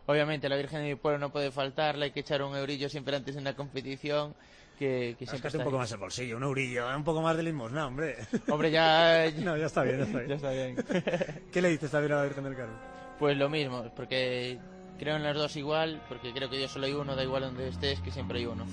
Obviamente 0.06 0.48
la 0.48 0.56
Virgen 0.56 0.80
de 0.82 0.88
mi 0.88 0.94
pueblo 0.94 1.18
no 1.18 1.30
puede 1.30 1.50
faltar, 1.50 1.96
le 1.96 2.06
hay 2.06 2.10
que 2.12 2.20
echar 2.20 2.42
un 2.42 2.56
eurillo 2.56 2.88
siempre 2.88 3.16
antes 3.16 3.34
de 3.34 3.40
una 3.40 3.54
competición. 3.54 4.34
Que, 4.78 5.16
que 5.18 5.26
siempre 5.26 5.48
está 5.48 5.58
un 5.58 5.64
poco 5.64 5.76
ahí. 5.76 5.80
más 5.80 5.92
el 5.92 5.98
bolsillo, 5.98 6.36
un 6.36 6.42
eurillo, 6.42 6.94
un 6.94 7.02
poco 7.02 7.22
más 7.22 7.34
de 7.36 7.42
limosna, 7.42 7.86
hombre. 7.86 8.16
Hombre, 8.48 8.70
ya... 8.70 9.30
no, 9.38 9.56
ya 9.56 9.66
está 9.66 9.82
bien, 9.82 9.98
ya 9.98 10.04
está 10.04 10.18
bien. 10.18 10.28
Ya 10.28 10.34
está 10.34 10.50
bien. 10.50 11.44
¿Qué 11.50 11.62
le 11.62 11.70
dices 11.70 11.90
también 11.90 12.12
a 12.12 12.16
la 12.16 12.22
Virgen 12.24 12.44
del 12.44 12.56
Carmen? 12.56 12.76
Pues 13.18 13.36
lo 13.38 13.48
mismo, 13.48 13.90
porque 13.96 14.58
creo 14.98 15.16
en 15.16 15.22
las 15.22 15.34
dos 15.34 15.56
igual, 15.56 16.02
porque 16.08 16.32
creo 16.32 16.50
que 16.50 16.58
Dios 16.58 16.70
solo 16.70 16.86
hay 16.86 16.92
uno, 16.92 17.16
da 17.16 17.22
igual 17.22 17.42
donde 17.42 17.68
estés, 17.68 18.00
que 18.00 18.10
siempre 18.10 18.38
hay 18.38 18.46
uno. 18.46 18.66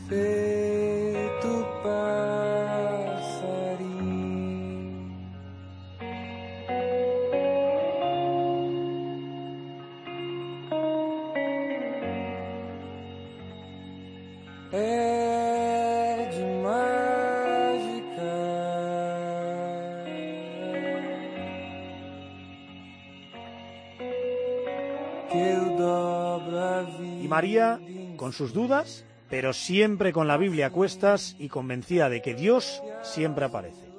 É 14.75 16.29
de 16.31 16.43
mágica 16.63 17.03
que 25.29 25.37
eu 25.37 25.77
dobro 25.77 26.57
a 26.57 26.81
vida 26.81 27.23
Y 27.23 27.27
María, 27.27 27.79
con 28.17 28.33
sus 28.33 28.51
dudas, 28.51 29.05
pero 29.29 29.53
siempre 29.53 30.11
con 30.11 30.27
la 30.27 30.37
Biblia 30.37 30.65
a 30.65 30.69
cuestas 30.71 31.35
y 31.37 31.49
convencida 31.49 32.09
de 32.09 32.23
que 32.23 32.33
Dios 32.33 32.81
siempre 33.03 33.45
aparece. 33.45 33.93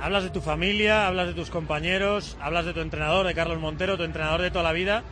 Hablas 0.00 0.22
de 0.22 0.30
tu 0.30 0.40
familia, 0.40 1.08
hablas 1.08 1.26
de 1.26 1.34
tus 1.34 1.50
compañeros, 1.50 2.36
hablas 2.40 2.66
de 2.66 2.72
tu 2.72 2.82
entrenador, 2.82 3.26
de 3.26 3.34
Carlos 3.34 3.58
Montero, 3.58 3.96
tu 3.96 4.04
entrenador 4.04 4.42
de 4.42 4.52
toda 4.52 4.62
la 4.62 4.72
vida, 4.72 5.02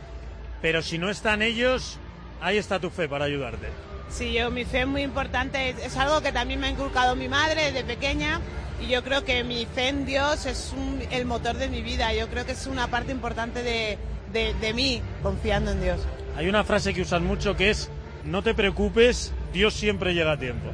pero 0.61 0.81
si 0.81 0.97
no 0.97 1.09
están 1.09 1.41
ellos, 1.41 1.99
ahí 2.39 2.57
está 2.57 2.79
tu 2.79 2.89
fe 2.89 3.09
para 3.09 3.25
ayudarte. 3.25 3.67
Sí, 4.09 4.33
yo, 4.33 4.49
mi 4.51 4.65
fe 4.65 4.81
es 4.81 4.87
muy 4.87 5.03
importante, 5.03 5.69
es, 5.69 5.77
es 5.79 5.97
algo 5.97 6.21
que 6.21 6.31
también 6.31 6.59
me 6.59 6.67
ha 6.67 6.69
inculcado 6.71 7.15
mi 7.15 7.27
madre 7.29 7.71
desde 7.71 7.83
pequeña 7.83 8.41
y 8.81 8.87
yo 8.87 9.03
creo 9.03 9.23
que 9.23 9.43
mi 9.43 9.65
fe 9.65 9.89
en 9.89 10.05
Dios 10.05 10.45
es 10.45 10.73
un- 10.75 11.01
el 11.11 11.25
motor 11.25 11.55
de 11.57 11.67
mi 11.67 11.81
vida, 11.81 12.13
yo 12.13 12.27
creo 12.27 12.45
que 12.45 12.53
es 12.53 12.65
una 12.67 12.87
parte 12.87 13.11
importante 13.11 13.61
de, 13.61 13.97
de- 14.33 14.53
de 14.55 14.73
mí, 14.73 15.01
confiando 15.21 15.71
en 15.71 15.81
Dios. 15.81 15.99
Hay 16.35 16.47
una 16.47 16.63
frase 16.63 16.93
que 16.93 17.01
usan 17.01 17.25
mucho 17.25 17.55
que 17.55 17.69
es, 17.69 17.89
no 18.23 18.41
te 18.41 18.53
preocupes, 18.53 19.31
Dios 19.53 19.73
siempre 19.73 20.13
llega 20.13 20.33
a 20.33 20.37
tiempo. 20.37 20.69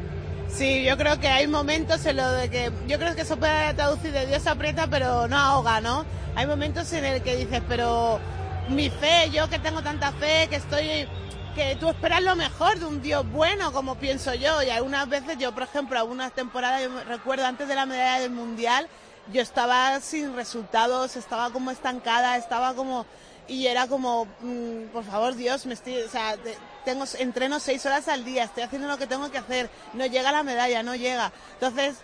Sí, 0.50 0.84
yo 0.84 0.96
creo 0.98 1.20
que 1.20 1.28
hay 1.28 1.48
momentos 1.48 2.06
en 2.06 2.16
lo 2.18 2.32
de 2.32 2.50
que 2.50 2.72
yo 2.88 2.98
creo 2.98 3.16
que 3.16 3.22
eso 3.24 3.36
puede 3.38 3.74
traducir 3.74 4.12
de 4.14 4.26
Dios 4.28 4.48
aprieta 4.48 4.88
pero 4.88 5.28
no 5.28 5.38
ahoga, 5.38 5.82
¿no? 5.82 6.06
Hay 6.36 6.48
momentos 6.48 6.94
en 6.94 7.04
el 7.04 7.22
que 7.22 7.36
dices, 7.36 7.62
pero 7.68 8.20
mi 8.70 8.90
fe, 8.90 9.30
yo 9.34 9.50
que 9.50 9.60
tengo 9.60 9.82
tanta 9.82 10.12
fe, 10.14 10.48
que 10.50 10.56
estoy 10.56 11.08
que 11.56 11.78
tú 11.78 11.90
esperas 11.90 12.22
lo 12.22 12.36
mejor 12.36 12.78
de 12.78 12.86
un 12.86 13.02
Dios 13.02 13.26
bueno, 13.32 13.72
como 13.72 13.96
pienso 13.96 14.34
yo, 14.34 14.62
y 14.62 14.70
algunas 14.70 15.08
veces 15.08 15.38
yo, 15.38 15.54
por 15.54 15.64
ejemplo, 15.64 15.98
algunas 15.98 16.34
temporadas, 16.34 16.84
yo 16.84 17.04
recuerdo 17.06 17.46
antes 17.46 17.68
de 17.68 17.76
la 17.76 17.86
medalla 17.86 18.22
del 18.22 18.32
Mundial, 18.32 18.88
yo 19.32 19.42
estaba 19.42 20.00
sin 20.02 20.36
resultados, 20.36 21.16
estaba 21.16 21.50
como 21.52 21.72
estancada, 21.72 22.38
estaba 22.38 22.76
como 22.76 23.06
y 23.48 23.68
era 23.68 23.88
como, 23.88 24.26
mm, 24.42 24.88
por 24.92 25.04
favor 25.04 25.36
Dios, 25.36 25.66
me 25.66 25.76
estoy, 25.76 26.02
o 26.02 26.10
sea, 26.10 26.36
te- 26.36 26.58
tengo 26.84 27.06
entreno 27.20 27.60
seis 27.60 27.86
horas 27.86 28.08
al 28.08 28.26
día, 28.26 28.44
estoy 28.44 28.64
haciendo 28.64 28.88
lo 28.88 28.98
que 28.98 29.08
tengo 29.08 29.32
que 29.32 29.38
hacer, 29.38 29.70
no 29.94 30.06
llega 30.06 30.32
la 30.32 30.44
medalla, 30.44 30.84
no 30.84 30.96
llega. 30.96 31.32
Entonces 31.54 31.96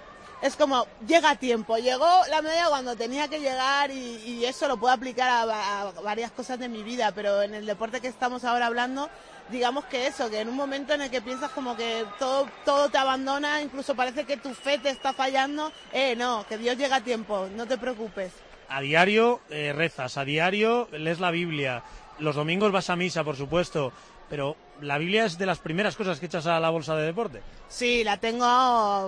es 0.42 0.56
como 0.56 0.88
llega 1.08 1.32
a 1.32 1.36
tiempo, 1.36 1.78
llegó 1.78 2.08
la 2.30 2.42
medalla 2.42 2.70
cuando 2.70 2.96
tenía 2.96 3.28
que 3.28 3.40
llegar 3.40 3.92
y, 3.92 4.46
eso 4.46 4.68
lo 4.68 4.78
puedo 4.78 4.94
aplicar 4.94 5.30
a 5.30 5.92
varias 6.04 6.32
cosas 6.32 6.58
de 6.60 6.68
mi 6.68 6.84
vida, 6.84 7.12
pero 7.14 7.42
en 7.44 7.54
el 7.54 7.66
deporte 7.66 8.02
que 8.02 8.08
estamos 8.08 8.44
ahora 8.44 8.66
hablando, 8.66 9.10
digamos 9.52 9.86
que 9.86 10.08
eso, 10.08 10.30
que 10.30 10.40
en 10.40 10.50
un 10.50 10.56
momento 10.56 10.94
en 10.94 11.02
el 11.02 11.12
que 11.12 11.22
piensas 11.22 11.52
como 11.52 11.76
que 11.76 12.06
todo, 12.18 12.48
todo 12.66 12.90
te 12.90 12.98
abandona, 12.98 13.62
incluso 13.62 13.96
parece 13.96 14.24
que 14.24 14.38
tu 14.38 14.54
fe 14.54 14.80
te 14.80 14.90
está 14.90 15.14
fallando, 15.14 15.72
eh, 15.92 16.16
no, 16.16 16.46
que 16.48 16.58
Dios 16.58 16.78
llega 16.78 16.98
a 16.98 17.04
tiempo, 17.04 17.48
no 17.56 17.68
te 17.68 17.78
preocupes. 17.78 18.32
A 18.70 18.82
diario 18.82 19.42
eh, 19.50 19.74
rezas, 19.76 20.18
a 20.18 20.24
diario 20.24 20.88
lees 20.92 21.20
la 21.20 21.32
Biblia, 21.32 21.84
los 22.20 22.36
domingos 22.36 22.72
vas 22.72 22.90
a 22.90 22.96
misa, 22.96 23.24
por 23.24 23.36
supuesto, 23.36 23.92
pero 24.30 24.56
la 24.80 24.98
Biblia 24.98 25.26
es 25.26 25.38
de 25.38 25.46
las 25.46 25.60
primeras 25.60 25.96
cosas 25.96 26.20
que 26.20 26.28
echas 26.28 26.48
a 26.48 26.60
la 26.60 26.70
bolsa 26.70 26.96
de 26.96 27.06
deporte. 27.06 27.42
Sí, 27.68 28.04
la 28.04 28.18
tengo, 28.18 28.46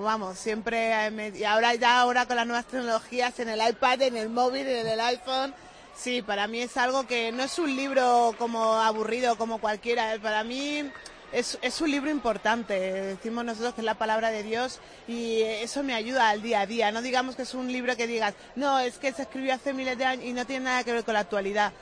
vamos, 0.01 0.37
siempre, 0.37 1.07
eh, 1.07 1.33
y 1.35 1.43
ahora 1.45 1.73
ya 1.75 2.01
ahora 2.01 2.25
con 2.25 2.35
las 2.35 2.45
nuevas 2.45 2.65
tecnologías 2.65 3.39
en 3.39 3.49
el 3.49 3.61
iPad, 3.69 4.01
en 4.01 4.17
el 4.17 4.29
móvil, 4.29 4.67
en 4.67 4.87
el 4.87 4.99
iPhone, 4.99 5.53
sí, 5.95 6.21
para 6.21 6.47
mí 6.47 6.61
es 6.61 6.77
algo 6.77 7.05
que 7.05 7.31
no 7.31 7.43
es 7.43 7.59
un 7.59 7.75
libro 7.75 8.35
como 8.37 8.73
aburrido 8.73 9.37
como 9.37 9.59
cualquiera, 9.59 10.17
para 10.21 10.43
mí 10.43 10.83
es, 11.31 11.57
es 11.61 11.81
un 11.81 11.91
libro 11.91 12.09
importante, 12.09 12.73
decimos 12.73 13.43
nosotros 13.43 13.73
que 13.73 13.81
es 13.81 13.85
la 13.85 13.97
palabra 13.97 14.29
de 14.29 14.43
Dios 14.43 14.79
y 15.07 15.41
eso 15.41 15.83
me 15.83 15.93
ayuda 15.93 16.29
al 16.29 16.41
día 16.41 16.61
a 16.61 16.65
día, 16.65 16.91
no 16.91 17.01
digamos 17.01 17.35
que 17.35 17.41
es 17.41 17.53
un 17.53 17.71
libro 17.71 17.95
que 17.95 18.07
digas, 18.07 18.35
no, 18.55 18.79
es 18.79 18.97
que 18.97 19.11
se 19.11 19.23
escribió 19.23 19.53
hace 19.53 19.73
miles 19.73 19.97
de 19.97 20.05
años 20.05 20.25
y 20.25 20.33
no 20.33 20.45
tiene 20.45 20.65
nada 20.65 20.83
que 20.83 20.93
ver 20.93 21.03
con 21.03 21.15
la 21.15 21.21
actualidad 21.21 21.73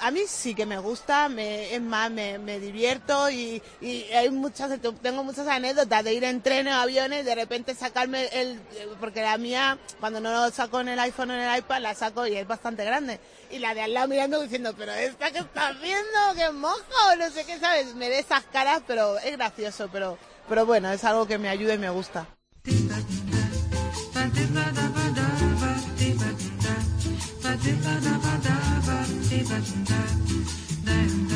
a 0.00 0.10
mí 0.10 0.22
sí 0.26 0.54
que 0.54 0.66
me 0.66 0.78
gusta, 0.78 1.28
me, 1.28 1.74
es 1.74 1.80
más, 1.80 2.10
me, 2.10 2.38
me 2.38 2.58
divierto 2.58 3.30
y, 3.30 3.62
y 3.80 4.02
hay 4.12 4.30
muchas, 4.30 4.80
tengo 5.02 5.22
muchas 5.22 5.46
anécdotas 5.46 6.04
de 6.04 6.14
ir 6.14 6.24
en 6.24 6.42
trenes, 6.42 6.74
aviones, 6.74 7.24
de 7.24 7.34
repente 7.34 7.74
sacarme 7.74 8.26
el, 8.32 8.60
porque 8.98 9.22
la 9.22 9.36
mía, 9.38 9.78
cuando 10.00 10.20
no 10.20 10.32
lo 10.32 10.50
saco 10.50 10.80
en 10.80 10.88
el 10.88 10.98
iPhone 10.98 11.30
o 11.30 11.34
en 11.34 11.40
el 11.40 11.58
iPad, 11.58 11.82
la 11.82 11.94
saco 11.94 12.26
y 12.26 12.36
es 12.36 12.46
bastante 12.46 12.84
grande. 12.84 13.20
Y 13.50 13.58
la 13.58 13.74
de 13.74 13.82
al 13.82 13.94
lado 13.94 14.08
mirando 14.08 14.40
diciendo, 14.40 14.74
pero 14.76 14.92
esta 14.92 15.30
que 15.30 15.40
estás 15.40 15.80
viendo, 15.80 16.18
que 16.36 16.50
mojo, 16.50 17.16
no 17.18 17.30
sé 17.30 17.44
qué, 17.44 17.58
¿sabes? 17.58 17.94
Me 17.94 18.08
de 18.08 18.20
esas 18.20 18.44
caras, 18.44 18.82
pero 18.86 19.18
es 19.18 19.36
gracioso, 19.36 19.88
pero, 19.92 20.18
pero 20.48 20.66
bueno, 20.66 20.90
es 20.90 21.04
algo 21.04 21.26
que 21.26 21.38
me 21.38 21.48
ayuda 21.48 21.74
y 21.74 21.78
me 21.78 21.90
gusta. 21.90 22.26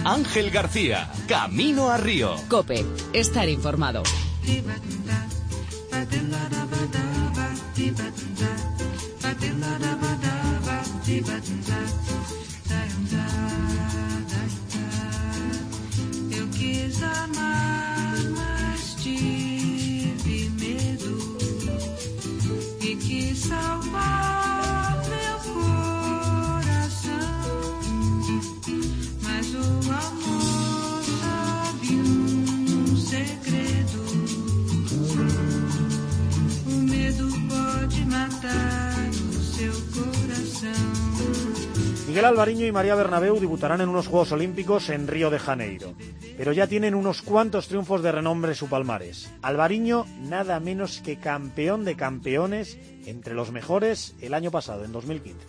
Ángel 0.05 0.51
García, 0.51 1.11
Camino 1.27 1.89
a 1.89 1.97
Río. 1.97 2.37
Cope, 2.51 2.85
estar 3.15 3.49
informado. 3.49 4.03
Eu 16.31 16.49
quis 16.49 17.03
amar, 17.03 18.15
mas 18.37 18.97
tive 19.03 20.51
medo 20.51 21.39
e 22.83 22.97
quis 22.97 23.39
salvar 23.39 24.34
Miguel 42.15 42.27
Alvariño 42.27 42.65
y 42.65 42.71
María 42.71 42.95
Bernabeu 42.95 43.41
debutarán 43.41 43.81
en 43.81 43.89
unos 43.89 44.07
Juegos 44.07 44.31
Olímpicos 44.31 44.89
en 44.89 45.09
Río 45.09 45.31
de 45.31 45.41
Janeiro, 45.41 45.95
pero 46.37 46.53
ya 46.53 46.69
tienen 46.69 46.95
unos 46.95 47.23
cuantos 47.23 47.67
triunfos 47.67 48.05
de 48.05 48.13
renombre 48.13 48.53
en 48.53 48.55
su 48.55 48.69
palmares. 48.69 49.33
Alvariño, 49.43 50.07
nada 50.21 50.61
menos 50.61 51.01
que 51.01 51.19
campeón 51.19 51.85
de 51.85 51.97
campeones 51.97 52.79
entre 53.07 53.35
los 53.35 53.51
mejores 53.51 54.15
el 54.21 54.33
año 54.33 54.53
pasado, 54.53 54.85
en 54.85 54.93
2015. 54.93 55.45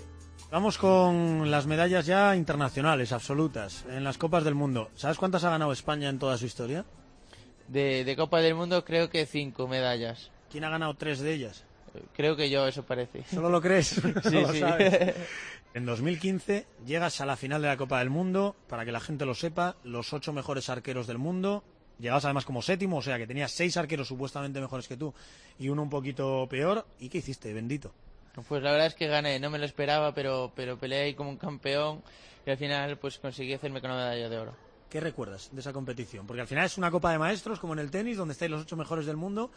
Vamos 0.49 0.79
con 0.79 1.51
las 1.51 1.67
medallas 1.67 2.07
ya 2.07 2.35
internacionales, 2.35 3.11
absolutas, 3.11 3.85
en 3.87 4.03
las 4.03 4.17
Copas 4.17 4.43
del 4.43 4.55
Mundo. 4.55 4.89
¿Sabes 4.95 5.17
cuántas 5.17 5.43
ha 5.43 5.51
ganado 5.51 5.71
España 5.71 6.09
en 6.09 6.17
toda 6.17 6.35
su 6.39 6.47
historia? 6.47 6.83
De, 7.67 8.03
de 8.03 8.15
Copa 8.15 8.39
del 8.39 8.55
Mundo 8.55 8.83
creo 8.85 9.11
que 9.11 9.27
cinco 9.27 9.67
medallas. 9.67 10.31
¿Quién 10.49 10.63
ha 10.63 10.71
ganado 10.71 10.95
tres 10.95 11.19
de 11.19 11.31
ellas? 11.31 11.63
Creo 12.15 12.35
que 12.35 12.49
yo, 12.49 12.67
eso 12.67 12.83
parece. 12.83 13.23
¿Solo 13.23 13.49
lo 13.49 13.61
crees? 13.61 13.87
Sí, 13.87 14.01
No 14.31 14.41
lo 14.41 14.53
sí. 14.53 14.59
sabes. 14.59 15.15
En 15.73 15.85
2015 15.85 16.65
llegas 16.85 17.19
a 17.19 17.25
la 17.25 17.35
final 17.35 17.61
de 17.61 17.67
la 17.67 17.75
Copa 17.75 17.99
del 17.99 18.09
Mundo, 18.09 18.55
para 18.69 18.85
que 18.85 18.93
la 18.93 19.01
gente 19.01 19.25
lo 19.25 19.35
sepa, 19.35 19.75
los 19.83 20.13
ocho 20.13 20.31
mejores 20.31 20.69
arqueros 20.69 21.05
del 21.05 21.17
mundo. 21.17 21.65
Llegabas 21.99 22.23
además 22.23 22.45
como 22.45 22.61
séptimo, 22.61 22.97
o 22.97 23.01
sea 23.01 23.17
que 23.17 23.27
tenías 23.27 23.51
seis 23.51 23.75
arqueros 23.75 24.07
supuestamente 24.07 24.61
mejores 24.61 24.87
que 24.87 24.95
tú 24.95 25.13
y 25.59 25.67
uno 25.67 25.81
un 25.83 25.89
poquito 25.89 26.47
peor. 26.49 26.85
¿Y 26.99 27.09
qué 27.09 27.17
hiciste, 27.17 27.53
bendito? 27.53 27.93
Pues 28.47 28.63
la 28.63 28.71
verdad 28.71 28.87
es 28.87 28.95
que 28.95 29.07
gané, 29.07 29.37
no 29.39 29.49
me 29.49 29.57
lo 29.59 29.65
esperaba, 29.65 30.13
pero, 30.13 30.53
pero 30.55 30.77
peleé 30.77 31.03
ahí 31.03 31.13
como 31.13 31.29
un 31.29 31.37
campeón 31.37 32.01
y 32.45 32.49
al 32.51 32.57
final 32.57 32.97
pues 32.97 33.17
conseguí 33.17 33.53
hacerme 33.53 33.81
con 33.81 33.89
la 33.89 33.97
medalla 33.97 34.29
de 34.29 34.37
oro. 34.37 34.55
¿Qué 34.89 35.01
recuerdas 35.01 35.49
de 35.51 35.59
esa 35.59 35.73
competición? 35.73 36.25
Porque 36.25 36.39
al 36.41 36.47
final 36.47 36.65
es 36.65 36.77
una 36.77 36.89
Copa 36.91 37.11
de 37.11 37.17
Maestros, 37.17 37.59
como 37.59 37.73
en 37.73 37.79
el 37.79 37.91
tenis, 37.91 38.15
donde 38.15 38.31
estáis 38.31 38.51
los 38.51 38.61
ocho 38.61 38.77
mejores 38.77 39.05
del 39.05 39.17
mundo 39.17 39.51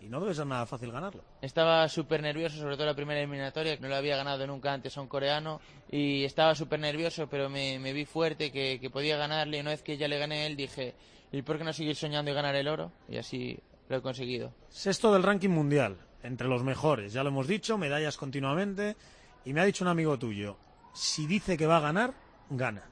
y 0.00 0.08
no 0.08 0.20
debe 0.20 0.34
ser 0.34 0.46
nada 0.46 0.66
fácil 0.66 0.90
ganarlo. 0.92 1.22
Estaba 1.40 1.88
súper 1.88 2.22
nervioso, 2.22 2.58
sobre 2.58 2.76
todo 2.76 2.86
la 2.86 2.94
primera 2.94 3.20
eliminatoria, 3.20 3.76
que 3.76 3.82
no 3.82 3.88
lo 3.88 3.96
había 3.96 4.16
ganado 4.16 4.46
nunca 4.46 4.72
antes 4.72 4.96
a 4.96 5.00
un 5.00 5.08
coreano, 5.08 5.60
y 5.90 6.24
estaba 6.24 6.54
súper 6.54 6.80
nervioso, 6.80 7.28
pero 7.28 7.48
me, 7.48 7.78
me 7.78 7.92
vi 7.92 8.04
fuerte, 8.04 8.50
que, 8.52 8.78
que 8.80 8.90
podía 8.90 9.16
ganarle, 9.16 9.58
y 9.58 9.60
una 9.60 9.70
vez 9.70 9.82
que 9.82 9.96
ya 9.96 10.08
le 10.08 10.18
gané 10.18 10.46
él, 10.46 10.56
dije, 10.56 10.94
¿y 11.32 11.42
por 11.42 11.58
qué 11.58 11.64
no 11.64 11.72
seguir 11.72 11.96
soñando 11.96 12.30
y 12.30 12.34
ganar 12.34 12.54
el 12.54 12.68
oro? 12.68 12.92
Y 13.08 13.16
así 13.16 13.58
lo 13.88 13.96
he 13.96 14.02
conseguido. 14.02 14.52
Sexto 14.68 15.12
del 15.12 15.22
ranking 15.22 15.50
mundial, 15.50 15.96
entre 16.22 16.48
los 16.48 16.62
mejores, 16.62 17.12
ya 17.12 17.22
lo 17.22 17.30
hemos 17.30 17.46
dicho, 17.46 17.78
medallas 17.78 18.16
continuamente. 18.16 18.96
Y 19.44 19.52
me 19.52 19.60
ha 19.60 19.64
dicho 19.64 19.84
un 19.84 19.88
amigo 19.88 20.18
tuyo, 20.18 20.56
si 20.94 21.26
dice 21.26 21.56
que 21.56 21.66
va 21.66 21.76
a 21.76 21.80
ganar, 21.80 22.14
gana. 22.50 22.82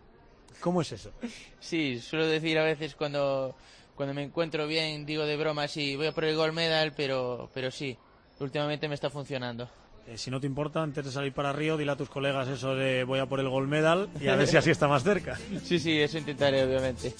¿Cómo 0.61 0.81
es 0.81 0.93
eso? 0.93 1.13
Sí, 1.61 2.01
suelo 2.01 2.27
decir 2.27 2.59
a 2.59 2.65
veces 2.65 2.97
cuando, 2.97 3.55
cuando 3.97 4.15
me 4.15 4.23
encuentro 4.23 4.67
bien, 4.67 5.07
digo 5.07 5.25
de 5.25 5.37
broma, 5.37 5.69
sí, 5.69 5.97
voy 5.97 6.07
a 6.07 6.13
por 6.13 6.25
el 6.25 6.37
gold 6.37 6.55
medal, 6.55 6.93
pero, 6.97 7.51
pero 7.55 7.71
sí, 7.71 7.97
últimamente 8.41 8.89
me 8.89 8.95
está 8.95 9.11
funcionando. 9.11 9.69
Eh, 10.07 10.19
si 10.19 10.31
no 10.31 10.41
te 10.41 10.47
importa, 10.47 10.83
antes 10.83 11.05
de 11.05 11.11
salir 11.13 11.33
para 11.33 11.53
Río, 11.53 11.77
dile 11.77 11.93
a 11.93 11.97
tus 11.97 12.09
colegas 12.09 12.49
eso 12.49 12.75
de 12.75 13.05
voy 13.05 13.21
a 13.21 13.27
por 13.27 13.39
el 13.39 13.49
gold 13.49 13.69
medal 13.69 14.09
y 14.21 14.29
a 14.29 14.37
ver 14.37 14.49
si 14.49 14.57
así 14.57 14.71
está 14.71 14.89
más 14.89 15.05
cerca. 15.05 15.39
Sí, 15.65 15.79
sí, 15.79 16.01
eso 16.01 16.19
intentaré, 16.19 16.65
obviamente. 16.65 17.15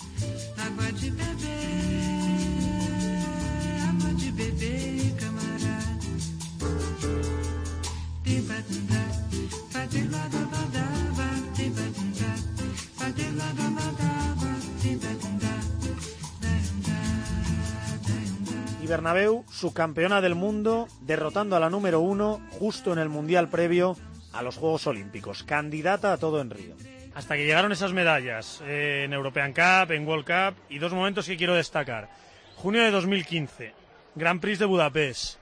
Bernabéu, 18.93 19.47
subcampeona 19.51 20.21
del 20.21 20.35
mundo, 20.35 20.87
derrotando 21.01 21.57
a 21.57 21.61
la 21.61 21.71
número 21.71 22.01
uno 22.01 22.47
justo 22.51 22.93
en 22.93 22.99
el 22.99 23.09
Mundial 23.09 23.49
previo 23.49 23.97
a 24.35 24.43
los 24.43 24.59
Juegos 24.59 24.87
Olímpicos. 24.87 25.45
Candidata 25.45 26.13
a 26.13 26.19
todo 26.19 26.43
en 26.43 26.51
Río. 26.51 26.75
Hasta 27.15 27.37
que 27.37 27.47
llegaron 27.47 27.73
esas 27.73 27.95
medallas 27.95 28.61
eh, 28.67 29.05
en 29.07 29.15
European 29.15 29.55
Cup, 29.55 29.93
en 29.93 30.07
World 30.07 30.27
Cup 30.27 30.63
y 30.69 30.79
dos 30.79 30.93
momentos 30.93 31.27
que 31.27 31.39
quiero 31.39 31.55
destacar. 31.55 32.11
Junio 32.57 32.83
de 32.83 32.91
2015, 32.91 33.73
Grand 34.15 34.43
Prix 34.43 34.59
de 34.59 34.67
Budapest. 34.67 35.39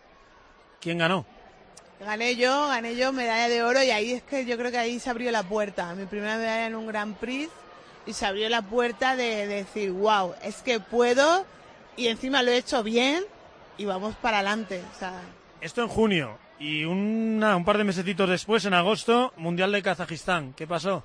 ¿Quién 0.80 0.98
ganó? 0.98 1.26
Gané 1.98 2.36
yo, 2.36 2.68
gané 2.68 2.94
yo 2.94 3.12
medalla 3.12 3.48
de 3.48 3.64
oro 3.64 3.82
y 3.82 3.90
ahí 3.90 4.12
es 4.12 4.22
que 4.22 4.46
yo 4.46 4.56
creo 4.58 4.70
que 4.70 4.78
ahí 4.78 5.00
se 5.00 5.10
abrió 5.10 5.32
la 5.32 5.42
puerta. 5.42 5.92
Mi 5.96 6.06
primera 6.06 6.38
medalla 6.38 6.68
en 6.68 6.76
un 6.76 6.86
Grand 6.86 7.16
Prix 7.16 7.50
y 8.06 8.12
se 8.12 8.26
abrió 8.26 8.48
la 8.48 8.62
puerta 8.62 9.16
de, 9.16 9.48
de 9.48 9.54
decir, 9.56 9.90
wow, 9.90 10.34
es 10.40 10.62
que 10.62 10.78
puedo 10.78 11.44
y 11.96 12.06
encima 12.06 12.44
lo 12.44 12.52
he 12.52 12.56
hecho 12.56 12.84
bien 12.84 13.24
y 13.80 13.86
vamos 13.86 14.14
para 14.16 14.38
adelante. 14.38 14.82
O 14.94 14.98
sea, 14.98 15.12
Esto 15.62 15.80
en 15.82 15.88
junio 15.88 16.38
y 16.58 16.84
una- 16.84 17.56
un 17.56 17.64
par 17.64 17.78
de 17.78 17.84
mesecitos 17.84 18.28
después, 18.28 18.64
en 18.66 18.74
agosto, 18.74 19.32
Mundial 19.38 19.72
de 19.72 19.82
Kazajistán. 19.82 20.52
¿Qué 20.54 20.66
pasó? 20.66 21.02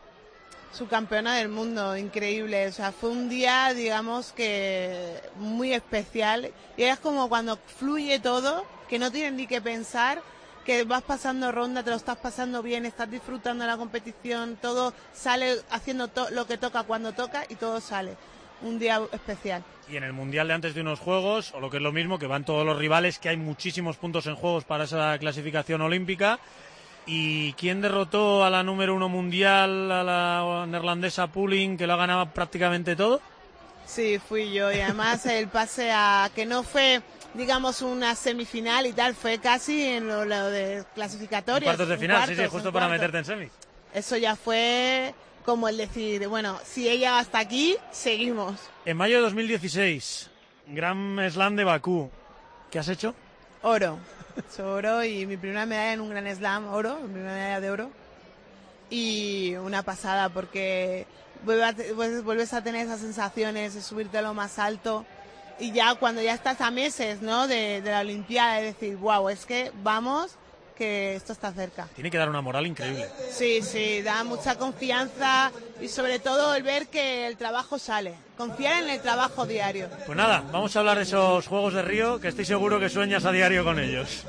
subcampeona 0.74 1.36
del 1.38 1.48
mundo, 1.48 1.96
increíble. 1.96 2.68
O 2.68 2.72
sea, 2.74 2.92
fue 2.92 3.10
un 3.10 3.30
día, 3.30 3.74
digamos 3.74 4.34
que 4.34 5.22
muy 5.38 5.72
especial. 5.74 6.52
Y 6.76 6.84
es 6.84 7.00
como 7.00 7.30
cuando 7.30 7.56
fluye 7.80 8.20
todo, 8.20 8.66
que 8.90 9.00
no 9.00 9.10
tienes 9.10 9.32
ni 9.32 9.48
que 9.48 9.62
pensar, 9.62 10.22
que 10.66 10.84
vas 10.84 11.02
pasando 11.04 11.54
ronda, 11.54 11.82
te 11.82 11.92
lo 11.92 11.96
estás 11.96 12.18
pasando 12.18 12.62
bien, 12.62 12.86
estás 12.86 13.10
disfrutando 13.10 13.64
de 13.64 13.72
la 13.72 13.78
competición, 13.78 14.58
todo 14.62 14.94
sale 15.14 15.62
haciendo 15.72 16.10
to- 16.10 16.30
lo 16.32 16.46
que 16.46 16.58
toca 16.58 16.84
cuando 16.84 17.14
toca 17.14 17.46
y 17.48 17.56
todo 17.56 17.80
sale. 17.80 18.18
Un 18.62 18.80
día 18.80 19.02
especial. 19.12 19.64
Y 19.90 19.98
en 19.98 20.04
el 20.04 20.14
Mundial 20.14 20.48
de 20.48 20.54
antes 20.54 20.74
de 20.74 20.82
unos 20.82 21.00
Juegos, 21.00 21.54
o 21.54 21.60
lo 21.60 21.70
que 21.70 21.78
es 21.78 21.84
lo 21.84 21.92
mismo, 21.92 22.18
que 22.18 22.28
van 22.28 22.46
todos 22.46 22.66
los 22.66 22.78
rivales, 22.78 23.20
que 23.20 23.30
hay 23.30 23.38
muchísimos 23.38 23.98
puntos 23.98 24.26
en 24.28 24.36
juegos 24.36 24.64
para 24.64 24.86
esa 24.86 25.18
clasificación 25.20 25.82
olímpica. 25.82 26.40
¿Y 27.06 27.54
quién 27.54 27.82
derrotó 27.82 28.44
a 28.44 28.50
la 28.50 28.64
número 28.64 28.96
uno 28.96 29.10
mundial, 29.10 29.92
a 29.92 30.04
la 30.04 30.66
neerlandesa 30.68 31.28
Pulling, 31.28 31.78
que 31.78 31.86
lo 31.86 31.94
ha 31.94 31.98
ganado 31.98 32.26
prácticamente 32.32 32.96
todo? 32.96 33.22
Sí, 33.86 34.18
fui 34.18 34.52
yo. 34.52 34.72
Y 34.72 34.80
además 34.80 35.26
el 35.28 35.48
pase 35.48 35.92
a 35.92 36.32
que 36.34 36.48
no 36.48 36.64
fue, 36.64 37.02
digamos, 37.36 37.84
una 37.84 38.16
semifinal 38.16 38.88
y 38.88 38.94
tal, 38.94 39.14
fue 39.14 39.38
casi 39.38 39.84
en 39.84 40.08
lo, 40.08 40.26
lo 40.26 40.50
de 40.50 40.84
clasificatorias. 40.96 41.76
Cuartos 41.76 41.90
de 41.90 41.98
final, 41.98 42.28
sí, 42.28 42.36
sí, 42.36 42.46
justo 42.46 42.74
para 42.74 42.88
cuartos. 42.88 42.92
meterte 42.92 43.18
en 43.20 43.26
semis. 43.26 43.52
Eso 43.94 44.18
ya 44.18 44.36
fue 44.36 45.14
como 45.46 45.70
el 45.70 45.78
decir, 45.78 46.28
bueno, 46.28 46.60
si 46.66 46.90
ella 46.90 47.20
hasta 47.20 47.40
aquí, 47.40 47.78
seguimos. 47.92 48.60
En 48.86 48.98
mayo 48.98 49.18
de 49.18 49.22
2016, 49.22 50.30
Gran 50.68 51.20
Slam 51.30 51.56
de 51.56 51.64
Bakú. 51.64 52.10
¿Qué 52.72 52.80
has 52.80 52.88
hecho? 52.88 53.14
Oro. 53.62 53.98
He 54.36 54.40
hecho 54.40 54.74
oro 54.74 55.04
y 55.04 55.26
mi 55.26 55.38
primera 55.38 55.66
medalla 55.66 55.94
en 55.94 56.02
un 56.02 56.10
Gran 56.10 56.36
Slam, 56.36 56.68
oro, 56.68 57.00
mi 57.02 57.14
primera 57.14 57.34
medalla 57.34 57.62
de 57.62 57.70
oro. 57.70 57.92
Y 58.90 59.56
una 59.56 59.84
pasada 59.84 60.30
porque 60.30 61.06
vuelves 61.44 62.54
a 62.54 62.64
tener 62.64 62.86
esas 62.86 63.00
sensaciones 63.00 63.76
de 63.76 63.82
subirte 63.82 64.18
a 64.18 64.22
lo 64.24 64.34
más 64.34 64.60
alto. 64.60 65.06
Y 65.60 65.72
ya 65.72 65.96
cuando 65.96 66.22
ya 66.22 66.34
estás 66.34 66.60
a 66.60 66.70
meses, 66.72 67.22
¿no? 67.22 67.48
De, 67.48 67.82
de 67.82 67.92
la 67.92 68.02
Olimpiada, 68.02 68.56
de 68.56 68.64
decir, 68.64 68.98
wow, 68.98 69.30
es 69.30 69.46
que 69.46 69.72
vamos, 69.84 70.36
que 70.76 71.16
esto 71.16 71.34
está 71.34 71.52
cerca. 71.52 71.88
Tiene 71.96 72.12
que 72.12 72.18
dar 72.18 72.30
una 72.30 72.42
moral 72.42 72.68
increíble. 72.68 73.08
Sí, 73.32 73.62
sí, 73.62 74.02
da 74.02 74.24
mucha 74.24 74.56
confianza 74.56 75.52
y 75.82 75.88
sobre 75.88 76.20
todo 76.20 76.54
el 76.56 76.64
ver 76.64 76.88
que 76.88 77.28
el 77.28 77.38
trabajo 77.38 77.80
sale. 77.80 78.14
Confiar 78.38 78.84
en 78.84 78.90
el 78.90 79.02
trabajo 79.02 79.46
diario. 79.46 79.90
Pues 80.06 80.18
nada, 80.18 80.44
vamos 80.52 80.76
a 80.76 80.80
hablar 80.80 80.98
de 80.98 81.04
esos 81.04 81.48
Juegos 81.48 81.74
de 81.74 81.82
Río, 81.82 82.20
que 82.20 82.28
estoy 82.28 82.46
seguro 82.46 82.80
que 82.80 82.90
sueñas 82.90 83.26
a 83.26 83.32
diario 83.32 83.64
con 83.64 83.80
ellos. 83.80 84.26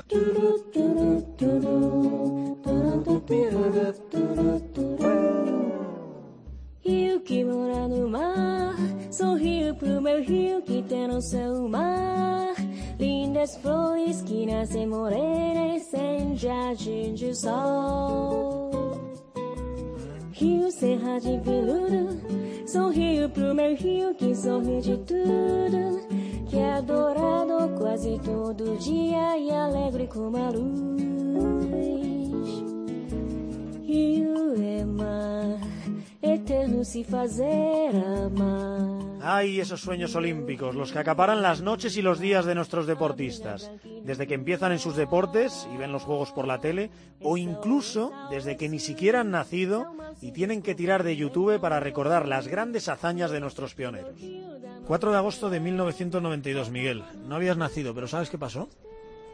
lindas 12.99 13.55
flores 13.57 14.21
que 14.23 14.45
nascem 14.45 14.87
morenas 14.87 15.93
em 15.93 16.35
jardim 16.35 17.13
de 17.13 17.35
sol. 17.35 18.71
Rio, 20.31 20.71
Serra 20.71 21.19
de 21.19 21.37
Veludo, 21.39 22.19
sorrio 22.67 23.29
pro 23.29 23.55
meu 23.55 23.75
rio 23.75 24.13
que 24.15 24.35
sorri 24.35 24.81
de 24.81 24.97
tudo, 24.97 26.07
que 26.47 26.57
é 26.57 26.73
adorado 26.73 27.75
quase 27.77 28.19
todo 28.19 28.77
dia 28.77 29.37
e 29.37 29.49
alegre 29.51 30.07
como 30.07 30.37
a 30.37 30.49
luz. 30.49 30.97
Mar 33.87 35.57
eterno. 36.21 36.83
Ay, 39.21 39.59
esos 39.61 39.81
sueños 39.81 40.15
olímpicos, 40.15 40.75
los 40.75 40.91
que 40.91 40.99
acaparan 40.99 41.41
las 41.41 41.61
noches 41.61 41.95
y 41.95 42.01
los 42.01 42.19
días 42.19 42.45
de 42.45 42.55
nuestros 42.55 42.85
deportistas, 42.85 43.71
desde 44.03 44.27
que 44.27 44.33
empiezan 44.33 44.73
en 44.73 44.79
sus 44.79 44.97
deportes 44.97 45.67
y 45.73 45.77
ven 45.77 45.93
los 45.93 46.03
juegos 46.03 46.31
por 46.31 46.47
la 46.47 46.59
tele, 46.59 46.89
o 47.21 47.37
incluso 47.37 48.11
desde 48.29 48.57
que 48.57 48.67
ni 48.67 48.79
siquiera 48.79 49.21
han 49.21 49.31
nacido 49.31 49.85
y 50.21 50.33
tienen 50.33 50.61
que 50.61 50.75
tirar 50.75 51.03
de 51.03 51.15
YouTube 51.15 51.59
para 51.61 51.79
recordar 51.79 52.27
las 52.27 52.49
grandes 52.49 52.89
hazañas 52.89 53.31
de 53.31 53.39
nuestros 53.39 53.73
pioneros. 53.73 54.19
4 54.85 55.11
de 55.11 55.17
agosto 55.17 55.49
de 55.49 55.61
1992, 55.61 56.71
Miguel. 56.71 57.03
No 57.25 57.35
habías 57.35 57.57
nacido, 57.57 57.93
pero 57.93 58.07
¿sabes 58.07 58.29
qué 58.29 58.37
pasó? 58.37 58.67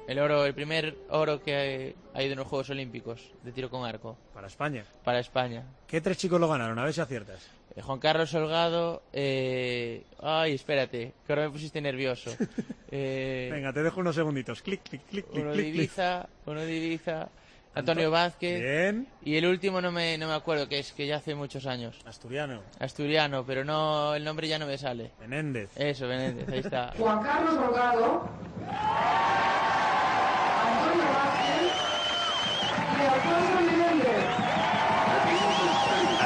El 0.07 0.19
oro, 0.19 0.45
el 0.45 0.53
primer 0.53 0.97
oro 1.09 1.41
que 1.41 1.95
ha 2.13 2.21
ido 2.21 2.33
en 2.33 2.39
los 2.39 2.47
Juegos 2.47 2.69
Olímpicos 2.69 3.31
de 3.43 3.51
tiro 3.53 3.69
con 3.69 3.85
arco. 3.85 4.17
Para 4.33 4.47
España. 4.47 4.83
Para 5.03 5.19
España. 5.19 5.63
¿Qué 5.87 6.01
tres 6.01 6.17
chicos 6.17 6.39
lo 6.41 6.47
ganaron? 6.49 6.77
A 6.77 6.83
ver 6.83 6.93
si 6.93 6.99
aciertas. 7.01 7.47
Eh, 7.75 7.81
Juan 7.81 7.99
Carlos 7.99 8.33
Holgado. 8.33 9.03
eh, 9.13 10.03
Ay, 10.21 10.55
espérate, 10.55 11.13
que 11.25 11.31
ahora 11.33 11.43
me 11.45 11.51
pusiste 11.51 11.81
nervioso. 11.81 12.31
Eh, 12.95 13.49
Venga, 13.51 13.73
te 13.73 13.81
dejo 13.81 14.01
unos 14.01 14.13
segunditos. 14.13 14.61
Clic, 14.61 14.83
clic, 14.83 15.01
clic, 15.09 15.25
clic, 15.25 15.43
uno 15.43 15.55
de. 15.55 15.67
Ibiza, 15.67 16.27
uno 16.45 16.59
de 16.61 16.75
Ibiza. 16.75 17.27
Antonio 17.73 18.11
Vázquez. 18.11 18.61
Bien. 18.61 19.07
Y 19.25 19.35
el 19.35 19.47
último 19.47 19.81
no 19.81 19.91
me, 19.91 20.15
no 20.19 20.27
me 20.27 20.35
acuerdo, 20.35 20.69
que 20.69 20.77
es 20.77 20.91
que 20.91 21.07
ya 21.07 21.15
hace 21.15 21.33
muchos 21.33 21.65
años. 21.65 21.99
Asturiano. 22.05 22.61
Asturiano, 22.77 23.43
pero 23.47 23.65
no 23.65 24.13
el 24.13 24.23
nombre 24.23 24.47
ya 24.47 24.59
no 24.59 24.67
me 24.67 24.77
sale. 24.77 25.09
Menéndez. 25.19 25.71
Eso, 25.75 26.05
Menéndez, 26.05 26.47
ahí 26.49 26.59
está. 26.59 26.93
Juan 26.95 27.23
Carlos 27.23 27.59
Delgado, 27.59 28.29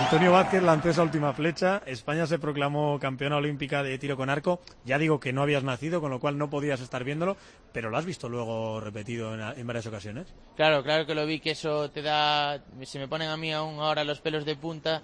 Antonio 0.07 0.31
Vázquez 0.31 0.63
lanzó 0.63 0.89
esa 0.89 1.03
última 1.03 1.33
flecha. 1.33 1.81
España 1.85 2.25
se 2.25 2.39
proclamó 2.39 2.97
campeona 2.97 3.35
olímpica 3.35 3.83
de 3.83 3.97
tiro 3.99 4.15
con 4.15 4.29
arco. 4.29 4.61
Ya 4.85 4.97
digo 4.97 5.19
que 5.19 5.33
no 5.33 5.41
habías 5.41 5.65
nacido, 5.65 5.99
con 5.99 6.11
lo 6.11 6.21
cual 6.21 6.37
no 6.37 6.49
podías 6.49 6.79
estar 6.79 7.03
viéndolo, 7.03 7.35
pero 7.73 7.89
lo 7.89 7.97
has 7.97 8.05
visto 8.05 8.29
luego 8.29 8.79
repetido 8.79 9.33
en, 9.33 9.41
en 9.41 9.67
varias 9.67 9.85
ocasiones. 9.85 10.33
Claro, 10.55 10.81
claro 10.81 11.05
que 11.05 11.13
lo 11.13 11.25
vi, 11.25 11.41
que 11.41 11.51
eso 11.51 11.91
te 11.91 12.01
da... 12.01 12.63
Se 12.83 12.99
me 12.99 13.09
ponen 13.09 13.27
a 13.27 13.35
mí 13.35 13.51
aún 13.51 13.81
ahora 13.81 14.05
los 14.05 14.21
pelos 14.21 14.45
de 14.45 14.55
punta, 14.55 15.01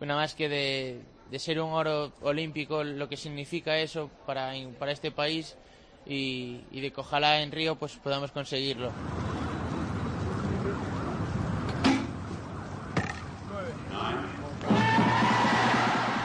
nada 0.00 0.20
más 0.20 0.34
que 0.34 0.48
de, 0.48 1.00
de 1.30 1.38
ser 1.38 1.60
un 1.60 1.70
oro 1.70 2.12
olímpico, 2.22 2.82
lo 2.82 3.08
que 3.08 3.16
significa 3.16 3.76
eso 3.76 4.10
para, 4.26 4.52
para 4.80 4.90
este 4.90 5.12
país 5.12 5.56
y, 6.06 6.60
y 6.70 6.80
de 6.80 6.92
que 6.92 7.00
ojalá 7.00 7.42
en 7.42 7.52
Río 7.52 7.76
pues 7.76 7.96
podamos 7.96 8.30
conseguirlo. 8.32 8.90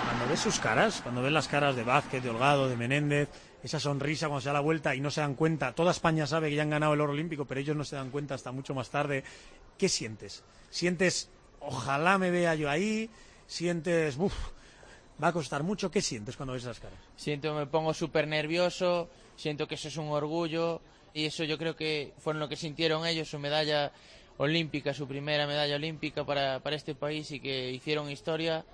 Cuando 0.06 0.28
ves 0.30 0.40
sus 0.40 0.60
caras, 0.60 1.02
cuando 1.02 1.22
ves 1.22 1.32
las 1.32 1.48
caras 1.48 1.76
de 1.76 1.84
Vázquez, 1.84 2.24
de 2.24 2.30
Holgado, 2.30 2.70
de 2.70 2.78
Menéndez, 2.78 3.30
esa 3.64 3.80
sonrisa 3.80 4.28
cuando 4.28 4.42
se 4.42 4.50
da 4.50 4.54
la 4.54 4.60
vuelta 4.60 4.96
y 4.96 5.02
no 5.02 5.10
se 5.10 5.22
dan 5.22 5.34
cuenta, 5.34 5.74
toda 5.74 5.92
España 5.92 6.28
sabe 6.28 6.50
que 6.50 6.56
ya 6.56 6.62
han 6.62 6.70
ganado 6.70 6.94
el 6.94 7.02
oro 7.02 7.14
olímpico, 7.14 7.46
pero 7.46 7.60
ellos 7.60 7.76
no 7.76 7.84
se 7.84 7.96
dan 7.96 8.12
cuenta 8.12 8.36
hasta 8.36 8.52
mucho 8.52 8.76
más 8.76 8.90
tarde. 8.90 9.24
¿Qué 9.78 9.90
sientes? 9.90 10.44
¿Sientes, 10.70 11.30
ojalá 11.60 12.18
me 12.18 12.32
vea 12.32 12.56
yo 12.56 12.70
ahí? 12.70 13.10
¿Sientes, 13.48 14.18
uff, 14.18 14.36
va 15.22 15.30
a 15.30 15.34
costar 15.34 15.64
mucho? 15.64 15.90
¿Qué 15.90 16.02
sientes 16.02 16.38
cuando 16.38 16.54
ves 16.54 16.64
esas 16.64 16.80
caras? 16.80 17.00
Siento, 17.16 17.54
me 17.56 17.66
pongo 17.66 17.94
súper 17.94 18.28
nervioso, 18.28 19.10
siento 19.36 19.68
que 19.68 19.76
eso 19.76 19.88
es 19.88 19.98
un 19.98 20.10
orgullo 20.10 20.82
y 21.14 21.26
eso 21.26 21.44
yo 21.44 21.58
creo 21.58 21.76
que 21.76 22.14
fueron 22.18 22.40
lo 22.40 22.50
que 22.50 22.56
sintieron 22.56 23.06
ellos, 23.06 23.30
su 23.30 23.40
medalla 23.40 23.92
olímpica, 24.38 24.94
su 24.94 25.08
primera 25.08 25.48
medalla 25.48 25.76
olímpica 25.76 26.26
para, 26.26 26.60
para 26.60 26.76
este 26.76 26.96
país 26.96 27.32
y 27.32 27.40
que 27.40 27.72
hicieron 27.72 28.10
historia 28.12 28.66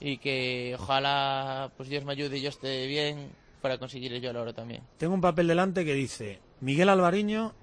y 0.00 0.18
que 0.18 0.76
ojalá 0.78 1.70
pues 1.76 1.88
Dios 1.88 2.04
me 2.04 2.12
ayude 2.12 2.38
y 2.38 2.42
yo 2.42 2.50
esté 2.50 2.86
bien 2.86 3.30
para 3.60 3.78
conseguir 3.78 4.12
yo 4.20 4.30
el 4.30 4.36
oro 4.36 4.52
también. 4.52 4.82
Tengo 4.98 5.14
un 5.14 5.20
papel 5.20 5.46
delante 5.46 5.84
que 5.84 5.94
dice, 5.94 6.40
Miguel 6.60 6.88
Alvariño 6.88 7.54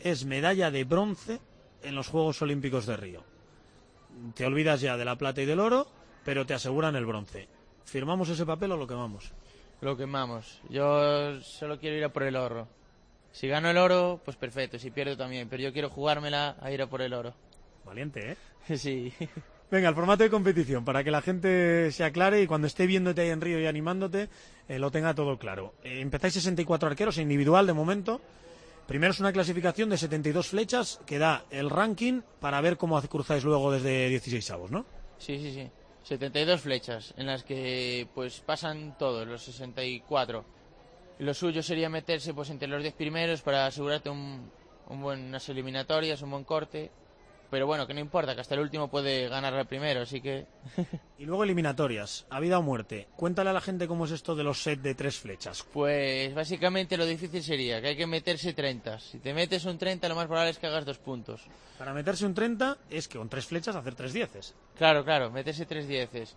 es 0.00 0.24
medalla 0.24 0.70
de 0.70 0.84
bronce 0.84 1.40
en 1.82 1.94
los 1.94 2.08
Juegos 2.08 2.40
Olímpicos 2.42 2.86
de 2.86 2.96
Río. 2.96 3.24
Te 4.34 4.46
olvidas 4.46 4.80
ya 4.80 4.96
de 4.96 5.04
la 5.04 5.16
plata 5.16 5.42
y 5.42 5.46
del 5.46 5.60
oro, 5.60 5.86
pero 6.24 6.46
te 6.46 6.54
aseguran 6.54 6.96
el 6.96 7.06
bronce. 7.06 7.48
¿Firmamos 7.84 8.28
ese 8.28 8.46
papel 8.46 8.72
o 8.72 8.76
lo 8.76 8.86
quemamos? 8.86 9.32
Lo 9.82 9.96
quemamos. 9.96 10.60
Yo 10.70 11.40
solo 11.40 11.80
quiero 11.80 11.96
ir 11.96 12.04
a 12.04 12.12
por 12.12 12.22
el 12.22 12.36
oro. 12.36 12.68
Si 13.32 13.48
gano 13.48 13.68
el 13.68 13.76
oro, 13.76 14.20
pues 14.24 14.36
perfecto. 14.36 14.78
Si 14.78 14.92
pierdo 14.92 15.16
también. 15.16 15.48
Pero 15.48 15.64
yo 15.64 15.72
quiero 15.72 15.90
jugármela 15.90 16.56
a 16.60 16.70
ir 16.70 16.80
a 16.82 16.86
por 16.86 17.02
el 17.02 17.12
oro. 17.12 17.34
Valiente, 17.84 18.32
¿eh? 18.32 18.36
Sí. 18.78 19.12
Venga, 19.72 19.88
el 19.88 19.94
formato 19.94 20.22
de 20.22 20.30
competición, 20.30 20.84
para 20.84 21.02
que 21.02 21.10
la 21.10 21.20
gente 21.20 21.90
se 21.90 22.04
aclare 22.04 22.42
y 22.42 22.46
cuando 22.46 22.66
esté 22.68 22.86
viéndote 22.86 23.22
ahí 23.22 23.30
en 23.30 23.40
Río 23.40 23.58
y 23.58 23.66
animándote, 23.66 24.28
eh, 24.68 24.78
lo 24.78 24.90
tenga 24.90 25.14
todo 25.14 25.38
claro. 25.38 25.74
Eh, 25.82 26.00
empezáis 26.00 26.34
64 26.34 26.90
arqueros, 26.90 27.18
individual 27.18 27.66
de 27.66 27.72
momento. 27.72 28.20
Primero 28.86 29.12
es 29.12 29.18
una 29.18 29.32
clasificación 29.32 29.88
de 29.88 29.96
72 29.96 30.46
flechas 30.46 31.00
que 31.06 31.18
da 31.18 31.46
el 31.50 31.70
ranking 31.70 32.20
para 32.38 32.60
ver 32.60 32.76
cómo 32.76 33.00
cruzáis 33.02 33.42
luego 33.42 33.72
desde 33.72 34.10
16 34.10 34.50
avos, 34.50 34.70
¿no? 34.70 34.84
Sí, 35.18 35.38
sí, 35.38 35.52
sí. 35.52 35.70
72 36.04 36.60
flechas 36.60 37.14
en 37.16 37.26
las 37.26 37.44
que 37.44 38.08
pues 38.14 38.40
pasan 38.40 38.96
todos, 38.98 39.26
los 39.26 39.42
64. 39.42 40.44
Lo 41.18 41.34
suyo 41.34 41.62
sería 41.62 41.88
meterse 41.88 42.34
pues 42.34 42.50
entre 42.50 42.68
los 42.68 42.82
10 42.82 42.94
primeros 42.94 43.42
para 43.42 43.66
asegurarte 43.66 44.10
un, 44.10 44.50
un 44.88 45.00
buen, 45.02 45.26
unas 45.26 45.48
eliminatorias, 45.48 46.22
un 46.22 46.30
buen 46.30 46.44
corte. 46.44 46.90
Pero 47.52 47.66
bueno, 47.66 47.86
que 47.86 47.92
no 47.92 48.00
importa, 48.00 48.34
que 48.34 48.40
hasta 48.40 48.54
el 48.54 48.62
último 48.62 48.88
puede 48.88 49.28
ganar 49.28 49.52
al 49.52 49.66
primero, 49.66 50.00
así 50.00 50.22
que... 50.22 50.46
Y 51.18 51.26
luego 51.26 51.44
eliminatorias, 51.44 52.24
a 52.30 52.40
vida 52.40 52.58
o 52.58 52.62
muerte. 52.62 53.08
Cuéntale 53.14 53.50
a 53.50 53.52
la 53.52 53.60
gente 53.60 53.86
cómo 53.86 54.06
es 54.06 54.10
esto 54.10 54.34
de 54.34 54.42
los 54.42 54.62
set 54.62 54.80
de 54.80 54.94
tres 54.94 55.18
flechas. 55.18 55.62
Pues 55.70 56.34
básicamente 56.34 56.96
lo 56.96 57.04
difícil 57.04 57.42
sería 57.42 57.82
que 57.82 57.88
hay 57.88 57.96
que 57.96 58.06
meterse 58.06 58.54
30. 58.54 58.98
Si 59.00 59.18
te 59.18 59.34
metes 59.34 59.66
un 59.66 59.76
30, 59.76 60.08
lo 60.08 60.14
más 60.14 60.28
probable 60.28 60.50
es 60.50 60.58
que 60.58 60.66
hagas 60.66 60.86
dos 60.86 60.96
puntos. 60.96 61.42
Para 61.78 61.92
meterse 61.92 62.24
un 62.24 62.32
30 62.32 62.78
es 62.88 63.06
que 63.06 63.18
con 63.18 63.28
tres 63.28 63.44
flechas 63.44 63.76
hacer 63.76 63.96
tres 63.96 64.14
dieces. 64.14 64.54
Claro, 64.78 65.04
claro, 65.04 65.30
meterse 65.30 65.66
tres 65.66 65.86
dieces. 65.86 66.34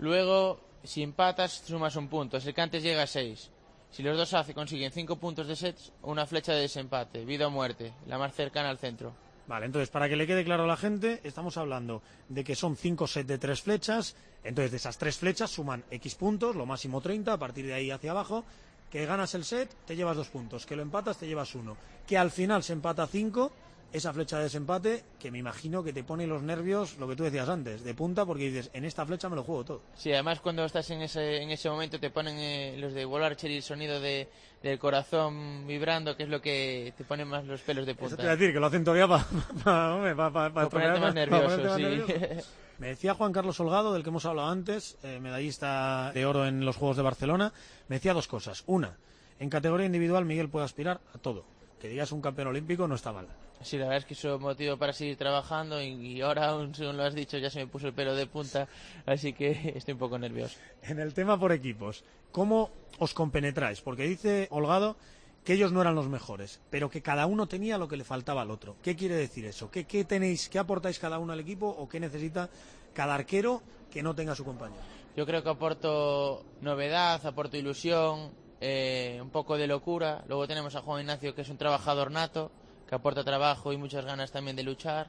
Luego, 0.00 0.58
si 0.82 1.04
empatas, 1.04 1.52
sumas 1.64 1.94
un 1.94 2.08
punto. 2.08 2.38
Es 2.38 2.46
el 2.46 2.52
que 2.52 2.62
antes 2.62 2.82
llega 2.82 3.04
a 3.04 3.06
6. 3.06 3.48
Si 3.92 4.02
los 4.02 4.16
dos 4.16 4.34
hace, 4.34 4.54
consiguen 4.54 4.90
5 4.90 5.16
puntos 5.20 5.46
de 5.46 5.54
sets, 5.54 5.92
una 6.02 6.26
flecha 6.26 6.52
de 6.52 6.62
desempate, 6.62 7.24
vida 7.24 7.46
o 7.46 7.50
muerte, 7.50 7.92
la 8.08 8.18
más 8.18 8.34
cercana 8.34 8.70
al 8.70 8.78
centro. 8.78 9.14
Vale, 9.52 9.66
entonces 9.66 9.90
para 9.90 10.08
que 10.08 10.16
le 10.16 10.26
quede 10.26 10.46
claro 10.46 10.64
a 10.64 10.66
la 10.66 10.78
gente, 10.78 11.20
estamos 11.24 11.58
hablando 11.58 12.02
de 12.30 12.42
que 12.42 12.56
son 12.56 12.74
cinco 12.74 13.06
sets 13.06 13.28
de 13.28 13.36
tres 13.36 13.60
flechas, 13.60 14.16
entonces 14.42 14.70
de 14.70 14.78
esas 14.78 14.96
tres 14.96 15.18
flechas 15.18 15.50
suman 15.50 15.84
X 15.90 16.14
puntos, 16.14 16.56
lo 16.56 16.64
máximo 16.64 17.02
30, 17.02 17.34
a 17.34 17.36
partir 17.36 17.66
de 17.66 17.74
ahí 17.74 17.90
hacia 17.90 18.12
abajo, 18.12 18.46
que 18.90 19.04
ganas 19.04 19.34
el 19.34 19.44
set, 19.44 19.68
te 19.86 19.94
llevas 19.94 20.16
dos 20.16 20.28
puntos, 20.28 20.64
que 20.64 20.74
lo 20.74 20.80
empatas, 20.80 21.18
te 21.18 21.26
llevas 21.26 21.54
uno, 21.54 21.76
que 22.06 22.16
al 22.16 22.30
final 22.30 22.62
se 22.62 22.72
empata 22.72 23.06
cinco, 23.06 23.52
esa 23.92 24.12
flecha 24.12 24.38
de 24.38 24.44
desempate, 24.44 25.04
que 25.18 25.30
me 25.30 25.38
imagino 25.38 25.82
que 25.84 25.92
te 25.92 26.02
pone 26.02 26.26
los 26.26 26.42
nervios, 26.42 26.96
lo 26.98 27.08
que 27.08 27.16
tú 27.16 27.24
decías 27.24 27.48
antes, 27.48 27.84
de 27.84 27.94
punta, 27.94 28.24
porque 28.24 28.50
dices, 28.50 28.70
en 28.72 28.84
esta 28.84 29.04
flecha 29.04 29.28
me 29.28 29.36
lo 29.36 29.44
juego 29.44 29.64
todo. 29.64 29.82
Sí, 29.94 30.12
además 30.12 30.40
cuando 30.40 30.64
estás 30.64 30.88
en 30.90 31.02
ese, 31.02 31.42
en 31.42 31.50
ese 31.50 31.68
momento 31.68 32.00
te 32.00 32.10
ponen 32.10 32.38
eh, 32.38 32.76
los 32.78 32.94
de 32.94 33.04
Wall 33.04 33.24
Archery 33.24 33.56
el 33.56 33.62
sonido 33.62 34.00
de, 34.00 34.28
del 34.62 34.78
corazón 34.78 35.66
vibrando, 35.66 36.16
que 36.16 36.22
es 36.22 36.28
lo 36.28 36.40
que 36.40 36.94
te 36.96 37.04
pone 37.04 37.24
más 37.24 37.44
los 37.44 37.60
pelos 37.60 37.86
de 37.86 37.94
punta. 37.94 38.14
Eso 38.14 38.16
te 38.16 38.22
iba 38.22 38.32
a 38.32 38.36
decir, 38.36 38.52
que 38.54 38.60
lo 38.60 38.66
hacen 38.66 38.84
todavía 38.84 39.08
para 39.08 39.24
pa, 40.16 40.32
pa, 40.32 40.50
Pa 40.52 40.68
ponerte 40.68 41.00
más 41.00 41.14
nervioso, 41.14 41.76
sí. 41.76 41.82
Me 42.78 42.88
decía 42.88 43.14
Juan 43.14 43.32
Carlos 43.32 43.60
Holgado, 43.60 43.92
del 43.92 44.02
que 44.02 44.08
hemos 44.08 44.24
hablado 44.24 44.48
antes, 44.48 44.96
eh, 45.04 45.20
medallista 45.20 46.10
de 46.12 46.26
oro 46.26 46.46
en 46.46 46.64
los 46.64 46.76
Juegos 46.76 46.96
de 46.96 47.04
Barcelona, 47.04 47.52
me 47.86 47.96
decía 47.96 48.12
dos 48.12 48.26
cosas. 48.26 48.64
Una, 48.66 48.96
en 49.38 49.50
categoría 49.50 49.86
individual 49.86 50.24
Miguel 50.24 50.48
puede 50.48 50.64
aspirar 50.64 51.00
a 51.14 51.18
todo. 51.18 51.44
Que 51.82 51.88
digas 51.88 52.12
un 52.12 52.20
campeón 52.20 52.46
olímpico 52.46 52.86
no 52.86 52.94
está 52.94 53.12
mal. 53.12 53.26
Sí, 53.60 53.76
la 53.76 53.86
verdad 53.86 53.98
es 53.98 54.04
que 54.04 54.14
eso 54.14 54.36
es 54.36 54.40
motivo 54.40 54.76
para 54.76 54.92
seguir 54.92 55.16
trabajando 55.16 55.82
y, 55.82 55.88
y 55.88 56.20
ahora, 56.20 56.50
aún 56.50 56.72
según 56.72 56.96
lo 56.96 57.02
has 57.02 57.12
dicho, 57.12 57.38
ya 57.38 57.50
se 57.50 57.58
me 57.58 57.66
puso 57.66 57.88
el 57.88 57.92
pelo 57.92 58.14
de 58.14 58.24
punta, 58.28 58.68
así 59.04 59.32
que 59.32 59.50
estoy 59.74 59.94
un 59.94 59.98
poco 59.98 60.16
nervioso. 60.16 60.56
En 60.82 61.00
el 61.00 61.12
tema 61.12 61.36
por 61.40 61.50
equipos, 61.50 62.04
¿cómo 62.30 62.70
os 63.00 63.12
compenetráis? 63.14 63.80
Porque 63.80 64.04
dice 64.04 64.46
Holgado 64.52 64.94
que 65.42 65.54
ellos 65.54 65.72
no 65.72 65.80
eran 65.80 65.96
los 65.96 66.08
mejores, 66.08 66.60
pero 66.70 66.88
que 66.88 67.02
cada 67.02 67.26
uno 67.26 67.48
tenía 67.48 67.78
lo 67.78 67.88
que 67.88 67.96
le 67.96 68.04
faltaba 68.04 68.42
al 68.42 68.52
otro. 68.52 68.76
¿Qué 68.80 68.94
quiere 68.94 69.16
decir 69.16 69.44
eso? 69.44 69.68
¿Qué, 69.68 69.84
qué 69.84 70.04
tenéis, 70.04 70.48
qué 70.48 70.60
aportáis 70.60 71.00
cada 71.00 71.18
uno 71.18 71.32
al 71.32 71.40
equipo 71.40 71.66
o 71.66 71.88
qué 71.88 71.98
necesita 71.98 72.48
cada 72.94 73.16
arquero 73.16 73.60
que 73.90 74.04
no 74.04 74.14
tenga 74.14 74.36
su 74.36 74.44
compañero? 74.44 74.80
Yo 75.16 75.26
creo 75.26 75.42
que 75.42 75.50
aporto 75.50 76.44
novedad, 76.60 77.26
aporto 77.26 77.56
ilusión, 77.56 78.30
eh, 78.64 79.18
un 79.20 79.30
poco 79.30 79.58
de 79.58 79.66
locura. 79.66 80.22
Luego 80.28 80.46
tenemos 80.46 80.76
a 80.76 80.82
Juan 80.82 81.00
Ignacio, 81.00 81.34
que 81.34 81.42
es 81.42 81.48
un 81.48 81.58
trabajador 81.58 82.12
nato, 82.12 82.52
que 82.88 82.94
aporta 82.94 83.24
trabajo 83.24 83.72
y 83.72 83.76
muchas 83.76 84.04
ganas 84.04 84.30
también 84.30 84.54
de 84.54 84.62
luchar. 84.62 85.08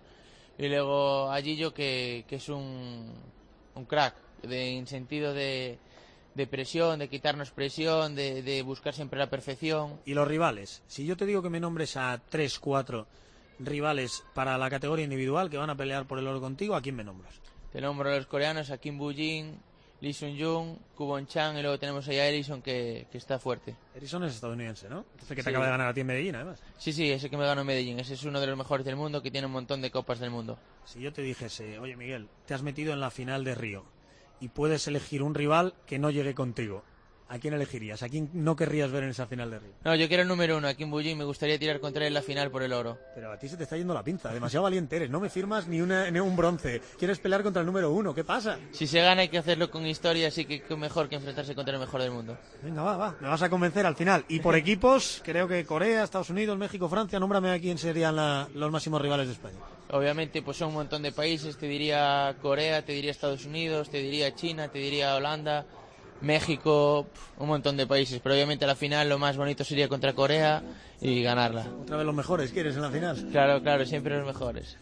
Y 0.58 0.68
luego 0.68 1.32
a 1.32 1.40
Gillo, 1.40 1.72
que, 1.72 2.26
que 2.28 2.38
es 2.38 2.50
un, 2.50 3.14
un 3.76 3.86
crack, 3.86 4.16
de, 4.42 4.78
en 4.78 4.88
sentido 4.88 5.34
de, 5.34 5.78
de 6.34 6.48
presión, 6.48 6.98
de 6.98 7.10
quitarnos 7.10 7.52
presión, 7.52 8.16
de, 8.16 8.42
de 8.42 8.64
buscar 8.64 8.94
siempre 8.96 9.20
la 9.20 9.30
perfección. 9.30 10.00
Y 10.04 10.16
los 10.16 10.28
rivales. 10.28 10.82
Si 10.88 11.06
yo 11.06 11.16
te 11.16 11.28
digo 11.28 11.44
que 11.44 11.50
me 11.50 11.60
nombres 11.60 11.96
a 11.96 12.20
tres, 12.30 12.58
cuatro 12.58 13.06
rivales 13.60 14.24
para 14.34 14.58
la 14.58 14.70
categoría 14.70 15.06
individual 15.06 15.50
que 15.50 15.58
van 15.58 15.70
a 15.70 15.78
pelear 15.78 16.08
por 16.08 16.18
el 16.18 16.28
oro 16.28 16.42
contigo, 16.42 16.76
¿a 16.76 16.82
quién 16.82 16.96
me 16.96 17.04
nombras? 17.04 17.40
Te 17.72 17.82
nombro 17.82 18.10
a 18.12 18.16
los 18.16 18.26
coreanos, 18.26 18.72
a 18.72 18.78
Kim 18.78 19.00
Boo-jin, 19.00 19.58
Lee 20.04 20.12
Sun-jung, 20.12 20.76
Kubon 20.96 21.26
Chan 21.28 21.58
y 21.58 21.62
luego 21.62 21.80
tenemos 21.80 22.06
ahí 22.10 22.18
a 22.18 22.28
Ellison 22.28 22.62
que, 22.62 23.08
que 23.10 23.18
está 23.18 23.40
fuerte. 23.40 23.74
Erison 23.96 24.22
es 24.26 24.36
estadounidense, 24.36 24.90
¿no? 24.90 25.06
Ese 25.18 25.30
que 25.34 25.36
te 25.42 25.44
Sí. 25.44 25.50
acaba 25.52 25.64
de 25.64 25.72
ganar 25.72 25.88
a 25.88 25.94
ti 25.94 26.02
en 26.02 26.08
Medellín, 26.08 26.36
además. 26.36 26.62
Sí, 26.78 26.92
sí, 26.92 27.10
ese 27.10 27.30
que 27.30 27.38
me 27.38 27.46
ganó 27.46 27.62
en 27.62 27.68
Medellín. 27.68 27.98
Ese 28.02 28.16
es 28.16 28.24
uno 28.26 28.42
de 28.42 28.48
los 28.48 28.58
mejores 28.58 28.86
del 28.86 28.98
mundo 28.98 29.22
que 29.22 29.32
tiene 29.32 29.48
un 29.48 29.54
montón 29.54 29.82
de 29.82 29.92
copas 29.92 30.20
del 30.20 30.30
mundo. 30.30 30.60
Si 30.84 31.00
yo 31.00 31.14
te 31.14 31.22
dijese, 31.22 31.80
oye 31.80 31.96
Miguel, 31.96 32.28
te 32.46 32.54
has 32.54 32.64
metido 32.64 32.92
en 32.92 33.00
la 33.00 33.12
final 33.12 33.46
de 33.46 33.56
Río 33.56 33.86
y 34.42 34.50
puedes 34.50 34.86
elegir 34.90 35.24
un 35.24 35.36
rival 35.36 35.74
que 35.86 36.00
no 36.00 36.10
llegue 36.12 36.36
contigo, 36.36 36.84
¿a 37.30 37.40
quién 37.40 37.54
elegirías? 37.54 38.04
¿A 38.04 38.10
quién 38.10 38.30
no 38.34 38.56
querrías 38.56 38.92
ver 38.92 39.04
en 39.04 39.10
esa 39.10 39.26
final 39.28 39.50
de 39.52 39.60
Río? 39.60 39.72
No, 39.84 39.96
yo 39.96 40.08
quiero 40.08 40.24
el 40.24 40.28
número 40.30 40.58
uno, 40.58 40.68
a 40.68 40.74
Kim 40.74 40.92
Boo-jin. 40.92 41.16
Me 41.18 41.24
gustaría 41.24 41.58
tirar 41.58 41.80
contra 41.80 42.04
él 42.04 42.08
en 42.10 42.14
la 42.16 42.22
final 42.22 42.52
por 42.52 42.64
el 42.64 42.74
oro. 42.74 42.98
Pero 43.16 43.32
a 43.32 43.38
ti 43.40 43.48
se 43.50 43.58
te 43.58 43.64
está 43.64 43.78
yendo 43.78 43.94
la 43.94 44.04
pinza, 44.04 44.34
demasiado 44.34 44.64
valiente 44.64 44.96
eres, 44.96 45.10
no 45.10 45.20
me 45.20 45.30
firmas 45.30 45.68
ni, 45.68 45.82
una, 45.82 46.10
ni 46.12 46.20
un 46.20 46.36
bronce, 46.36 46.82
quieres 47.00 47.20
pelear 47.20 47.44
contra 47.44 47.62
el 47.62 47.66
número 47.66 47.92
uno, 47.92 48.14
¿qué 48.14 48.24
pasa? 48.24 48.60
Si 48.72 48.86
se 48.88 49.02
gana 49.02 49.22
hay 49.22 49.30
que 49.30 49.38
hacerlo 49.38 49.70
con 49.72 49.86
historia, 49.86 50.28
así 50.28 50.46
que 50.46 50.64
mejor 50.76 51.10
que 51.10 51.16
enfrentarse 51.16 51.56
contra 51.56 51.74
el 51.74 51.80
mejor 51.80 52.02
del 52.02 52.12
mundo. 52.12 52.38
Venga, 52.62 52.82
va, 52.84 52.98
va, 52.98 53.16
me 53.20 53.28
vas 53.28 53.42
a 53.42 53.50
convencer 53.50 53.86
al 53.86 53.96
final. 53.96 54.26
Y 54.28 54.40
por 54.40 54.56
equipos, 54.64 55.22
creo 55.24 55.48
que 55.48 55.66
Corea, 55.66 56.04
Estados 56.04 56.30
Unidos, 56.30 56.58
México, 56.58 56.88
Francia, 56.90 57.20
nómbrame 57.20 57.52
a 57.52 57.60
quién 57.60 57.78
serían 57.78 58.16
la- 58.16 58.48
los 58.54 58.72
máximos 58.72 59.02
rivales 59.02 59.28
de 59.28 59.34
España. 59.34 59.58
obviamente 59.92 60.42
pues 60.42 60.58
son 60.58 60.70
un 60.70 60.74
montón 60.76 61.02
de 61.04 61.12
países, 61.12 61.58
te 61.58 61.68
diría 61.68 62.36
Corea, 62.42 62.84
te 62.84 62.94
diría 62.94 63.12
Estados 63.12 63.46
Unidos, 63.46 63.90
te 63.90 63.98
diría 64.00 64.34
China, 64.36 64.68
te 64.70 64.80
diría 64.80 65.16
Holanda, 65.16 65.66
México, 66.24 67.06
un 67.38 67.48
montón 67.48 67.78
de 67.78 67.86
países, 67.86 68.20
pero 68.24 68.34
obviamente 68.34 68.66
la 68.66 68.76
final 68.76 69.10
lo 69.10 69.20
más 69.20 69.38
bonito 69.38 69.64
sería 69.64 69.88
contra 69.88 70.14
Corea 70.14 70.64
y 71.02 71.22
ganarla. 71.22 71.68
Otra 71.82 71.98
vez 71.98 72.06
los 72.06 72.16
mejores, 72.16 72.52
¿quieres 72.52 72.76
en 72.76 72.82
la 72.82 72.90
final? 72.90 73.28
Claro, 73.32 73.62
claro, 73.62 73.86
siempre 73.86 74.18
los 74.18 74.26
mejores. 74.26 74.78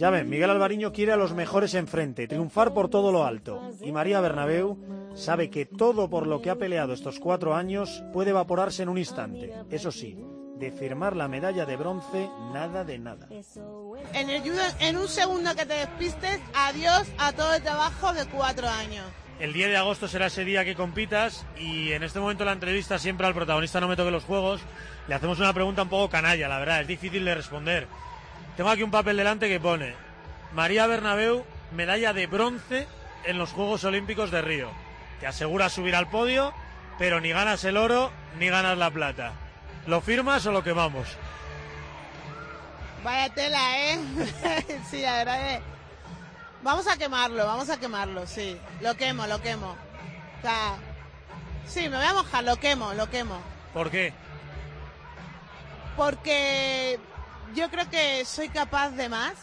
Ya 0.00 0.08
ven, 0.08 0.30
Miguel 0.30 0.48
Alvariño 0.48 0.94
quiere 0.94 1.12
a 1.12 1.16
los 1.18 1.34
mejores 1.34 1.74
enfrente, 1.74 2.26
triunfar 2.26 2.72
por 2.72 2.88
todo 2.88 3.12
lo 3.12 3.26
alto. 3.26 3.70
Y 3.82 3.92
María 3.92 4.22
Bernabeu 4.22 4.78
sabe 5.14 5.50
que 5.50 5.66
todo 5.66 6.08
por 6.08 6.26
lo 6.26 6.40
que 6.40 6.48
ha 6.48 6.56
peleado 6.56 6.94
estos 6.94 7.20
cuatro 7.20 7.54
años 7.54 8.02
puede 8.10 8.30
evaporarse 8.30 8.82
en 8.82 8.88
un 8.88 8.96
instante. 8.96 9.52
Eso 9.68 9.92
sí, 9.92 10.16
de 10.56 10.72
firmar 10.72 11.16
la 11.16 11.28
medalla 11.28 11.66
de 11.66 11.76
bronce, 11.76 12.30
nada 12.50 12.82
de 12.82 12.98
nada. 12.98 13.28
En 14.14 14.30
el 14.30 14.42
en 14.80 14.96
un 14.96 15.06
segundo 15.06 15.54
que 15.54 15.66
te 15.66 15.74
despistes, 15.74 16.40
adiós 16.54 17.06
a 17.18 17.34
todo 17.34 17.52
el 17.52 17.62
trabajo 17.62 18.14
de 18.14 18.24
cuatro 18.24 18.68
años. 18.68 19.04
El 19.38 19.52
10 19.52 19.68
de 19.68 19.76
agosto 19.76 20.08
será 20.08 20.28
ese 20.28 20.46
día 20.46 20.64
que 20.64 20.74
compitas 20.74 21.44
y 21.58 21.92
en 21.92 22.04
este 22.04 22.20
momento 22.20 22.46
la 22.46 22.52
entrevista 22.52 22.98
siempre 22.98 23.26
al 23.26 23.34
protagonista 23.34 23.80
no 23.82 23.88
me 23.88 23.96
toque 23.96 24.10
los 24.10 24.24
juegos. 24.24 24.62
Le 25.08 25.14
hacemos 25.14 25.38
una 25.40 25.52
pregunta 25.52 25.82
un 25.82 25.90
poco 25.90 26.08
canalla, 26.08 26.48
la 26.48 26.58
verdad, 26.58 26.80
es 26.80 26.86
difícil 26.86 27.22
de 27.22 27.34
responder. 27.34 27.86
Tengo 28.60 28.72
aquí 28.72 28.82
un 28.82 28.90
papel 28.90 29.16
delante 29.16 29.48
que 29.48 29.58
pone 29.58 29.94
María 30.52 30.86
Bernabeu, 30.86 31.46
medalla 31.72 32.12
de 32.12 32.26
bronce 32.26 32.86
en 33.24 33.38
los 33.38 33.52
Juegos 33.52 33.84
Olímpicos 33.84 34.30
de 34.30 34.42
Río. 34.42 34.70
Te 35.18 35.26
asegura 35.26 35.70
subir 35.70 35.96
al 35.96 36.10
podio, 36.10 36.52
pero 36.98 37.22
ni 37.22 37.30
ganas 37.30 37.64
el 37.64 37.78
oro 37.78 38.12
ni 38.38 38.50
ganas 38.50 38.76
la 38.76 38.90
plata. 38.90 39.32
¿Lo 39.86 40.02
firmas 40.02 40.44
o 40.44 40.52
lo 40.52 40.62
quemamos? 40.62 41.08
Vaya 43.02 43.32
tela, 43.32 43.78
¿eh? 43.78 43.98
sí, 44.90 45.00
la 45.00 45.16
verdad 45.16 45.54
es... 45.54 45.62
Vamos 46.62 46.86
a 46.86 46.98
quemarlo, 46.98 47.46
vamos 47.46 47.70
a 47.70 47.80
quemarlo, 47.80 48.26
sí. 48.26 48.58
Lo 48.82 48.94
quemo, 48.94 49.26
lo 49.26 49.40
quemo. 49.40 49.70
O 49.70 50.42
sea, 50.42 50.76
sí, 51.66 51.88
me 51.88 51.96
voy 51.96 52.04
a 52.04 52.12
mojar, 52.12 52.44
lo 52.44 52.56
quemo, 52.56 52.92
lo 52.92 53.08
quemo. 53.08 53.40
¿Por 53.72 53.90
qué? 53.90 54.12
Porque 55.96 57.00
yo 57.54 57.70
creo 57.70 57.88
que 57.90 58.24
soy 58.24 58.48
capaz 58.48 58.90
de 58.90 59.08
más 59.08 59.34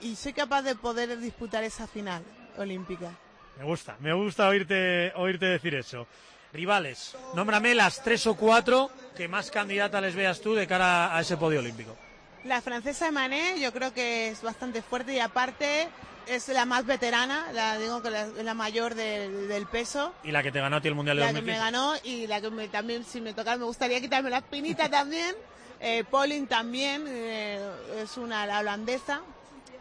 y 0.00 0.16
soy 0.16 0.32
capaz 0.32 0.62
de 0.62 0.74
poder 0.74 1.18
disputar 1.18 1.64
esa 1.64 1.86
final 1.86 2.22
olímpica. 2.56 3.10
Me 3.58 3.64
gusta, 3.64 3.96
me 4.00 4.12
gusta 4.12 4.48
oírte, 4.48 5.12
oírte 5.16 5.46
decir 5.46 5.74
eso. 5.74 6.06
Rivales, 6.52 7.16
nómbrame 7.34 7.74
las 7.74 8.02
tres 8.02 8.26
o 8.26 8.36
cuatro 8.36 8.90
que 9.16 9.28
más 9.28 9.50
candidata 9.50 10.00
les 10.00 10.14
veas 10.14 10.40
tú 10.40 10.54
de 10.54 10.66
cara 10.66 11.16
a 11.16 11.20
ese 11.20 11.36
podio 11.36 11.60
olímpico. 11.60 11.96
La 12.44 12.60
francesa 12.60 13.10
Mané 13.10 13.58
yo 13.60 13.72
creo 13.72 13.92
que 13.92 14.28
es 14.28 14.42
bastante 14.42 14.80
fuerte 14.82 15.14
y 15.14 15.18
aparte 15.18 15.88
es 16.26 16.48
la 16.48 16.64
más 16.64 16.84
veterana, 16.86 17.46
la 17.52 17.78
digo 17.78 18.02
que 18.02 18.10
la- 18.10 18.26
es 18.26 18.44
la 18.44 18.54
mayor 18.54 18.94
del, 18.94 19.48
del 19.48 19.66
peso. 19.66 20.12
Y 20.24 20.32
la 20.32 20.42
que 20.42 20.50
te 20.52 20.60
ganó 20.60 20.76
a 20.76 20.80
ti 20.80 20.88
el 20.88 20.94
Mundial 20.94 21.16
de 21.16 21.22
La 21.22 21.28
que 21.28 21.42
me 21.42 21.52
2015. 21.56 21.58
ganó 21.64 21.94
y 22.04 22.26
la 22.26 22.40
que 22.40 22.50
me- 22.50 22.68
también, 22.68 23.04
si 23.04 23.20
me 23.20 23.32
tocara, 23.32 23.56
me 23.56 23.64
gustaría 23.64 24.00
quitarme 24.00 24.30
la 24.30 24.38
espinita 24.38 24.88
también. 24.90 25.34
Eh, 25.80 26.04
Pauline 26.10 26.46
también 26.46 27.04
eh, 27.06 27.60
es 28.02 28.16
una 28.16 28.46
la 28.46 28.60
holandesa, 28.60 29.20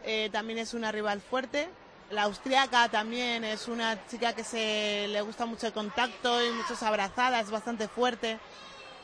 eh, 0.03 0.29
también 0.31 0.59
es 0.59 0.73
una 0.73 0.91
rival 0.91 1.21
fuerte. 1.21 1.69
La 2.11 2.23
austriaca 2.23 2.87
también 2.89 3.43
es 3.43 3.67
una 3.67 4.05
chica 4.07 4.33
que 4.33 4.43
se 4.43 5.07
le 5.09 5.21
gusta 5.21 5.45
mucho 5.47 5.65
el 5.67 5.73
contacto 5.73 6.45
y 6.45 6.51
muchas 6.51 6.83
abrazadas, 6.83 7.45
es 7.45 7.51
bastante 7.51 7.87
fuerte. 7.87 8.37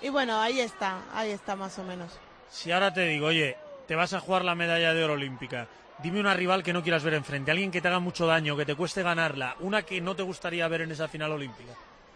Y 0.03 0.09
bueno, 0.09 0.39
ahí 0.39 0.59
está, 0.59 0.99
ahí 1.13 1.31
está 1.31 1.55
más 1.55 1.79
o 1.79 1.83
menos. 1.83 2.11
Si 2.51 2.71
ahora 2.71 2.93
te 2.93 3.05
digo, 3.07 3.27
oye, 3.27 3.55
te 3.87 3.95
vas 3.95 4.13
a 4.13 4.19
jugar 4.19 4.43
la 4.45 4.53
medalla 4.53 4.93
de 4.93 5.03
oro 5.03 5.13
olímpica, 5.13 5.67
dime 6.01 6.19
una 6.19 6.33
rival 6.33 6.63
que 6.63 6.73
no 6.73 6.81
quieras 6.83 7.03
ver 7.03 7.13
enfrente, 7.13 7.51
alguien 7.51 7.71
que 7.71 7.81
te 7.81 7.87
haga 7.87 7.99
mucho 7.99 8.25
daño, 8.25 8.57
que 8.57 8.65
te 8.65 8.75
cueste 8.75 9.03
ganarla, 9.03 9.55
una 9.59 9.83
que 9.83 10.01
no 10.01 10.15
te 10.15 10.23
gustaría 10.23 10.67
ver 10.67 10.81
en 10.81 10.91
esa 10.91 11.07
final 11.07 11.31
olímpica. 11.31 11.73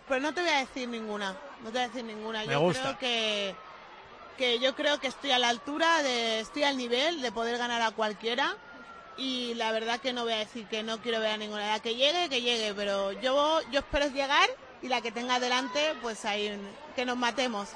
Pues 0.07 0.21
no 0.21 0.33
te 0.33 0.41
voy 0.41 0.49
a 0.51 0.59
decir 0.59 0.87
ninguna, 0.87 1.35
no 1.63 1.65
te 1.65 1.71
voy 1.71 1.81
a 1.81 1.87
decir 1.87 2.03
ninguna. 2.03 2.45
Me 2.45 2.53
yo 2.53 2.59
gusta. 2.59 2.81
creo 2.81 2.99
que, 2.99 3.55
que 4.37 4.59
yo 4.59 4.75
creo 4.75 4.99
que 4.99 5.07
estoy 5.07 5.31
a 5.31 5.39
la 5.39 5.49
altura, 5.49 6.03
de, 6.03 6.41
estoy 6.41 6.63
al 6.63 6.77
nivel 6.77 7.21
de 7.21 7.31
poder 7.31 7.57
ganar 7.57 7.81
a 7.81 7.91
cualquiera. 7.91 8.55
Y 9.17 9.53
la 9.53 9.71
verdad 9.71 10.01
que 10.01 10.11
no 10.11 10.23
voy 10.23 10.33
a 10.33 10.39
decir 10.39 10.67
que 10.67 10.83
no 10.83 10.99
quiero 10.99 11.21
ver 11.21 11.31
a 11.31 11.37
ninguna. 11.37 11.71
La 11.71 11.79
que 11.79 11.95
llegue, 11.95 12.27
que 12.27 12.41
llegue, 12.41 12.73
pero 12.73 13.13
yo, 13.13 13.61
yo 13.71 13.79
espero 13.79 14.07
llegar 14.07 14.49
y 14.81 14.89
la 14.89 14.99
que 15.01 15.11
tenga 15.11 15.39
delante, 15.39 15.93
pues 16.01 16.25
ahí, 16.25 16.59
que 16.95 17.05
nos 17.05 17.15
matemos. 17.17 17.69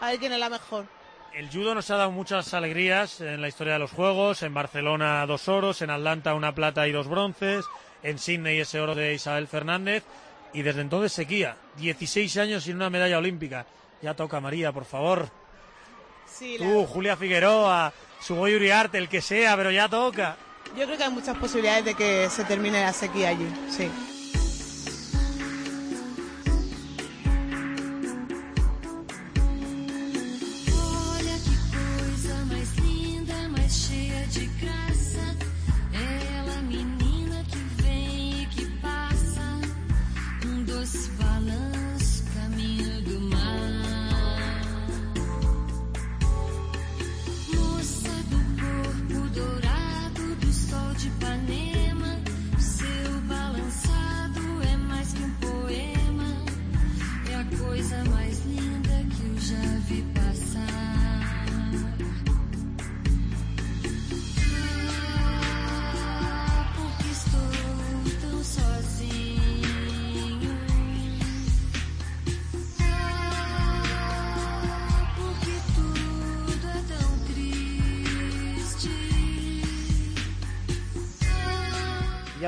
A 0.00 0.10
ver 0.10 0.18
quién 0.18 0.32
es 0.32 0.38
la 0.38 0.50
mejor. 0.50 0.86
El 1.34 1.48
judo 1.50 1.74
nos 1.74 1.90
ha 1.90 1.96
dado 1.96 2.10
muchas 2.10 2.52
alegrías 2.52 3.20
en 3.20 3.40
la 3.40 3.48
historia 3.48 3.74
de 3.74 3.78
los 3.78 3.90
Juegos, 3.90 4.42
en 4.42 4.52
Barcelona 4.52 5.24
dos 5.26 5.48
oros, 5.48 5.80
en 5.80 5.90
Atlanta 5.90 6.34
una 6.34 6.54
plata 6.54 6.86
y 6.86 6.92
dos 6.92 7.08
bronces, 7.08 7.64
en 8.02 8.18
Sydney 8.18 8.60
ese 8.60 8.80
oro 8.80 8.94
de 8.94 9.14
Isabel 9.14 9.48
Fernández, 9.48 10.04
y 10.52 10.60
desde 10.62 10.82
entonces 10.82 11.12
sequía, 11.12 11.56
16 11.78 12.36
años 12.36 12.64
sin 12.64 12.76
una 12.76 12.90
medalla 12.90 13.16
olímpica. 13.18 13.64
Ya 14.02 14.14
toca 14.14 14.40
María, 14.40 14.72
por 14.72 14.84
favor. 14.84 15.30
Sí, 16.26 16.58
la- 16.58 16.66
Tú, 16.66 16.84
Julia 16.86 17.16
Figueroa, 17.16 17.92
Sugoi 18.20 18.54
Uriarte, 18.54 18.98
el 18.98 19.08
que 19.08 19.22
sea, 19.22 19.56
pero 19.56 19.70
ya 19.70 19.88
toca. 19.88 20.36
yo 20.76 20.84
creo 20.84 20.96
que 20.98 21.04
hay 21.04 21.10
muchas 21.10 21.36
posibilidades 21.38 21.84
de 21.86 21.94
que 21.94 22.28
se 22.30 22.44
termine 22.44 22.82
la 22.82 22.92
sequía 22.92 23.30
allí, 23.30 23.46
sí. 23.70 23.90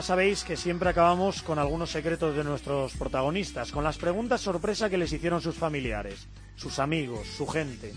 Sabéis 0.04 0.44
que 0.44 0.56
siempre 0.56 0.90
acabamos 0.90 1.42
con 1.42 1.58
algunos 1.58 1.88
secretos 1.90 2.36
de 2.36 2.44
nuestros 2.44 2.94
protagonistas, 2.94 3.72
con 3.72 3.84
las 3.84 3.96
preguntas 3.96 4.42
sorpresa 4.42 4.90
que 4.90 4.98
les 4.98 5.10
hicieron 5.10 5.40
sus 5.40 5.56
familiares, 5.56 6.28
sus 6.56 6.78
amigos, 6.78 7.26
su 7.26 7.46
gente. 7.46 7.92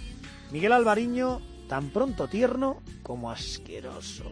Miguel 0.49 0.71
Alvariño, 0.71 1.41
tan 1.67 1.89
pronto 1.89 2.29
tierno 2.29 2.81
como 3.03 3.29
asqueroso. 3.29 4.31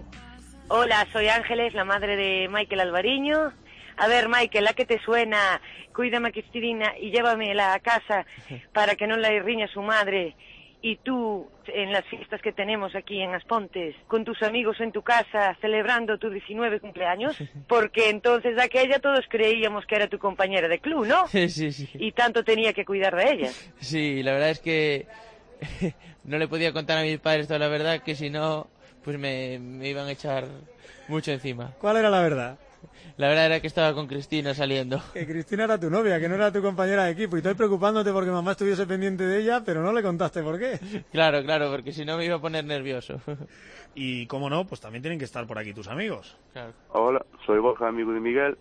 Hola, 0.70 1.06
soy 1.12 1.28
Ángeles, 1.28 1.74
la 1.74 1.84
madre 1.84 2.16
de 2.16 2.48
Michael 2.48 2.80
Alvariño. 2.80 3.52
A 3.98 4.08
ver, 4.08 4.30
Michael, 4.30 4.64
la 4.64 4.74
que 4.74 4.86
te 4.86 5.00
suena, 5.02 5.60
cuídame 5.94 6.30
a 6.30 6.32
Cristina 6.32 6.94
y 6.98 7.12
llévamela 7.12 7.74
a 7.74 7.82
casa 7.82 8.26
para 8.74 8.96
que 8.96 9.06
no 9.06 9.18
la 9.18 9.30
riña 9.42 9.68
su 9.68 9.82
madre. 9.82 10.38
Y 10.88 10.98
tú, 10.98 11.50
en 11.66 11.92
las 11.92 12.06
fiestas 12.06 12.40
que 12.44 12.52
tenemos 12.52 12.94
aquí 12.94 13.20
en 13.20 13.34
Aspontes, 13.34 13.96
con 14.06 14.24
tus 14.24 14.44
amigos 14.44 14.80
en 14.80 14.92
tu 14.92 15.02
casa, 15.02 15.58
celebrando 15.60 16.20
tu 16.20 16.30
19 16.30 16.80
cumpleaños, 16.80 17.36
porque 17.68 18.12
entonces 18.12 18.56
aquella 18.60 19.00
todos 19.00 19.26
creíamos 19.28 19.88
que 19.88 19.96
era 19.96 20.08
tu 20.08 20.20
compañera 20.20 20.68
de 20.68 20.78
club, 20.78 21.08
¿no? 21.08 21.28
Sí, 21.28 21.50
sí, 21.50 21.72
sí. 21.72 21.90
Y 21.96 22.12
tanto 22.12 22.44
tenía 22.44 22.72
que 22.72 22.86
cuidar 22.86 23.16
de 23.16 23.32
ella. 23.32 23.50
Sí, 23.80 24.22
la 24.22 24.34
verdad 24.34 24.52
es 24.52 24.60
que 24.60 25.08
no 26.24 26.38
le 26.38 26.48
podía 26.48 26.72
contar 26.72 27.00
a 27.00 27.02
mis 27.02 27.18
padres 27.18 27.48
toda 27.48 27.58
la 27.58 27.68
verdad, 27.68 28.04
que 28.04 28.14
si 28.14 28.30
no, 28.30 28.68
pues 29.04 29.18
me, 29.18 29.58
me 29.58 29.90
iban 29.90 30.06
a 30.06 30.12
echar 30.12 30.46
mucho 31.08 31.32
encima. 31.32 31.74
¿Cuál 31.80 31.98
era 31.98 32.12
la 32.12 32.22
verdad? 32.22 32.60
La 33.18 33.28
verdad 33.28 33.46
era 33.48 33.60
que 33.60 33.68
estaba 33.68 33.94
con 33.94 34.08
Cristina 34.08 34.54
saliendo. 34.54 35.02
Que 35.14 35.26
Cristina 35.26 35.66
era 35.66 35.80
tu 35.80 35.90
novia, 35.90 36.20
que 36.20 36.28
no 36.30 36.36
era 36.36 36.52
tu 36.52 36.62
compañera 36.62 37.06
de 37.06 37.12
equipo. 37.12 37.36
Y 37.36 37.40
estoy 37.40 37.54
preocupándote 37.54 38.12
porque 38.12 38.32
mamá 38.32 38.52
estuviese 38.52 38.86
pendiente 38.86 39.26
de 39.26 39.42
ella, 39.42 39.64
pero 39.66 39.82
no 39.82 39.94
le 39.94 40.02
contaste 40.02 40.42
por 40.42 40.60
qué. 40.60 40.80
Claro, 41.12 41.44
claro, 41.44 41.72
porque 41.72 41.92
si 41.92 42.06
no 42.06 42.18
me 42.18 42.26
iba 42.26 42.36
a 42.36 42.42
poner 42.42 42.66
nervioso. 42.66 43.20
Y 43.98 44.28
como 44.28 44.50
no, 44.50 44.66
pues 44.66 44.82
también 44.82 45.02
tienen 45.02 45.18
que 45.18 45.24
estar 45.24 45.48
por 45.48 45.58
aquí 45.58 45.74
tus 45.74 45.88
amigos. 45.88 46.38
Claro. 46.52 46.74
Hola, 46.90 47.26
soy 47.46 47.60
Borja, 47.60 47.88
amigo 47.88 48.12
de 48.12 48.20
Miguel. 48.20 48.58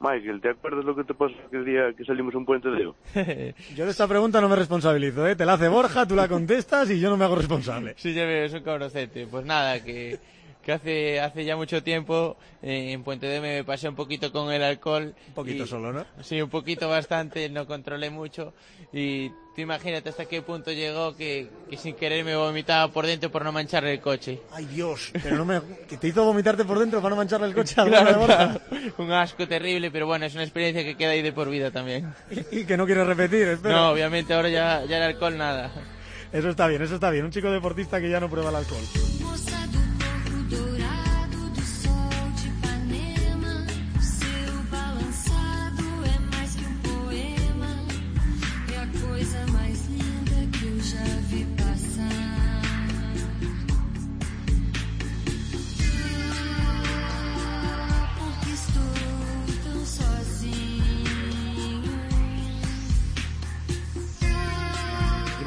Michael, 0.00 0.40
¿te 0.40 0.48
acuerdas 0.48 0.82
lo 0.86 0.96
que 0.96 1.04
te 1.04 1.12
pasó 1.12 1.34
aquel 1.46 1.66
día 1.66 1.92
que 1.94 2.06
salimos 2.06 2.34
a 2.34 2.38
un 2.38 2.46
puente 2.46 2.70
de? 2.70 2.84
Yo 3.76 3.84
de 3.84 3.90
esta 3.90 4.08
pregunta 4.08 4.40
no 4.40 4.48
me 4.48 4.56
responsabilizo, 4.56 5.26
¿eh? 5.28 5.36
Te 5.36 5.44
la 5.44 5.52
hace 5.52 5.68
Borja, 5.68 6.06
tú 6.06 6.16
la 6.16 6.26
contestas 6.26 6.90
y 6.90 6.98
yo 6.98 7.10
no 7.10 7.18
me 7.18 7.26
hago 7.26 7.36
responsable. 7.36 7.94
Sí, 7.98 8.14
ya 8.14 8.24
veo, 8.24 8.46
es 8.46 8.54
un 8.54 8.62
cabrocete. 8.62 9.26
Pues 9.26 9.44
nada, 9.44 9.84
que, 9.84 10.18
que 10.62 10.72
hace, 10.72 11.20
hace 11.20 11.44
ya 11.44 11.56
mucho 11.56 11.82
tiempo 11.82 12.36
eh, 12.62 12.92
en 12.92 13.02
Puente 13.02 13.26
de 13.26 13.40
me 13.40 13.64
pasé 13.64 13.88
un 13.88 13.94
poquito 13.94 14.30
con 14.32 14.52
el 14.52 14.62
alcohol. 14.62 15.14
Un 15.28 15.34
poquito 15.34 15.66
solo, 15.66 15.92
¿no? 15.92 16.04
Sí, 16.22 16.40
un 16.40 16.50
poquito 16.50 16.88
bastante, 16.88 17.48
no 17.48 17.66
controlé 17.66 18.10
mucho. 18.10 18.52
Y 18.92 19.30
tú 19.30 19.62
imagínate 19.62 20.10
hasta 20.10 20.26
qué 20.26 20.42
punto 20.42 20.72
llegó 20.72 21.16
que, 21.16 21.48
que 21.68 21.76
sin 21.76 21.94
querer 21.94 22.24
me 22.24 22.36
vomitaba 22.36 22.92
por 22.92 23.06
dentro 23.06 23.30
por 23.30 23.44
no 23.44 23.52
mancharle 23.52 23.94
el 23.94 24.00
coche. 24.00 24.40
Ay, 24.52 24.66
Dios, 24.66 25.12
pero 25.22 25.36
no 25.36 25.44
me... 25.44 25.60
que 25.88 25.96
te 25.96 26.08
hizo 26.08 26.24
vomitarte 26.24 26.64
por 26.64 26.78
dentro 26.78 27.00
para 27.00 27.10
no 27.10 27.16
mancharle 27.16 27.46
el 27.46 27.54
coche 27.54 27.74
al 27.80 27.88
Claro, 27.88 28.26
claro. 28.26 28.60
Un 28.98 29.12
asco 29.12 29.48
terrible, 29.48 29.90
pero 29.90 30.06
bueno, 30.06 30.26
es 30.26 30.34
una 30.34 30.44
experiencia 30.44 30.84
que 30.84 30.96
queda 30.96 31.10
ahí 31.10 31.22
de 31.22 31.32
por 31.32 31.48
vida 31.48 31.70
también. 31.70 32.12
Y 32.50 32.64
que 32.64 32.76
no 32.76 32.86
quieres 32.86 33.06
repetir, 33.06 33.48
espero. 33.48 33.74
No, 33.74 33.90
obviamente 33.90 34.34
ahora 34.34 34.48
ya, 34.48 34.84
ya 34.84 34.98
el 34.98 35.02
alcohol 35.04 35.36
nada. 35.36 35.70
Eso 36.32 36.50
está 36.50 36.68
bien, 36.68 36.82
eso 36.82 36.94
está 36.94 37.10
bien. 37.10 37.24
Un 37.24 37.32
chico 37.32 37.50
deportista 37.50 38.00
que 38.00 38.08
ya 38.08 38.20
no 38.20 38.28
prueba 38.28 38.50
el 38.50 38.56
alcohol. 38.56 38.84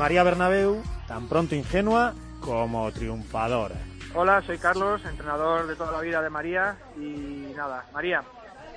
María 0.04 0.22
Bernabeu, 0.24 0.84
tan 1.08 1.30
pronto 1.30 1.56
ingenua 1.56 2.12
como 2.42 2.92
triunfadora. 2.92 3.76
Hola, 4.14 4.42
soy 4.42 4.58
Carlos, 4.58 5.00
entrenador 5.06 5.66
de 5.66 5.78
toda 5.78 5.94
la 5.94 6.02
vida 6.02 6.22
de 6.22 6.30
María. 6.30 6.76
Y 6.98 7.54
nada, 7.56 7.86
María, 7.94 8.22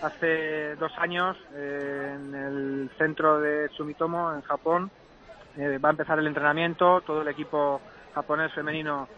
hace 0.03 0.77
dos 0.77 0.93
años 0.99 1.37
eh, 1.53 2.15
en 2.15 2.33
el 2.33 2.91
centro 2.97 3.41
de 3.41 3.69
Sumitomo, 3.71 4.33
en 4.35 4.43
Japón, 4.43 4.89
eh, 5.57 5.79
va 5.79 5.89
a 5.89 5.91
empezar 5.99 6.17
el 6.21 6.29
entrenamiento, 6.29 7.01
todo 7.01 7.23
el 7.23 7.29
equipo 7.29 7.81
japonés 8.15 8.53
femenino 8.53 9.09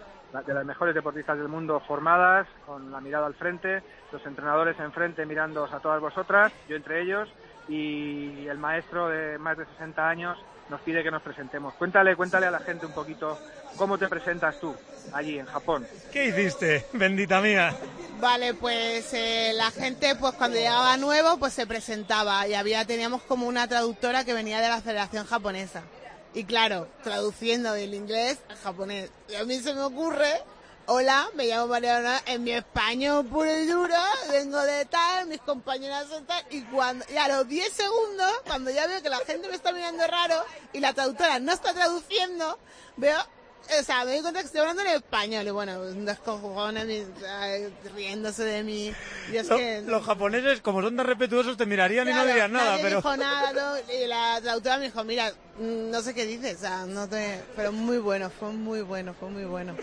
de 0.47 0.55
las 0.55 0.65
mejores 0.65 0.95
deportistas 0.95 1.37
del 1.37 1.49
mundo 1.49 1.79
formadas, 1.87 2.47
con 2.65 2.91
la 2.91 3.03
mirada 3.03 3.27
al 3.27 3.35
frente, 3.35 3.83
los 4.13 4.25
entrenadores 4.25 4.81
enfrente 4.81 5.27
mirándoos 5.27 5.71
a 5.75 5.81
todas 5.81 6.01
vosotras, 6.01 6.55
yo 6.71 6.77
entre 6.77 7.03
ellos, 7.03 7.29
y 7.69 8.47
el 8.47 8.59
maestro 8.59 9.09
de 9.09 9.39
más 9.39 9.57
de 9.59 9.67
60 9.67 10.09
años 10.09 10.39
nos 10.69 10.81
pide 10.83 11.03
que 11.03 11.11
nos 11.11 11.23
presentemos. 11.23 11.75
Cuéntale, 11.75 12.17
cuéntale 12.17 12.47
a 12.47 12.51
la 12.51 12.61
gente 12.61 12.87
un 12.87 12.93
poquito 12.93 13.39
cómo 13.77 13.99
te 13.99 14.09
presentas 14.09 14.59
tú 14.61 14.75
allí 15.13 15.39
en 15.39 15.47
Japón. 15.47 15.87
¿Qué 16.13 16.27
hiciste, 16.27 16.87
bendita 16.93 17.41
mía? 17.41 17.75
Vale, 18.21 18.55
pues 18.55 19.13
eh, 19.15 19.53
la 19.55 19.71
gente, 19.71 20.15
pues 20.17 20.35
cuando 20.35 20.57
llegaba 20.57 20.97
nuevo, 20.97 21.39
pues 21.39 21.53
se 21.53 21.67
presentaba 21.67 22.47
y 22.49 22.55
había 22.55 22.85
teníamos 22.85 23.23
como 23.23 23.47
una 23.47 23.69
traductora 23.69 24.25
que 24.25 24.35
venía 24.35 24.61
de 24.61 24.69
la 24.69 24.81
Federación 24.81 25.27
Japonesa. 25.27 25.83
Y 26.35 26.45
claro, 26.45 26.89
traduciendo 27.03 27.73
del 27.73 27.95
inglés 27.95 28.39
al 28.51 28.57
japonés. 28.57 29.11
Y 29.29 29.37
a 29.37 29.45
mí 29.45 29.59
se 29.61 29.75
me 29.75 29.81
ocurre, 29.81 30.43
hola, 30.91 31.29
me 31.35 31.47
llamo 31.47 31.67
Mariana, 31.67 32.21
en 32.27 32.43
mi 32.45 32.53
español 32.53 33.27
puro 33.27 33.55
y 33.55 33.67
duro, 33.67 33.95
vengo 34.31 34.59
de 34.63 34.87
tal, 34.87 35.27
mis 35.27 35.41
compañeras 35.43 36.07
son 36.09 36.25
tal, 36.27 36.43
y 36.51 36.63
cuando, 36.63 37.05
y 37.13 37.17
a 37.19 37.29
los 37.29 37.47
10 37.47 37.71
segundos, 37.73 38.33
cuando 38.47 38.71
ya 38.71 38.87
veo 38.87 39.03
que 39.03 39.11
la 39.11 39.19
gente 39.19 39.49
me 39.49 39.55
está 39.55 39.73
mirando 39.73 40.07
raro 40.07 40.43
y 40.73 40.81
la 40.81 40.95
traductora 40.95 41.39
no 41.41 41.53
está 41.53 41.75
traduciendo, 41.75 42.59
veo 42.97 43.19
o 43.79 43.83
sea, 43.83 44.03
me 44.07 44.13
doy 44.13 44.23
cuenta 44.23 44.41
que 44.41 44.47
estoy 44.47 44.61
hablando 44.63 44.81
en 44.81 44.89
español 44.89 45.47
y 45.47 45.51
bueno, 45.51 45.79
un 45.83 46.07
descojones 46.07 46.87
mis- 46.87 47.23
ay, 47.29 47.71
riéndose 47.95 48.43
de 48.43 48.63
mí. 48.63 48.95
Y 49.31 49.37
es 49.37 49.47
Lo- 49.47 49.59
que... 49.59 49.83
Los 49.83 50.07
japoneses, 50.07 50.63
como 50.63 50.81
son 50.81 50.97
tan 50.97 51.05
respetuosos, 51.05 51.59
te 51.59 51.67
mirarían 51.67 52.09
y 52.09 52.13
no 52.15 52.25
dirían 52.25 52.51
nada, 52.51 52.71
nadie 52.71 52.83
pero... 52.85 52.97
dijo 52.97 53.17
nada, 53.19 53.53
¿no? 53.53 53.93
y 53.93 54.07
la 54.07 54.41
traductora 54.41 54.79
me 54.79 54.87
dijo, 54.87 55.05
mira, 55.05 55.31
mm, 55.59 55.91
no 55.91 56.01
sé 56.01 56.15
qué 56.15 56.25
dices, 56.25 56.57
o 56.57 56.61
sea, 56.61 56.87
no 56.87 57.07
te... 57.11 57.43
Pero 57.57 57.71
muy 57.73 57.99
bueno, 57.99 58.31
fue 58.31 58.53
muy 58.53 58.81
bueno, 58.81 59.13
fue 59.13 59.29
muy 59.29 59.45
bueno. 59.45 59.77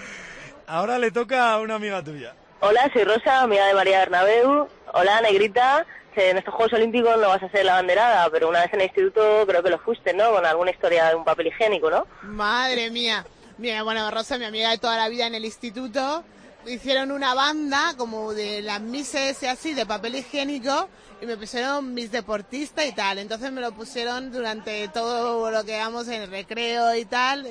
Ahora 0.68 0.98
le 0.98 1.12
toca 1.12 1.52
a 1.52 1.60
una 1.60 1.76
amiga 1.76 2.04
tuya. 2.04 2.34
Hola, 2.60 2.90
soy 2.92 3.04
Rosa, 3.04 3.42
amiga 3.42 3.68
de 3.68 3.76
María 3.76 4.00
Bernabeu. 4.00 4.68
Hola, 4.94 5.22
negrita. 5.22 5.86
En 6.16 6.38
estos 6.38 6.54
Juegos 6.54 6.74
Olímpicos 6.74 7.20
no 7.20 7.28
vas 7.28 7.44
a 7.44 7.50
ser 7.50 7.66
la 7.66 7.74
banderada, 7.74 8.30
pero 8.32 8.48
una 8.48 8.62
vez 8.62 8.74
en 8.74 8.80
el 8.80 8.88
instituto 8.88 9.46
creo 9.46 9.62
que 9.62 9.70
lo 9.70 9.78
fuiste, 9.80 10.14
¿no? 10.14 10.32
Con 10.32 10.46
alguna 10.46 10.72
historia 10.72 11.10
de 11.10 11.16
un 11.16 11.26
papel 11.26 11.48
higiénico, 11.48 11.92
¿no? 11.92 12.08
Madre 12.24 12.90
mía. 12.90 13.26
Mira, 13.58 13.84
bueno, 13.84 14.10
Rosa, 14.10 14.38
mi 14.38 14.46
amiga 14.46 14.72
de 14.72 14.78
toda 14.78 14.96
la 14.98 15.10
vida 15.10 15.28
en 15.28 15.36
el 15.36 15.44
instituto, 15.44 16.24
hicieron 16.66 17.12
una 17.12 17.34
banda 17.34 17.94
como 17.98 18.34
de 18.34 18.62
las 18.62 18.82
mises 18.82 19.44
y 19.44 19.46
así, 19.46 19.74
de 19.74 19.86
papel 19.86 20.16
higiénico, 20.16 20.90
y 21.22 21.26
me 21.26 21.38
pusieron 21.38 21.94
mis 21.94 22.12
deportistas 22.12 22.86
y 22.86 22.94
tal. 22.94 23.20
Entonces 23.20 23.52
me 23.52 23.62
lo 23.62 23.74
pusieron 23.74 24.32
durante 24.32 24.88
todo 24.88 25.52
lo 25.52 25.64
que 25.66 25.76
hagamos 25.76 26.08
en 26.08 26.24
el 26.24 26.32
recreo 26.32 26.96
y 26.96 27.04
tal, 27.06 27.46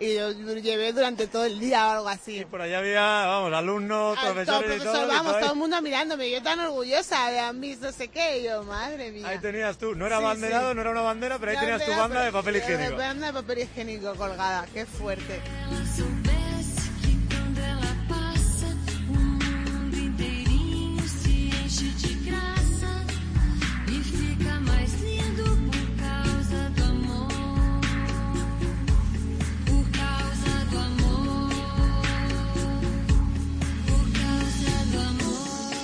y 0.00 0.16
lo 0.18 0.32
llevé 0.54 0.92
durante 0.92 1.26
todo 1.26 1.44
el 1.44 1.58
día 1.58 1.86
o 1.88 1.90
algo 1.90 2.08
así. 2.08 2.44
Por 2.50 2.60
allá 2.62 2.78
había, 2.78 3.00
vamos, 3.02 3.52
alumnos, 3.52 4.16
Ah, 4.18 4.22
todo, 4.22 4.34
profesores 4.34 4.62
y 4.62 4.80
profesor, 4.80 4.92
todo. 4.94 5.04
y 5.04 5.08
vamos, 5.08 5.24
todo 5.26 5.36
ahí. 5.36 5.42
todo 5.42 5.52
el 5.52 5.58
mundo 5.58 5.82
mirándome, 5.82 6.30
yo 6.30 6.42
tan 6.42 6.60
orgullosa 6.60 7.30
de 7.30 7.52
mis 7.54 7.80
no 7.80 7.90
sé 7.92 8.08
qué, 8.08 8.38
y 8.38 8.44
yo, 8.44 8.62
madre 8.62 9.10
mía. 9.10 9.28
Ahí 9.28 9.38
tenías 9.38 9.76
tú, 9.78 9.94
no 9.94 10.06
era 10.06 10.18
Sí, 10.18 10.24
banderado, 10.24 10.70
sí. 10.70 10.74
no 10.76 10.80
era 10.82 10.90
una 10.90 11.02
bandera, 11.02 11.38
pero 11.38 11.50
ahí 11.50 11.56
La 11.56 11.60
tenías 11.62 11.84
tu 11.84 11.90
banda 11.90 12.20
de 12.20 12.26
pero- 12.30 12.38
papel 12.38 12.56
eh, 12.56 12.58
higiénico. 12.58 12.96
Banda 12.96 13.26
de 13.26 13.32
papel 13.32 13.58
higiénico 13.58 14.14
colgada, 14.14 14.66
qué 14.72 14.86
fuerte. 14.86 15.40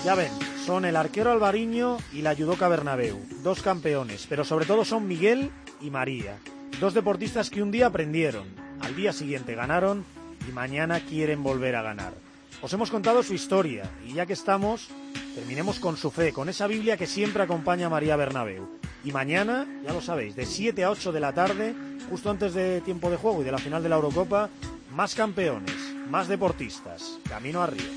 Ya 0.05 0.15
ven, 0.15 0.31
son 0.67 0.85
el 0.85 0.97
arquero 0.97 1.33
Alvariño 1.33 1.97
y 2.13 2.21
la 2.21 2.37
judoka 2.37 2.69
Bernabeu, 2.69 3.19
dos 3.43 3.63
campeones, 3.63 4.27
pero 4.29 4.45
sobre 4.45 4.67
todo 4.67 4.85
son 4.85 5.09
Miguel 5.09 5.51
y 5.81 5.89
María, 5.89 6.37
dos 6.79 6.93
deportistas 6.93 7.49
que 7.49 7.63
un 7.63 7.71
día 7.71 7.87
aprendieron, 7.87 8.47
al 8.83 8.95
día 8.95 9.15
siguiente 9.15 9.55
ganaron 9.55 10.05
y 10.47 10.53
mañana 10.53 11.01
quieren 11.01 11.43
volver 11.43 11.75
a 11.77 11.83
ganar. 11.83 12.13
Os 12.61 12.71
hemos 12.75 12.91
contado 12.91 13.23
su 13.23 13.33
historia 13.33 13.91
y 14.07 14.13
ya 14.13 14.27
que 14.27 14.35
estamos, 14.35 14.89
terminemos 15.35 15.81
con 15.81 15.97
su 15.97 16.11
fe, 16.11 16.35
con 16.35 16.51
esa 16.51 16.67
Biblia 16.67 16.99
que 16.99 17.07
siempre 17.07 17.43
acompaña 17.43 17.87
a 17.87 17.91
María 17.91 18.17
Bernabeu. 18.17 18.69
Y 19.05 19.13
mañana, 19.13 19.67
ya 19.83 19.95
lo 19.95 20.03
sabéis, 20.03 20.37
de 20.37 20.45
7 20.45 20.85
a 20.85 20.91
8 20.91 21.13
de 21.13 21.21
la 21.21 21.33
tarde, 21.33 21.75
justo 22.11 22.29
antes 22.31 22.53
de 22.53 22.83
tiempo 22.83 23.09
de 23.09 23.17
juego 23.17 23.41
y 23.41 23.45
de 23.47 23.53
la 23.53 23.59
final 23.59 23.83
de 23.83 23.89
la 23.89 23.97
Eurocopa, 23.97 24.51
más 24.95 25.15
campeones, 25.15 25.75
más 26.11 26.29
deportistas, 26.29 27.19
camino 27.27 27.63
a 27.63 27.69
Río. 27.69 27.89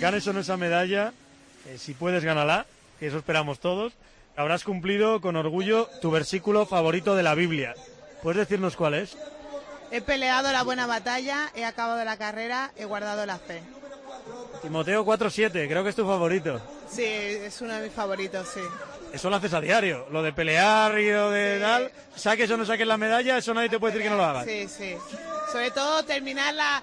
Ganes 0.00 0.26
o 0.26 0.32
no 0.32 0.40
esa 0.40 0.56
medalla, 0.56 1.12
eh, 1.66 1.78
si 1.78 1.94
puedes 1.94 2.24
ganarla, 2.24 2.66
que 2.98 3.06
eso 3.06 3.18
esperamos 3.18 3.60
todos, 3.60 3.92
habrás 4.36 4.64
cumplido 4.64 5.20
con 5.20 5.36
orgullo 5.36 5.88
tu 6.00 6.10
versículo 6.10 6.66
favorito 6.66 7.14
de 7.14 7.22
la 7.22 7.34
Biblia. 7.34 7.74
¿Puedes 8.22 8.38
decirnos 8.38 8.76
cuál 8.76 8.94
es? 8.94 9.16
He 9.90 10.00
peleado 10.00 10.52
la 10.52 10.62
buena 10.62 10.86
batalla, 10.86 11.50
he 11.54 11.64
acabado 11.64 12.04
la 12.04 12.16
carrera, 12.16 12.72
he 12.76 12.84
guardado 12.84 13.26
la 13.26 13.38
fe. 13.38 13.62
Timoteo 14.62 15.04
4.7, 15.04 15.68
creo 15.68 15.82
que 15.82 15.90
es 15.90 15.96
tu 15.96 16.06
favorito. 16.06 16.60
Sí, 16.90 17.04
es 17.04 17.60
uno 17.60 17.74
de 17.74 17.82
mis 17.84 17.92
favoritos, 17.92 18.48
sí. 18.48 18.60
Eso 19.12 19.28
lo 19.30 19.36
haces 19.36 19.52
a 19.54 19.60
diario, 19.60 20.06
lo 20.10 20.22
de 20.22 20.32
pelear 20.32 20.98
y 20.98 21.10
lo 21.10 21.30
de 21.30 21.58
tal, 21.60 21.90
saques 22.14 22.50
o 22.50 22.56
no 22.56 22.64
saques 22.64 22.86
la 22.86 22.96
medalla, 22.96 23.38
eso 23.38 23.52
nadie 23.54 23.68
te 23.68 23.78
puede 23.78 23.92
decir 23.92 24.04
que 24.04 24.10
no 24.10 24.16
lo 24.16 24.24
hagas. 24.24 24.44
Sí, 24.44 24.68
sí. 24.68 24.96
Sobre 25.50 25.70
todo 25.72 26.04
terminar 26.04 26.54
la, 26.54 26.82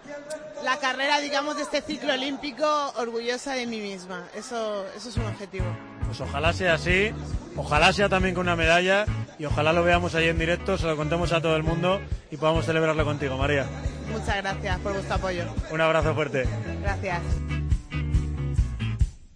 la 0.64 0.78
carrera, 0.78 1.20
digamos, 1.20 1.56
de 1.56 1.64
este 1.64 1.82
ciclo 1.82 2.14
olímpico 2.14 2.66
orgullosa 2.98 3.54
de 3.54 3.66
mí 3.66 3.80
misma. 3.80 4.28
Eso, 4.36 4.86
eso 4.96 5.10
es 5.10 5.16
un 5.18 5.26
objetivo. 5.26 5.66
Pues 6.06 6.20
ojalá 6.20 6.52
sea 6.52 6.74
así, 6.74 7.12
ojalá 7.56 7.94
sea 7.94 8.10
también 8.10 8.36
con 8.36 8.42
una 8.48 8.56
medalla 8.58 9.06
y 9.40 9.46
ojalá 9.46 9.72
lo 9.72 9.84
veamos 9.84 10.16
ahí 10.16 10.28
en 10.28 10.38
directo, 10.40 10.78
se 10.78 10.86
lo 10.86 10.98
contemos 10.98 11.32
a 11.32 11.42
todo 11.42 11.56
el 11.56 11.64
mundo 11.64 12.02
y 12.32 12.38
podamos 12.38 12.66
celebrarlo 12.66 13.06
contigo, 13.06 13.38
María. 13.38 13.66
Muchas 14.12 14.38
gracias 14.38 14.80
por 14.80 14.94
vuestro 14.94 15.16
apoyo. 15.16 15.44
Un 15.70 15.82
abrazo 15.82 16.14
fuerte. 16.14 16.46
Gracias. 16.82 17.22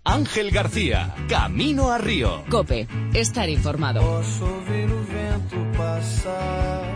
Ángel 0.03 0.49
García, 0.49 1.13
Camino 1.29 1.91
a 1.91 1.99
Río. 1.99 2.43
Cope, 2.49 2.87
estar 3.13 3.47
informado. 3.49 3.99
Posso 4.01 4.45
ouvir 4.45 4.91
o 4.91 5.03
vento 5.03 5.77
passar, 5.77 6.91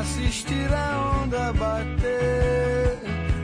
assistir 0.00 0.68
a 0.74 1.22
onda 1.22 1.52
bater, 1.52 2.98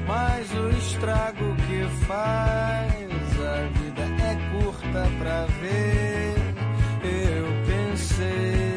mas 0.09 0.53
o 0.55 0.71
estrago 0.71 1.55
que 1.69 2.05
faz, 2.07 2.93
a 3.41 3.79
vida 3.79 4.03
é 4.25 4.35
curta 4.59 5.09
pra 5.21 5.47
ver. 5.61 6.35
Eu 7.05 7.47
pensei 7.67 8.75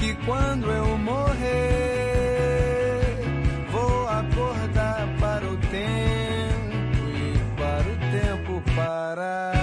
que 0.00 0.14
quando 0.26 0.70
eu 0.70 0.98
morrer 0.98 1.99
cara 9.10 9.59